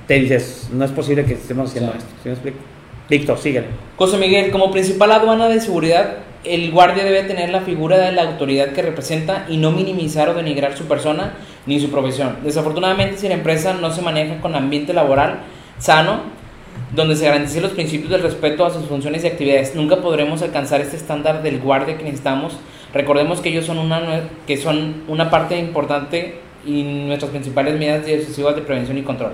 te 0.07 0.13
dices, 0.13 0.69
no 0.71 0.85
es 0.85 0.91
posible 0.91 1.25
que 1.25 1.33
estemos 1.33 1.69
haciendo 1.69 1.91
esto. 1.91 2.09
¿Sí 2.23 2.29
me 2.29 2.31
explico? 2.31 2.59
Víctor, 3.09 3.37
síguele. 3.37 3.67
José 3.97 4.17
Miguel, 4.19 4.51
como 4.51 4.71
principal 4.71 5.11
aduana 5.11 5.49
de 5.49 5.59
seguridad, 5.59 6.19
el 6.45 6.71
guardia 6.71 7.03
debe 7.03 7.23
tener 7.23 7.49
la 7.49 7.59
figura 7.59 7.97
de 7.97 8.13
la 8.13 8.21
autoridad 8.21 8.69
que 8.69 8.81
representa 8.81 9.45
y 9.49 9.57
no 9.57 9.73
minimizar 9.73 10.29
o 10.29 10.33
denigrar 10.33 10.77
su 10.77 10.85
persona 10.85 11.33
ni 11.65 11.81
su 11.81 11.91
profesión. 11.91 12.37
Desafortunadamente, 12.41 13.17
si 13.17 13.27
la 13.27 13.33
empresa 13.33 13.73
no 13.73 13.91
se 13.91 14.01
maneja 14.01 14.39
con 14.39 14.55
ambiente 14.55 14.93
laboral 14.93 15.39
sano, 15.77 16.21
donde 16.93 17.17
se 17.17 17.25
garanticen 17.25 17.63
los 17.63 17.73
principios 17.73 18.11
del 18.11 18.21
respeto 18.21 18.65
a 18.65 18.69
sus 18.69 18.85
funciones 18.85 19.25
y 19.25 19.27
actividades, 19.27 19.75
nunca 19.75 19.97
podremos 19.97 20.41
alcanzar 20.41 20.79
este 20.79 20.95
estándar 20.95 21.43
del 21.43 21.59
guardia 21.59 21.97
que 21.97 22.05
necesitamos 22.05 22.57
Recordemos 22.95 23.41
que 23.41 23.49
ellos 23.49 23.65
son 23.65 23.77
una, 23.77 24.21
que 24.47 24.55
son 24.55 25.03
una 25.09 25.29
parte 25.29 25.59
importante 25.59 26.35
y 26.65 26.81
nuestras 26.83 27.29
principales 27.29 27.77
medidas 27.77 28.05
decisivas 28.05 28.55
de 28.55 28.61
prevención 28.61 28.97
y 28.97 29.01
control. 29.01 29.33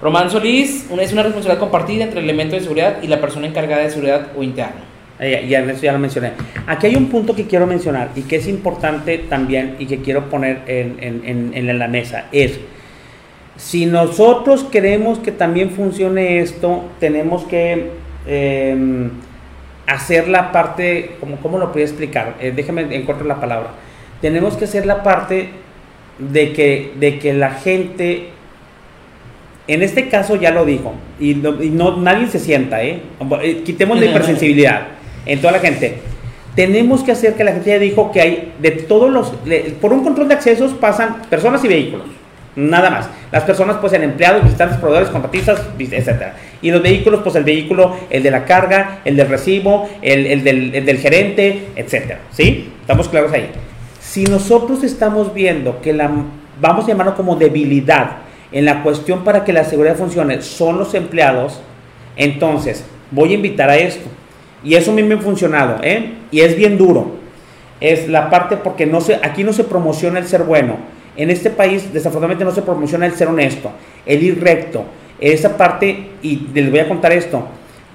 Román 0.00 0.30
Solís 0.30 0.86
es 0.88 1.12
una 1.12 1.24
responsabilidad 1.24 1.58
compartida 1.58 2.04
entre 2.04 2.20
el 2.20 2.26
elemento 2.26 2.54
de 2.54 2.62
seguridad 2.62 3.02
y 3.02 3.08
la 3.08 3.20
persona 3.20 3.48
encargada 3.48 3.82
de 3.82 3.90
seguridad 3.90 4.28
o 4.36 4.44
interna. 4.44 4.84
Ya, 5.18 5.40
ya, 5.40 5.72
ya 5.72 5.92
lo 5.92 5.98
mencioné. 5.98 6.30
Aquí 6.68 6.86
hay 6.86 6.94
un 6.94 7.08
punto 7.08 7.34
que 7.34 7.48
quiero 7.48 7.66
mencionar 7.66 8.12
y 8.14 8.22
que 8.22 8.36
es 8.36 8.46
importante 8.46 9.18
también 9.18 9.74
y 9.80 9.86
que 9.86 10.00
quiero 10.00 10.30
poner 10.30 10.62
en, 10.68 10.96
en, 11.24 11.52
en, 11.52 11.78
la 11.78 11.88
mesa. 11.88 12.26
Es, 12.30 12.60
si 13.56 13.84
nosotros 13.84 14.62
queremos 14.62 15.18
que 15.18 15.32
también 15.32 15.70
funcione 15.70 16.38
esto, 16.38 16.84
tenemos 17.00 17.42
que... 17.46 17.90
Eh, 18.28 19.10
hacer 19.90 20.28
la 20.28 20.52
parte, 20.52 21.16
como, 21.18 21.36
¿cómo 21.36 21.58
lo 21.58 21.66
podría 21.66 21.86
explicar? 21.86 22.36
Eh, 22.40 22.52
déjame 22.54 22.82
encontrar 22.94 23.26
la 23.26 23.40
palabra. 23.40 23.70
Tenemos 24.20 24.56
que 24.56 24.64
hacer 24.64 24.86
la 24.86 25.02
parte 25.02 25.50
de 26.18 26.52
que, 26.52 26.92
de 26.98 27.18
que 27.18 27.32
la 27.32 27.50
gente, 27.50 28.28
en 29.66 29.82
este 29.82 30.08
caso 30.08 30.36
ya 30.36 30.52
lo 30.52 30.64
dijo, 30.64 30.94
y 31.18 31.34
no, 31.34 31.96
nadie 31.96 32.28
se 32.28 32.38
sienta, 32.38 32.84
¿eh? 32.84 33.02
eh 33.42 33.62
quitemos 33.64 33.98
la 33.98 34.06
hipersensibilidad 34.06 34.82
en 35.26 35.40
toda 35.40 35.54
la 35.54 35.58
gente. 35.58 35.98
Tenemos 36.54 37.02
que 37.02 37.12
hacer 37.12 37.34
que 37.34 37.44
la 37.44 37.52
gente 37.52 37.70
ya 37.70 37.78
dijo 37.78 38.12
que 38.12 38.20
hay 38.20 38.52
de 38.60 38.70
todos 38.70 39.10
los, 39.10 39.32
por 39.80 39.92
un 39.92 40.04
control 40.04 40.28
de 40.28 40.34
accesos 40.34 40.72
pasan 40.74 41.22
personas 41.28 41.64
y 41.64 41.68
vehículos. 41.68 42.06
Nada 42.60 42.90
más. 42.90 43.08
Las 43.32 43.44
personas, 43.44 43.78
pues, 43.80 43.92
en 43.94 44.02
empleados, 44.02 44.44
visitantes, 44.44 44.78
proveedores, 44.78 45.08
contratistas, 45.08 45.62
etcétera. 45.78 46.34
Y 46.60 46.70
los 46.70 46.82
vehículos, 46.82 47.20
pues, 47.22 47.34
el 47.36 47.44
vehículo, 47.44 47.96
el 48.10 48.22
de 48.22 48.30
la 48.30 48.44
carga, 48.44 49.00
el 49.04 49.16
del 49.16 49.28
recibo, 49.28 49.88
el, 50.02 50.44
del, 50.44 50.98
gerente, 50.98 51.68
etcétera. 51.74 52.20
¿Sí? 52.32 52.70
Estamos 52.82 53.08
claros 53.08 53.32
ahí. 53.32 53.50
Si 54.00 54.24
nosotros 54.24 54.84
estamos 54.84 55.32
viendo 55.32 55.80
que 55.80 55.92
la, 55.92 56.10
vamos 56.60 56.84
a 56.84 56.88
llamarlo 56.88 57.14
como 57.14 57.36
debilidad 57.36 58.18
en 58.52 58.64
la 58.64 58.82
cuestión 58.82 59.24
para 59.24 59.44
que 59.44 59.52
la 59.52 59.64
seguridad 59.64 59.96
funcione, 59.96 60.42
son 60.42 60.78
los 60.78 60.92
empleados, 60.94 61.60
entonces 62.16 62.84
voy 63.10 63.32
a 63.32 63.34
invitar 63.34 63.70
a 63.70 63.76
esto. 63.76 64.08
Y 64.62 64.74
eso 64.74 64.90
a 64.90 64.94
mí 64.94 65.02
me 65.02 65.14
ha 65.14 65.18
funcionado, 65.18 65.78
¿eh? 65.82 66.14
Y 66.30 66.40
es 66.40 66.56
bien 66.56 66.76
duro. 66.76 67.18
Es 67.80 68.08
la 68.08 68.28
parte 68.28 68.58
porque 68.58 68.84
no 68.84 69.00
se, 69.00 69.14
aquí 69.14 69.44
no 69.44 69.54
se 69.54 69.64
promociona 69.64 70.18
el 70.18 70.26
ser 70.26 70.42
bueno 70.42 70.99
en 71.22 71.30
este 71.30 71.50
país, 71.50 71.92
desafortunadamente, 71.92 72.44
no 72.44 72.52
se 72.52 72.62
promociona 72.62 73.06
el 73.06 73.12
ser 73.12 73.28
honesto, 73.28 73.70
el 74.06 74.22
ir 74.22 74.42
recto. 74.42 74.84
Esa 75.20 75.56
parte, 75.56 76.10
y 76.22 76.48
les 76.54 76.70
voy 76.70 76.80
a 76.80 76.88
contar 76.88 77.12
esto. 77.12 77.42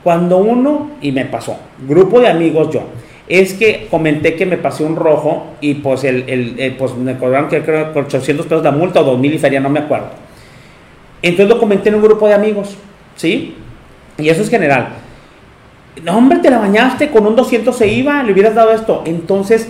Cuando 0.04 0.38
uno, 0.38 0.92
y 1.02 1.12
me 1.12 1.26
pasó, 1.26 1.58
grupo 1.88 2.20
de 2.20 2.28
amigos 2.28 2.72
yo, 2.72 2.84
es 3.28 3.56
que 3.56 3.88
comenté 3.90 4.36
que 4.36 4.46
me 4.46 4.58
pasé 4.58 4.84
un 4.84 4.96
rojo 4.96 5.48
y 5.60 5.76
pues, 5.76 6.04
el, 6.04 6.30
el, 6.30 6.76
pues 6.76 6.96
me 6.96 7.18
cobraron 7.18 7.50
que 7.50 7.64
creo 7.64 7.92
800 7.96 8.46
pesos 8.46 8.64
la 8.64 8.72
multa 8.72 9.02
o 9.02 9.04
2000 9.04 9.34
y 9.34 9.38
feria, 9.40 9.60
no 9.60 9.70
me 9.70 9.80
acuerdo. 9.80 10.10
Entonces 11.24 11.50
lo 11.50 11.60
comenté 11.60 11.90
en 11.90 11.96
un 11.96 12.04
grupo 12.04 12.28
de 12.28 12.36
amigos, 12.36 12.78
¿sí? 13.16 13.56
Y 14.20 14.30
eso 14.30 14.44
es 14.44 14.50
general. 14.50 14.90
No, 16.04 16.18
hombre, 16.18 16.40
te 16.40 16.52
la 16.52 16.60
bañaste, 16.60 17.10
con 17.10 17.26
un 17.26 17.36
200 17.36 17.76
se 17.76 17.88
iba, 17.88 18.22
le 18.22 18.32
hubieras 18.32 18.54
dado 18.54 18.72
esto. 18.72 19.02
Entonces, 19.06 19.68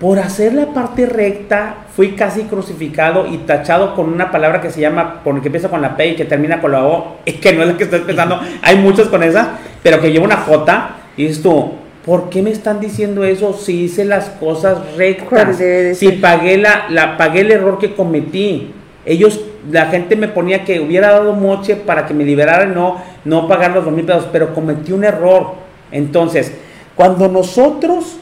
por 0.00 0.18
hacer 0.18 0.54
la 0.54 0.66
parte 0.72 1.06
recta, 1.06 1.86
fui 1.94 2.12
casi 2.12 2.42
crucificado 2.42 3.26
y 3.26 3.38
tachado 3.38 3.94
con 3.94 4.12
una 4.12 4.30
palabra 4.30 4.60
que 4.60 4.70
se 4.70 4.80
llama, 4.80 5.20
con 5.22 5.40
que 5.40 5.48
empieza 5.48 5.68
con 5.68 5.80
la 5.80 5.96
P 5.96 6.08
y 6.08 6.16
que 6.16 6.24
termina 6.24 6.60
con 6.60 6.72
la 6.72 6.84
O, 6.84 7.18
es 7.24 7.34
que 7.40 7.52
no 7.52 7.62
es 7.62 7.68
la 7.68 7.76
que 7.76 7.84
estoy 7.84 8.00
pensando, 8.00 8.40
hay 8.62 8.76
muchos 8.76 9.08
con 9.08 9.22
esa, 9.22 9.58
pero 9.82 10.00
que 10.00 10.10
lleva 10.10 10.24
una 10.24 10.38
J, 10.38 10.90
y 11.16 11.26
esto, 11.26 11.74
¿por 12.04 12.28
qué 12.28 12.42
me 12.42 12.50
están 12.50 12.80
diciendo 12.80 13.24
eso 13.24 13.52
si 13.52 13.84
hice 13.84 14.04
las 14.04 14.30
cosas 14.30 14.96
rectas? 14.96 15.62
Si 15.96 16.12
pagué, 16.12 16.58
la, 16.58 16.86
la, 16.90 17.16
pagué 17.16 17.40
el 17.42 17.52
error 17.52 17.78
que 17.78 17.94
cometí. 17.94 18.72
Ellos, 19.06 19.40
la 19.70 19.86
gente 19.86 20.16
me 20.16 20.28
ponía 20.28 20.64
que 20.64 20.80
hubiera 20.80 21.12
dado 21.12 21.34
moche 21.34 21.76
para 21.76 22.06
que 22.06 22.14
me 22.14 22.24
liberaran, 22.24 22.74
no, 22.74 23.00
no 23.24 23.46
pagar 23.46 23.70
los 23.72 23.84
dos 23.84 23.94
mil 23.94 24.04
pesos, 24.04 24.26
pero 24.32 24.52
cometí 24.54 24.92
un 24.92 25.04
error. 25.04 25.54
Entonces, 25.92 26.52
cuando 26.96 27.28
nosotros 27.28 28.16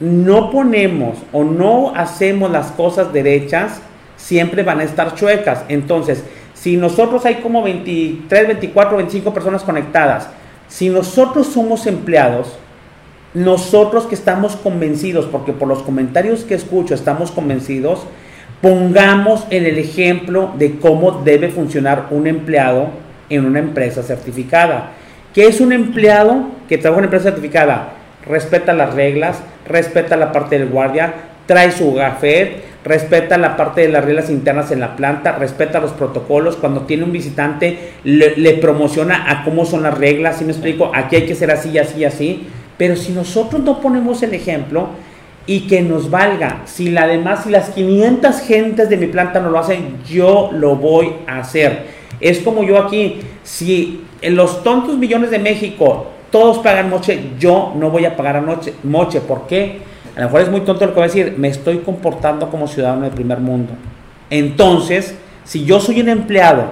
no 0.00 0.50
ponemos 0.50 1.18
o 1.32 1.44
no 1.44 1.92
hacemos 1.94 2.50
las 2.50 2.70
cosas 2.70 3.12
derechas, 3.12 3.80
siempre 4.16 4.62
van 4.62 4.80
a 4.80 4.84
estar 4.84 5.14
chuecas. 5.14 5.64
Entonces, 5.68 6.24
si 6.54 6.76
nosotros 6.76 7.24
hay 7.24 7.36
como 7.36 7.62
23, 7.62 8.46
24, 8.46 8.96
25 8.96 9.32
personas 9.32 9.62
conectadas, 9.62 10.28
si 10.68 10.88
nosotros 10.88 11.46
somos 11.46 11.86
empleados, 11.86 12.58
nosotros 13.34 14.06
que 14.06 14.14
estamos 14.14 14.56
convencidos, 14.56 15.26
porque 15.26 15.52
por 15.52 15.68
los 15.68 15.82
comentarios 15.82 16.44
que 16.44 16.54
escucho 16.54 16.94
estamos 16.94 17.30
convencidos, 17.30 18.00
pongamos 18.60 19.46
en 19.50 19.66
el 19.66 19.78
ejemplo 19.78 20.52
de 20.58 20.78
cómo 20.78 21.22
debe 21.24 21.48
funcionar 21.48 22.06
un 22.10 22.26
empleado 22.26 22.88
en 23.30 23.44
una 23.44 23.58
empresa 23.58 24.02
certificada. 24.02 24.92
¿Qué 25.34 25.46
es 25.46 25.60
un 25.60 25.72
empleado 25.72 26.48
que 26.68 26.78
trabaja 26.78 27.00
en 27.00 27.06
una 27.08 27.16
empresa 27.16 27.30
certificada? 27.30 27.97
Respeta 28.28 28.72
las 28.74 28.94
reglas, 28.94 29.42
respeta 29.66 30.16
la 30.16 30.32
parte 30.32 30.58
del 30.58 30.68
guardia, 30.68 31.14
trae 31.46 31.72
su 31.72 31.94
gafet, 31.94 32.62
respeta 32.84 33.38
la 33.38 33.56
parte 33.56 33.80
de 33.80 33.88
las 33.88 34.04
reglas 34.04 34.30
internas 34.30 34.70
en 34.70 34.80
la 34.80 34.96
planta, 34.96 35.32
respeta 35.32 35.80
los 35.80 35.92
protocolos, 35.92 36.56
cuando 36.56 36.82
tiene 36.82 37.04
un 37.04 37.12
visitante 37.12 37.92
le, 38.04 38.54
promociona 38.54 39.30
a 39.30 39.44
cómo 39.44 39.64
son 39.64 39.82
las 39.82 39.96
reglas, 39.96 40.36
si 40.36 40.44
me 40.44 40.52
explico? 40.52 40.90
Aquí 40.94 41.16
hay 41.16 41.26
que 41.26 41.34
ser 41.34 41.50
así, 41.50 41.78
así, 41.78 42.04
así, 42.04 42.46
pero 42.76 42.96
si 42.96 43.12
nosotros 43.12 43.62
no 43.62 43.80
ponemos 43.80 44.22
el 44.22 44.34
ejemplo 44.34 44.88
y 45.46 45.60
que 45.60 45.80
nos 45.80 46.10
valga, 46.10 46.62
si 46.66 46.90
la 46.90 47.06
demás, 47.06 47.44
si 47.44 47.50
las 47.50 47.70
500 47.70 48.40
gentes 48.40 48.90
de 48.90 48.98
mi 48.98 49.06
planta 49.06 49.40
no 49.40 49.50
lo 49.50 49.58
hacen, 49.58 49.96
yo 50.06 50.50
lo 50.52 50.76
voy 50.76 51.14
a 51.26 51.38
hacer. 51.38 51.86
Es 52.20 52.40
como 52.40 52.62
yo 52.62 52.78
aquí, 52.78 53.20
si 53.42 54.02
en 54.20 54.36
los 54.36 54.62
tontos 54.62 54.98
millones 54.98 55.30
de 55.30 55.38
México 55.38 56.08
todos 56.30 56.58
pagan 56.58 56.90
moche, 56.90 57.30
yo 57.38 57.74
no 57.76 57.90
voy 57.90 58.04
a 58.04 58.16
pagar 58.16 58.36
anoche, 58.36 58.74
moche. 58.82 59.20
¿Por 59.20 59.46
qué? 59.46 59.80
A 60.16 60.20
lo 60.20 60.26
mejor 60.26 60.40
es 60.42 60.50
muy 60.50 60.60
tonto 60.62 60.84
lo 60.84 60.92
que 60.92 61.00
voy 61.00 61.04
a 61.04 61.12
decir, 61.12 61.34
me 61.38 61.48
estoy 61.48 61.78
comportando 61.78 62.50
como 62.50 62.66
ciudadano 62.66 63.02
del 63.02 63.12
primer 63.12 63.38
mundo. 63.38 63.72
Entonces, 64.30 65.14
si 65.44 65.64
yo 65.64 65.80
soy 65.80 66.00
un 66.00 66.08
empleado 66.08 66.64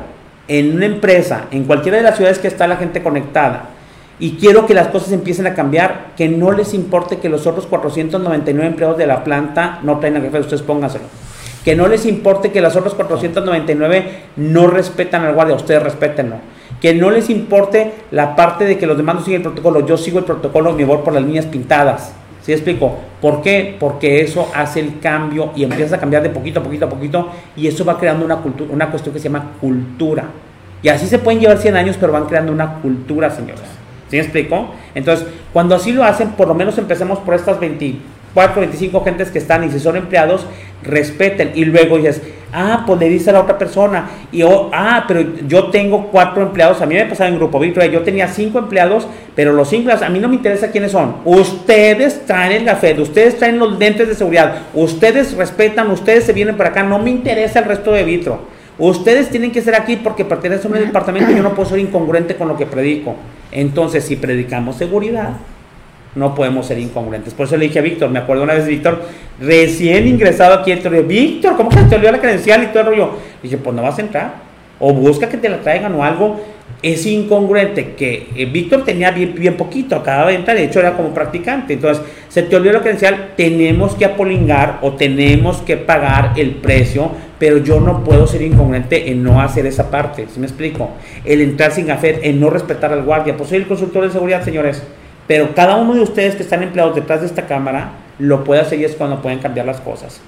en 0.49 0.75
una 0.77 0.87
empresa, 0.87 1.47
en 1.51 1.65
cualquiera 1.65 1.99
de 1.99 2.05
las 2.05 2.17
ciudades 2.17 2.39
que 2.39 2.49
está 2.49 2.67
la 2.67 2.77
gente 2.77 3.03
conectada, 3.03 3.71
y 4.19 4.33
quiero 4.33 4.67
que 4.67 4.75
las 4.75 4.89
cosas 4.89 5.13
empiecen 5.13 5.47
a 5.47 5.55
cambiar, 5.55 6.09
que 6.17 6.29
no 6.29 6.53
les 6.53 6.73
importe 6.75 7.19
que 7.19 7.29
los 7.29 7.47
otros 7.47 7.67
499 7.67 8.67
empleados 8.67 8.97
de 8.97 9.07
la 9.07 9.25
planta 9.25 9.81
no 9.83 9.99
traigan 9.99 10.23
jefe, 10.23 10.41
ustedes 10.41 10.63
pónganselo. 10.63 11.05
Que 11.65 11.77
no 11.77 11.87
les 11.89 12.07
importe 12.07 12.51
que 12.51 12.61
los 12.61 12.77
otros 12.77 12.95
499 12.95 14.23
no 14.37 14.69
respetan 14.69 15.25
al 15.25 15.35
guardia, 15.35 15.57
ustedes 15.57 15.83
respétenlo. 15.83 16.37
Que 16.81 16.95
no 16.95 17.11
les 17.11 17.31
importe 17.31 17.93
la 18.11 18.37
parte 18.37 18.65
de 18.65 18.79
que 18.79 18.87
los 18.87 18.97
demás 18.97 19.17
no 19.17 19.21
siguen 19.23 19.41
el 19.41 19.49
protocolo, 19.49 19.87
yo 19.87 19.97
sigo 19.97 20.19
el 20.19 20.25
protocolo, 20.25 20.73
me 20.73 20.85
voy 20.85 20.99
por 20.99 21.15
las 21.15 21.23
líneas 21.23 21.47
pintadas. 21.47 22.13
¿Sí 22.43 22.53
explico? 22.53 22.95
¿Por 23.21 23.43
qué? 23.43 23.77
Porque 23.79 24.21
eso 24.21 24.49
hace 24.55 24.79
el 24.79 25.01
cambio 25.01 25.51
y 25.57 25.65
empieza 25.65 25.97
a 25.97 25.99
cambiar 25.99 26.23
de 26.23 26.31
poquito 26.31 26.61
a 26.61 26.63
poquito 26.63 26.87
a 26.87 26.89
poquito 26.89 27.29
y 27.57 27.67
eso 27.67 27.85
va 27.85 27.99
creando 27.99 28.25
una, 28.25 28.37
cultura, 28.37 28.73
una 28.73 28.89
cuestión 28.89 29.13
que 29.13 29.19
se 29.19 29.29
llama 29.29 29.53
cultura. 29.61 30.27
Y 30.81 30.89
así 30.89 31.09
se 31.09 31.19
pueden 31.19 31.41
llevar 31.41 31.59
100 31.59 31.77
años, 31.77 31.97
pero 31.99 32.13
van 32.13 32.27
creando 32.27 32.53
una 32.53 32.75
cultura, 32.75 33.31
señores. 33.31 33.65
¿Sí 34.09 34.17
me 34.17 34.23
explico? 34.23 34.69
Entonces, 34.95 35.27
cuando 35.53 35.75
así 35.75 35.91
lo 35.91 36.05
hacen, 36.05 36.31
por 36.31 36.47
lo 36.47 36.55
menos 36.55 36.79
empecemos 36.79 37.19
por 37.19 37.35
estas 37.35 37.59
24, 37.59 38.61
25 38.61 39.03
gentes 39.03 39.31
que 39.33 39.39
están 39.39 39.65
y 39.65 39.71
si 39.71 39.81
son 39.81 39.97
empleados, 39.97 40.47
respeten. 40.85 41.51
Y 41.55 41.65
luego 41.65 41.97
dices, 41.97 42.23
ah, 42.57 42.85
pues 42.87 42.99
le 42.99 43.09
dice 43.11 43.29
a 43.29 43.35
la 43.35 43.43
otra 43.43 43.59
persona, 43.59 44.09
y 44.33 44.43
ah, 44.43 45.05
pero 45.07 45.21
yo 45.47 45.67
tengo 45.67 46.09
cuatro 46.11 46.43
empleados, 46.43 46.81
a 46.81 46.87
mí 46.87 46.95
me 46.95 47.05
pasaba 47.05 47.29
en 47.29 47.37
Grupo 47.37 47.61
Víctor, 47.61 47.85
yo 47.91 48.01
tenía 48.03 48.27
cinco 48.29 48.59
empleados, 48.59 49.07
pero 49.35 49.53
los 49.53 49.69
cinco, 49.69 49.91
a 49.93 50.09
mí 50.09 50.19
no 50.19 50.29
me 50.29 50.37
interesa 50.37 50.71
quiénes 50.71 50.93
son. 50.93 51.17
Ustedes 51.27 52.25
traen 52.25 52.53
el 52.53 52.65
café, 52.65 52.99
ustedes 52.99 53.37
traen 53.37 53.59
los 53.59 53.79
lentes 53.79 54.09
de 54.09 54.15
seguridad, 54.15 54.63
ustedes 54.73 55.37
respetan, 55.37 55.91
ustedes 55.91 56.25
se 56.25 56.33
vienen 56.33 56.57
para 56.57 56.71
acá, 56.71 56.83
no 56.83 56.99
me 56.99 57.11
interesa 57.11 57.59
el 57.59 57.67
resto 57.67 57.93
de 57.93 58.05
Vitro. 58.05 58.57
Ustedes 58.79 59.31
tienen 59.31 59.53
que 59.53 59.63
ser 59.63 59.75
aquí 59.75 59.97
porque 59.97 60.25
pertenecen 60.25 60.73
a 60.73 60.79
un 60.79 60.85
departamento 60.85 61.33
y 61.33 61.37
yo 61.37 61.43
no 61.43 61.55
puedo 61.55 61.69
ser 61.69 61.79
incongruente 61.79 62.37
con 62.37 62.49
lo 62.49 62.57
que 62.57 62.67
predico. 62.67 63.15
Entonces, 63.51 64.05
si 64.05 64.17
predicamos 64.17 64.77
seguridad, 64.77 65.31
no 66.17 66.35
podemos 66.35 66.67
ser 66.67 66.79
incongruentes. 66.79 67.35
Por 67.35 67.47
eso 67.47 67.57
le 67.57 67.67
dije 67.67 67.79
a 67.79 67.83
Víctor, 67.83 68.11
me 68.11 68.19
acuerdo 68.19 68.43
una 68.43 68.55
vez, 68.55 68.67
Víctor, 68.67 69.03
recién 69.41 70.09
ingresado 70.09 70.55
aquí, 70.55 70.73
el 70.73 70.83
rollo, 70.83 71.05
Víctor, 71.05 71.57
¿cómo 71.57 71.71
que 71.71 71.77
te 71.77 71.95
olvidó 71.95 72.13
la 72.13 72.21
credencial 72.21 72.65
y 72.65 72.67
todo 72.69 72.81
el 72.81 72.87
rollo? 72.87 73.11
dije, 73.43 73.59
pues 73.59 73.77
no 73.77 73.83
vas 73.83 73.99
a 73.99 74.03
entrar. 74.03 74.47
O 74.79 74.93
busca 74.93 75.29
que 75.29 75.37
te 75.37 75.49
la 75.49 75.61
traigan 75.61 75.95
o 75.95 76.03
algo. 76.03 76.41
Es 76.83 77.07
incongruente 77.07 77.95
que 77.95 78.29
eh, 78.37 78.45
Víctor 78.47 78.85
tenía 78.85 79.11
bien, 79.11 79.35
bien 79.35 79.57
poquito, 79.57 79.97
acababa 79.97 80.31
de 80.31 80.37
entrar, 80.37 80.57
de 80.57 80.65
hecho 80.65 80.81
era 80.81 80.95
como 80.95 81.15
practicante. 81.15 81.75
Entonces, 81.75 82.05
se 82.29 82.43
te 82.43 82.57
olvidó 82.57 82.75
la 82.75 82.81
credencial, 82.81 83.33
tenemos 83.37 83.95
que 83.95 84.05
apolingar 84.05 84.81
o 84.83 84.93
tenemos 84.93 85.59
que 85.59 85.77
pagar 85.77 86.33
el 86.37 86.57
precio 86.57 87.11
pero 87.39 87.59
yo 87.59 87.81
no 87.81 88.03
puedo 88.03 88.27
ser 88.27 88.43
incongruente 88.43 89.11
en 89.11 89.23
no 89.23 89.41
hacer 89.41 89.67
esa 89.67 89.91
parte, 89.91 90.27
¿sí 90.33 90.41
me 90.41 90.47
explico? 90.47 90.91
El 91.25 91.41
entrar 91.41 91.73
sin 91.73 91.91
hacer, 91.91 92.21
en 92.23 92.41
no 92.41 92.51
respetar 92.51 92.93
al 92.93 93.03
guardia, 93.03 93.37
pues 93.37 93.51
soy 93.51 93.59
el 93.59 93.67
consultor 93.67 94.05
de 94.05 94.11
seguridad, 94.11 94.43
señores, 94.43 94.83
pero 95.27 95.55
cada 95.55 95.77
uno 95.77 95.95
de 95.95 96.01
ustedes 96.01 96.35
que 96.37 96.43
están 96.43 96.63
empleados 96.63 96.95
detrás 96.95 97.21
de 97.21 97.27
esta 97.27 97.47
cámara 97.47 97.93
lo 98.19 98.45
puede 98.45 98.61
hacer 98.61 98.81
y 98.81 98.85
es 98.85 98.95
cuando 98.95 99.21
pueden 99.21 99.39
cambiar 99.39 99.67
las 99.67 99.81
cosas. 99.81 100.21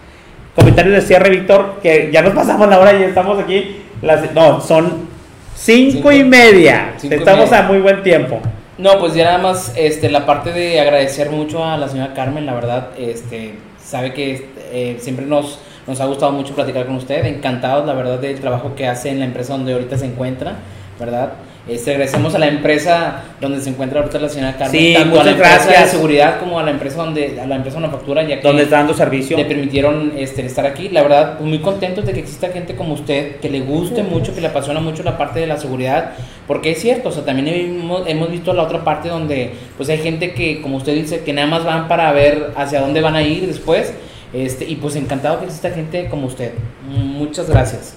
Comentarios 0.54 0.94
de 0.94 1.00
cierre, 1.02 1.30
Víctor, 1.30 1.78
que 1.82 2.10
ya 2.12 2.22
nos 2.22 2.32
pasamos 2.34 2.68
la 2.68 2.78
hora 2.78 2.98
y 2.98 3.02
estamos 3.04 3.38
aquí, 3.38 3.82
las, 4.02 4.32
no, 4.34 4.60
son 4.60 5.08
cinco, 5.54 6.12
y 6.12 6.24
media, 6.24 6.94
estamos 7.02 7.52
a 7.52 7.62
muy 7.62 7.78
buen 7.78 8.02
tiempo. 8.02 8.40
No, 8.76 8.98
pues 9.00 9.14
ya 9.14 9.24
nada 9.24 9.38
más 9.38 9.72
este, 9.76 10.08
la 10.08 10.24
parte 10.24 10.52
de 10.52 10.80
agradecer 10.80 11.30
mucho 11.30 11.64
a 11.64 11.76
la 11.76 11.88
señora 11.88 12.14
Carmen, 12.14 12.46
la 12.46 12.54
verdad, 12.54 12.90
este, 12.96 13.54
sabe 13.82 14.12
que 14.12 14.48
eh, 14.70 14.96
siempre 15.00 15.26
nos 15.26 15.58
nos 15.88 16.00
ha 16.02 16.04
gustado 16.04 16.32
mucho 16.32 16.54
platicar 16.54 16.84
con 16.84 16.96
usted, 16.96 17.24
encantados, 17.24 17.86
la 17.86 17.94
verdad, 17.94 18.18
del 18.18 18.38
trabajo 18.38 18.74
que 18.76 18.86
hace 18.86 19.08
en 19.08 19.20
la 19.20 19.24
empresa 19.24 19.54
donde 19.54 19.72
ahorita 19.72 19.96
se 19.96 20.04
encuentra, 20.04 20.56
¿verdad? 21.00 21.32
Este, 21.68 21.92
regresemos 21.92 22.34
a 22.34 22.38
la 22.38 22.48
empresa 22.48 23.24
donde 23.40 23.60
se 23.60 23.68
encuentra 23.68 24.00
ahorita 24.00 24.18
la 24.18 24.28
señora 24.28 24.56
Carmen, 24.56 24.80
sí, 24.80 24.94
tanto 24.94 25.20
a 25.20 25.24
la 25.24 25.30
empresa 25.32 25.54
gracias. 25.64 25.84
de 25.84 25.90
seguridad 25.90 26.40
como 26.40 26.58
a 26.58 26.62
la 26.62 26.70
empresa 26.70 26.96
donde 26.96 27.38
a 27.40 27.46
la 27.46 27.56
empresa 27.56 27.78
manufactura 27.78 28.22
ya 28.22 28.40
que 28.40 28.48
donde 28.48 28.62
está 28.62 28.78
dando 28.78 28.94
servicio 28.94 29.36
le 29.36 29.44
permitieron 29.44 30.12
este, 30.16 30.46
estar 30.46 30.64
aquí. 30.64 30.88
La 30.88 31.02
verdad, 31.02 31.40
muy 31.40 31.58
contentos 31.58 32.06
de 32.06 32.12
que 32.14 32.20
exista 32.20 32.48
gente 32.48 32.74
como 32.74 32.94
usted 32.94 33.36
que 33.36 33.50
le 33.50 33.60
guste 33.60 34.02
mucho, 34.02 34.34
que 34.34 34.40
le 34.40 34.48
apasiona 34.48 34.80
mucho 34.80 35.02
la 35.02 35.18
parte 35.18 35.40
de 35.40 35.46
la 35.46 35.58
seguridad, 35.58 36.12
porque 36.46 36.70
es 36.70 36.80
cierto, 36.80 37.10
o 37.10 37.12
sea, 37.12 37.24
también 37.24 37.48
hemos, 37.48 38.08
hemos 38.08 38.30
visto 38.30 38.52
la 38.54 38.62
otra 38.62 38.82
parte 38.82 39.08
donde 39.08 39.52
pues 39.76 39.88
hay 39.90 39.98
gente 39.98 40.32
que 40.32 40.62
como 40.62 40.78
usted 40.78 40.94
dice 40.94 41.20
que 41.20 41.32
nada 41.32 41.46
más 41.46 41.64
van 41.64 41.86
para 41.86 42.10
ver 42.12 42.52
hacia 42.56 42.80
dónde 42.80 43.00
van 43.00 43.14
a 43.14 43.22
ir 43.22 43.46
después 43.46 43.92
este, 44.32 44.64
y 44.66 44.76
pues 44.76 44.96
encantado 44.96 45.38
que 45.38 45.46
exista 45.46 45.70
gente 45.70 46.08
como 46.08 46.26
usted. 46.26 46.52
Muchas 46.86 47.48
gracias. 47.48 47.94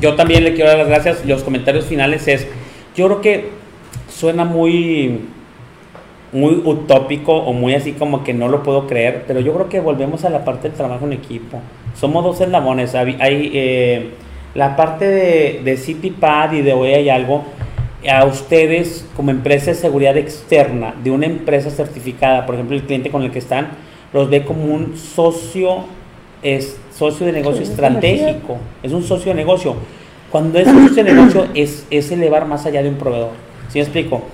Yo 0.00 0.14
también 0.14 0.44
le 0.44 0.54
quiero 0.54 0.70
dar 0.70 0.78
las 0.78 0.88
gracias. 0.88 1.24
Los 1.24 1.42
comentarios 1.42 1.84
finales 1.86 2.26
es, 2.28 2.46
yo 2.94 3.06
creo 3.06 3.20
que 3.20 3.48
suena 4.08 4.44
muy, 4.44 5.20
muy 6.32 6.62
utópico 6.64 7.34
o 7.34 7.52
muy 7.52 7.74
así 7.74 7.92
como 7.92 8.24
que 8.24 8.34
no 8.34 8.48
lo 8.48 8.62
puedo 8.62 8.86
creer, 8.86 9.24
pero 9.26 9.40
yo 9.40 9.52
creo 9.54 9.68
que 9.68 9.80
volvemos 9.80 10.24
a 10.24 10.30
la 10.30 10.44
parte 10.44 10.68
del 10.68 10.76
trabajo 10.76 11.06
en 11.06 11.14
equipo. 11.14 11.60
Somos 11.94 12.24
dos 12.24 12.40
eslabones. 12.40 12.94
Hay, 12.94 13.16
eh, 13.20 14.10
la 14.54 14.76
parte 14.76 15.06
de, 15.06 15.60
de 15.64 15.76
CityPad 15.76 16.52
y 16.52 16.62
de 16.62 16.72
OEA 16.72 17.00
y 17.00 17.08
algo. 17.08 17.44
A 18.08 18.24
ustedes, 18.26 19.08
como 19.16 19.30
empresa 19.30 19.66
de 19.66 19.76
seguridad 19.76 20.16
externa 20.16 20.94
de 21.02 21.10
una 21.10 21.24
empresa 21.24 21.70
certificada, 21.70 22.44
por 22.44 22.54
ejemplo, 22.54 22.76
el 22.76 22.82
cliente 22.82 23.10
con 23.10 23.22
el 23.22 23.30
que 23.30 23.38
están, 23.38 23.68
los 24.12 24.28
ve 24.28 24.44
como 24.44 24.66
un 24.66 24.96
socio, 24.96 25.84
es 26.42 26.78
socio 26.94 27.26
de 27.26 27.32
negocio 27.32 27.62
estratégico, 27.62 28.58
es 28.82 28.92
un 28.92 29.02
socio 29.02 29.32
de 29.32 29.36
negocio. 29.36 29.74
Cuando 30.34 30.58
es 30.58 30.66
un 30.66 30.92
negocio 30.92 31.46
es, 31.54 31.86
es 31.92 32.10
elevar 32.10 32.48
más 32.48 32.66
allá 32.66 32.82
de 32.82 32.88
un 32.88 32.96
proveedor. 32.96 33.30
¿Sí 33.68 33.78
me 33.78 33.82
explico? 33.82 34.24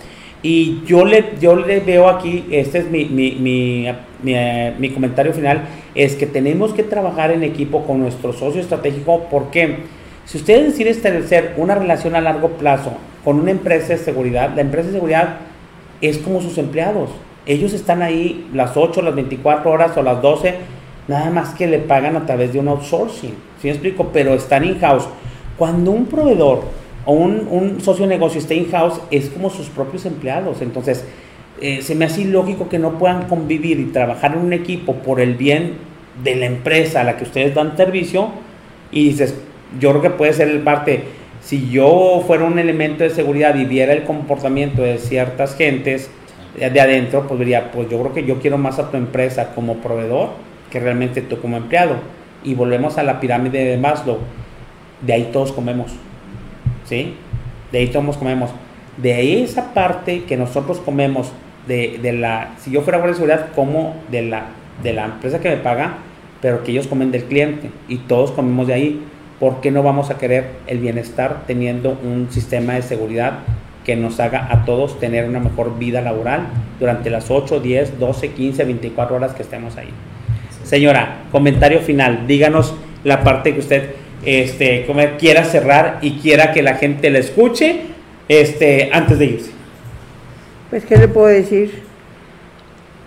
Y 0.43 0.83
yo 0.87 1.05
le, 1.05 1.35
yo 1.39 1.55
le 1.55 1.81
veo 1.81 2.09
aquí, 2.09 2.47
este 2.51 2.79
es 2.79 2.91
mi, 2.91 3.05
mi, 3.05 3.33
mi, 3.33 3.87
mi, 4.79 4.91
comentario 4.93 5.35
final, 5.35 5.65
es 5.95 6.17
que 6.17 6.25
tenemos 6.25 6.73
que 6.73 6.85
trabajar 6.85 7.33
en 7.33 7.43
equipo 7.43 7.85
con 7.85 8.01
nuestro 8.01 8.33
socio 8.33 8.63
estratégico 8.63 9.27
porque 9.31 9.81
si 10.25 10.39
ustedes 10.39 10.69
deciden 10.69 10.93
establecer 10.93 11.53
una 11.59 11.75
relación 11.75 12.17
a 12.17 12.23
largo 12.23 12.49
plazo 12.53 12.95
con 13.23 13.39
una 13.39 13.51
empresa 13.51 13.89
de 13.89 13.99
seguridad, 13.99 14.55
la 14.57 14.63
empresa 14.63 14.87
de 14.87 14.95
seguridad 14.95 15.37
es 16.01 16.17
como 16.17 16.41
sus 16.41 16.57
empleados 16.57 17.11
ellos 17.45 17.73
están 17.73 18.01
ahí 18.01 18.49
las 18.55 18.75
8, 18.75 19.03
las 19.03 19.15
24 19.15 19.71
horas 19.71 19.97
o 19.99 20.03
las 20.03 20.23
12, 20.23 20.55
nada 21.09 21.31
más 21.31 21.51
que 21.51 21.67
le 21.67 21.79
pagan 21.79 22.17
a 22.17 22.25
través 22.25 22.53
de 22.53 22.59
un 22.59 22.69
outsourcing. 22.69 23.35
¿Sí 23.61 23.67
me 23.67 23.71
explico? 23.71 24.11
Pero 24.13 24.35
están 24.35 24.65
in-house. 24.65 25.09
Cuando 25.61 25.91
un 25.91 26.07
proveedor 26.07 26.63
o 27.05 27.13
un, 27.13 27.83
socio 27.83 28.07
de 28.07 28.15
negocio 28.15 28.41
está 28.41 28.55
in-house, 28.55 28.99
es 29.11 29.29
como 29.29 29.51
sus 29.51 29.67
propios 29.67 30.07
empleados. 30.07 30.63
Entonces, 30.63 31.05
eh, 31.61 31.83
se 31.83 31.95
me 31.95 32.07
hace 32.07 32.23
ilógico 32.23 32.71
que 32.71 32.79
no 32.79 32.99
puedan 32.99 33.29
convivir 33.29 33.79
y 33.79 33.85
trabajar 33.93 34.33
en 34.33 34.39
un 34.39 34.55
equipo 34.55 34.95
por 34.95 35.21
el 35.21 35.35
bien 35.35 35.75
de 36.25 36.37
la 36.37 36.47
empresa 36.47 37.03
a 37.03 37.05
la 37.05 37.19
que 37.19 37.25
ustedes 37.25 37.55
dan 37.55 37.77
servicio. 37.77 38.31
Y 38.91 39.11
dices, 39.11 39.35
yo 39.79 39.91
creo 39.91 40.01
que 40.01 40.09
puede 40.09 40.33
ser 40.33 40.49
el 40.49 40.61
parte, 40.61 41.05
si 41.43 41.69
yo 41.69 42.25
fuera 42.27 42.45
un 42.45 42.59
elemento 42.59 43.05
de 43.05 43.11
seguridad 43.11 43.55
y 43.55 43.67
viera 43.67 43.93
el 43.93 44.05
comportamiento 44.05 44.81
de 44.81 44.97
ciertas 44.97 45.57
gentes, 45.57 46.11
de 46.57 46.81
adentro, 46.81 47.29
pues 47.29 47.39
diría, 47.39 47.71
pues 47.71 47.87
yo 47.91 48.01
creo 48.01 48.15
que 48.15 48.25
yo 48.25 48.39
quiero 48.39 48.57
más 48.57 48.79
a 48.79 48.91
tu 48.91 48.97
empresa 48.97 49.55
como 49.55 49.75
proveedor 49.75 50.31
que 50.71 50.81
realmente 50.81 51.21
tú 51.21 51.39
como 51.39 51.59
empleado. 51.59 51.97
Y 52.45 52.55
volvemos 52.55 52.97
a 52.97 53.03
la 53.03 53.21
pirámide 53.21 53.63
de 53.63 53.77
Maslow. 53.77 54.21
De 55.03 55.13
ahí 55.13 55.31
todos 55.33 55.53
comemos. 55.53 55.93
¿Sí? 56.85 57.15
De 57.73 57.79
ahí 57.79 57.89
todos 57.89 58.17
comemos. 58.17 58.51
De 58.97 59.15
ahí 59.15 59.43
esa 59.43 59.73
parte 59.73 60.25
que 60.25 60.37
nosotros 60.37 60.79
comemos 60.79 61.33
de, 61.67 61.99
de 62.03 62.13
la, 62.13 62.55
si 62.59 62.71
yo 62.71 62.83
fuera 62.83 62.99
guardia 62.99 63.13
de 63.13 63.17
seguridad, 63.17 63.49
como 63.55 63.97
de 64.11 64.23
la, 64.23 64.47
de 64.83 64.93
la 64.93 65.05
empresa 65.07 65.41
que 65.41 65.49
me 65.49 65.57
paga, 65.57 65.99
pero 66.43 66.65
que 66.65 66.73
ellos 66.73 66.87
comen 66.87 67.11
del 67.11 67.25
cliente 67.25 67.71
y 67.89 67.99
todos 67.99 68.31
comemos 68.33 68.67
de 68.67 68.75
ahí. 68.75 69.07
¿Por 69.39 69.61
qué 69.63 69.71
no 69.71 69.83
vamos 69.83 70.11
a 70.11 70.19
querer 70.19 70.49
el 70.67 70.79
bienestar 70.79 71.45
teniendo 71.47 71.99
un 72.03 72.29
sistema 72.31 72.75
de 72.75 72.83
seguridad 72.83 73.39
que 73.85 73.97
nos 73.97 74.21
haga 74.21 74.49
a 74.51 74.65
todos 74.65 75.01
tener 75.01 75.27
una 75.27 75.41
mejor 75.41 75.79
vida 75.79 76.03
laboral 76.03 76.49
durante 76.79 77.09
las 77.09 77.31
8, 77.31 77.61
10, 77.61 77.99
12, 77.99 78.33
15, 78.33 78.65
24 78.65 79.17
horas 79.17 79.33
que 79.33 79.43
estemos 79.43 79.77
ahí. 79.77 79.89
Señora, 80.63 81.23
comentario 81.33 81.81
final, 81.81 82.27
díganos 82.27 82.75
la 83.03 83.25
parte 83.25 83.55
que 83.55 83.61
usted 83.61 83.95
este, 84.25 84.87
quiera 85.19 85.45
cerrar 85.45 85.99
y 86.03 86.19
quiera 86.19 86.53
que 86.53 86.63
la 86.63 86.75
gente 86.75 87.11
le 87.11 87.21
escuche 87.21 87.83
este, 88.29 88.91
antes 88.93 89.19
de 89.19 89.25
irse. 89.25 89.51
Pues, 90.71 90.85
¿qué 90.85 90.97
le 90.97 91.09
puedo 91.09 91.27
decir? 91.27 91.83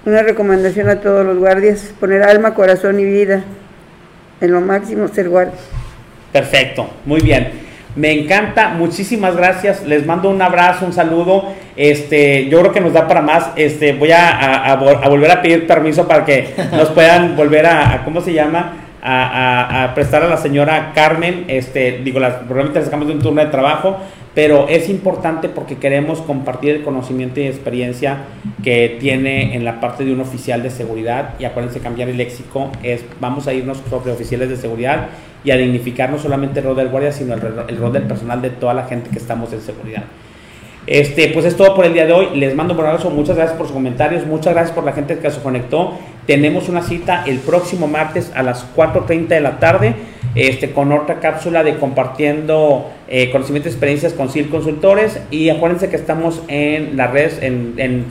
Una 0.05 0.21
recomendación 0.21 0.89
a 0.89 0.99
todos 0.99 1.25
los 1.25 1.37
guardias, 1.37 1.93
poner 1.99 2.23
alma, 2.23 2.53
corazón 2.53 2.99
y 2.99 3.05
vida 3.05 3.43
en 4.41 4.51
lo 4.51 4.59
máximo 4.59 5.07
ser 5.07 5.29
guardia. 5.29 5.59
Perfecto, 6.33 6.89
muy 7.05 7.21
bien. 7.21 7.63
Me 7.95 8.11
encanta, 8.11 8.69
muchísimas 8.69 9.35
gracias. 9.35 9.85
Les 9.85 10.05
mando 10.05 10.29
un 10.29 10.41
abrazo, 10.41 10.85
un 10.85 10.93
saludo. 10.93 11.53
Este, 11.75 12.49
yo 12.49 12.59
creo 12.59 12.71
que 12.73 12.81
nos 12.81 12.91
da 12.91 13.07
para 13.07 13.21
más. 13.21 13.51
Este, 13.55 13.93
voy 13.93 14.11
a, 14.11 14.75
volver 15.07 15.31
a 15.31 15.41
pedir 15.41 15.67
permiso 15.67 16.07
para 16.07 16.25
que 16.25 16.49
nos 16.71 16.89
puedan 16.89 17.35
volver 17.35 17.67
a, 17.67 18.01
¿cómo 18.03 18.19
se 18.19 18.33
llama? 18.33 18.73
A, 19.05 19.91
prestar 19.95 20.23
a 20.23 20.29
la 20.29 20.37
señora 20.37 20.93
Carmen. 20.95 21.45
Este, 21.49 21.99
digo, 22.03 22.19
probablemente 22.19 22.79
le 22.79 22.85
sacamos 22.85 23.07
de 23.07 23.13
un 23.13 23.19
turno 23.19 23.43
de 23.43 23.51
trabajo, 23.51 23.97
pero 24.33 24.67
es 24.69 24.87
importante 24.87 25.49
porque 25.49 25.77
queremos 25.77 26.21
compartir 26.21 26.75
el 26.75 26.83
conocimiento 26.83 27.41
y 27.41 27.47
experiencia 27.47 28.19
que 28.63 28.97
tiene 29.01 29.55
en 29.55 29.65
la 29.65 29.81
parte 29.81 30.05
de 30.05 30.13
un 30.13 30.21
oficial 30.21 30.63
de 30.63 30.69
seguridad. 30.69 31.33
Y 31.37 31.43
acuérdense, 31.43 31.81
cambiar 31.81 32.07
el 32.07 32.17
léxico 32.17 32.71
es, 32.81 33.03
vamos 33.19 33.47
a 33.47 33.53
irnos 33.53 33.79
sobre 33.89 34.11
oficiales 34.11 34.49
de 34.49 34.55
seguridad 34.55 35.07
y 35.43 35.51
a 35.51 35.57
dignificar 35.57 36.09
no 36.09 36.17
solamente 36.17 36.61
el 36.61 36.65
rol 36.65 36.77
del 36.77 36.87
guardia, 36.87 37.11
sino 37.11 37.33
el, 37.33 37.41
el 37.67 37.77
rol 37.77 37.91
del 37.91 38.03
personal 38.03 38.41
de 38.41 38.51
toda 38.51 38.73
la 38.73 38.85
gente 38.85 39.09
que 39.09 39.17
estamos 39.17 39.51
en 39.51 39.59
seguridad. 39.59 40.03
Este, 40.85 41.29
pues 41.29 41.45
es 41.45 41.55
todo 41.55 41.75
por 41.75 41.85
el 41.85 41.93
día 41.93 42.05
de 42.05 42.13
hoy. 42.13 42.27
Les 42.35 42.55
mando 42.55 42.73
un 42.73 42.79
abrazo. 42.81 43.09
Muchas 43.09 43.35
gracias 43.37 43.57
por 43.57 43.67
sus 43.67 43.73
comentarios. 43.73 44.25
Muchas 44.25 44.53
gracias 44.53 44.75
por 44.75 44.83
la 44.83 44.91
gente 44.91 45.17
que 45.17 45.31
se 45.31 45.41
conectó. 45.41 45.93
Tenemos 46.27 46.69
una 46.69 46.81
cita 46.81 47.23
el 47.27 47.39
próximo 47.39 47.87
martes 47.87 48.31
a 48.33 48.43
las 48.43 48.65
4.30 48.75 49.27
de 49.27 49.41
la 49.41 49.59
tarde 49.59 49.93
este, 50.35 50.71
con 50.71 50.91
otra 50.91 51.19
cápsula 51.19 51.63
de 51.63 51.75
compartiendo 51.75 52.89
eh, 53.07 53.29
conocimientos 53.29 53.71
y 53.71 53.75
experiencias 53.75 54.13
con 54.13 54.29
SIL 54.29 54.49
Consultores. 54.49 55.19
Y 55.31 55.49
acuérdense 55.49 55.89
que 55.89 55.97
estamos 55.97 56.41
en 56.47 56.95
las 56.95 57.11
redes 57.11 57.39
en, 57.41 57.75
en. 57.77 58.05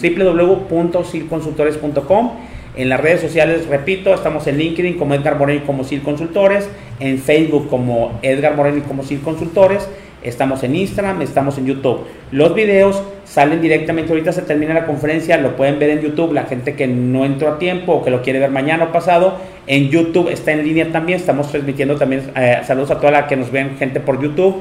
En 2.75 2.89
las 2.89 3.01
redes 3.01 3.21
sociales, 3.21 3.67
repito, 3.67 4.15
estamos 4.15 4.47
en 4.47 4.57
LinkedIn 4.57 4.99
como 4.99 5.15
Edgar 5.15 5.39
Moreno 5.39 5.67
como 5.67 5.85
SIL 5.85 6.03
Consultores, 6.03 6.69
en 7.01 7.19
Facebook 7.19 7.69
como 7.69 8.19
Edgar 8.23 8.57
Moreno 8.57 8.83
como 8.87 9.03
SIL 9.03 9.21
Consultores 9.21 9.87
Estamos 10.23 10.63
en 10.63 10.77
Instagram, 10.77 11.23
estamos 11.23 11.59
en 11.59 11.67
YouTube. 11.67 12.07
Los 12.31 12.55
videos 12.55 13.03
salen 13.25 13.61
directamente, 13.61 14.13
ahorita 14.13 14.33
se 14.33 14.43
termina 14.43 14.75
la 14.75 14.87
conferencia, 14.87 15.37
lo 15.39 15.57
pueden 15.57 15.79
ver 15.79 15.91
en 15.91 16.01
YouTube, 16.01 16.33
la 16.33 16.45
gente 16.45 16.75
que 16.75 16.87
no 16.87 17.25
entró 17.25 17.49
a 17.49 17.59
tiempo 17.59 17.93
o 17.95 18.05
que 18.05 18.11
lo 18.11 18.23
quiere 18.23 18.39
ver 18.39 18.51
mañana 18.51 18.85
o 18.85 18.93
pasado, 18.93 19.39
en 19.67 19.89
YouTube 19.89 20.29
está 20.29 20.53
en 20.53 20.65
línea 20.65 20.91
también, 20.93 21.19
estamos 21.19 21.51
transmitiendo 21.51 21.97
también, 21.97 22.31
eh, 22.37 22.61
saludos 22.65 22.91
a 22.91 22.99
toda 22.99 23.11
la 23.11 23.27
que 23.27 23.37
nos 23.37 23.51
ven 23.51 23.77
gente 23.79 24.01
por 24.01 24.23
YouTube, 24.23 24.57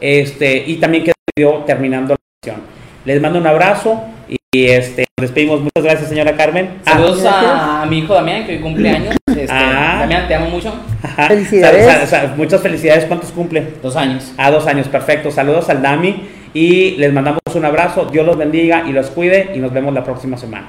este, 0.00 0.64
y 0.66 0.76
también 0.76 1.04
queda 1.04 1.14
terminando 1.66 2.14
la 2.14 2.18
sesión. 2.42 2.62
Les 3.04 3.20
mando 3.20 3.38
un 3.38 3.46
abrazo 3.46 4.02
y 4.56 4.70
este, 4.70 5.06
nos 5.18 5.28
despedimos. 5.28 5.60
Muchas 5.60 5.84
gracias, 5.84 6.08
señora 6.08 6.34
Carmen. 6.34 6.78
Ah. 6.86 6.92
Saludos 6.92 7.24
a, 7.26 7.86
mi 7.88 7.98
hijo 7.98 8.14
Damián, 8.14 8.46
que 8.46 8.52
hoy 8.52 8.60
cumple 8.60 8.88
años. 8.88 9.16
Este, 9.26 9.46
ah. 9.50 9.98
Damián, 10.00 10.26
te 10.26 10.34
amo 10.34 10.48
mucho. 10.48 10.72
Felicidades. 11.28 12.36
muchas 12.36 12.62
felicidades. 12.62 13.04
¿Cuántos 13.04 13.32
cumple? 13.32 13.74
Dos 13.82 13.96
años. 13.96 14.32
Ah, 14.38 14.50
dos 14.50 14.66
años, 14.66 14.88
perfecto. 14.88 15.30
Saludos 15.30 15.68
al 15.68 15.82
Dami 15.82 16.22
y 16.54 16.92
les 16.92 17.12
mandamos 17.12 17.40
un 17.54 17.64
abrazo. 17.66 18.06
Dios 18.06 18.24
los 18.24 18.38
bendiga 18.38 18.84
y 18.88 18.92
los 18.92 19.08
cuide 19.08 19.50
y 19.54 19.58
nos 19.58 19.72
vemos 19.72 19.92
la 19.92 20.04
próxima 20.04 20.38
semana. 20.38 20.68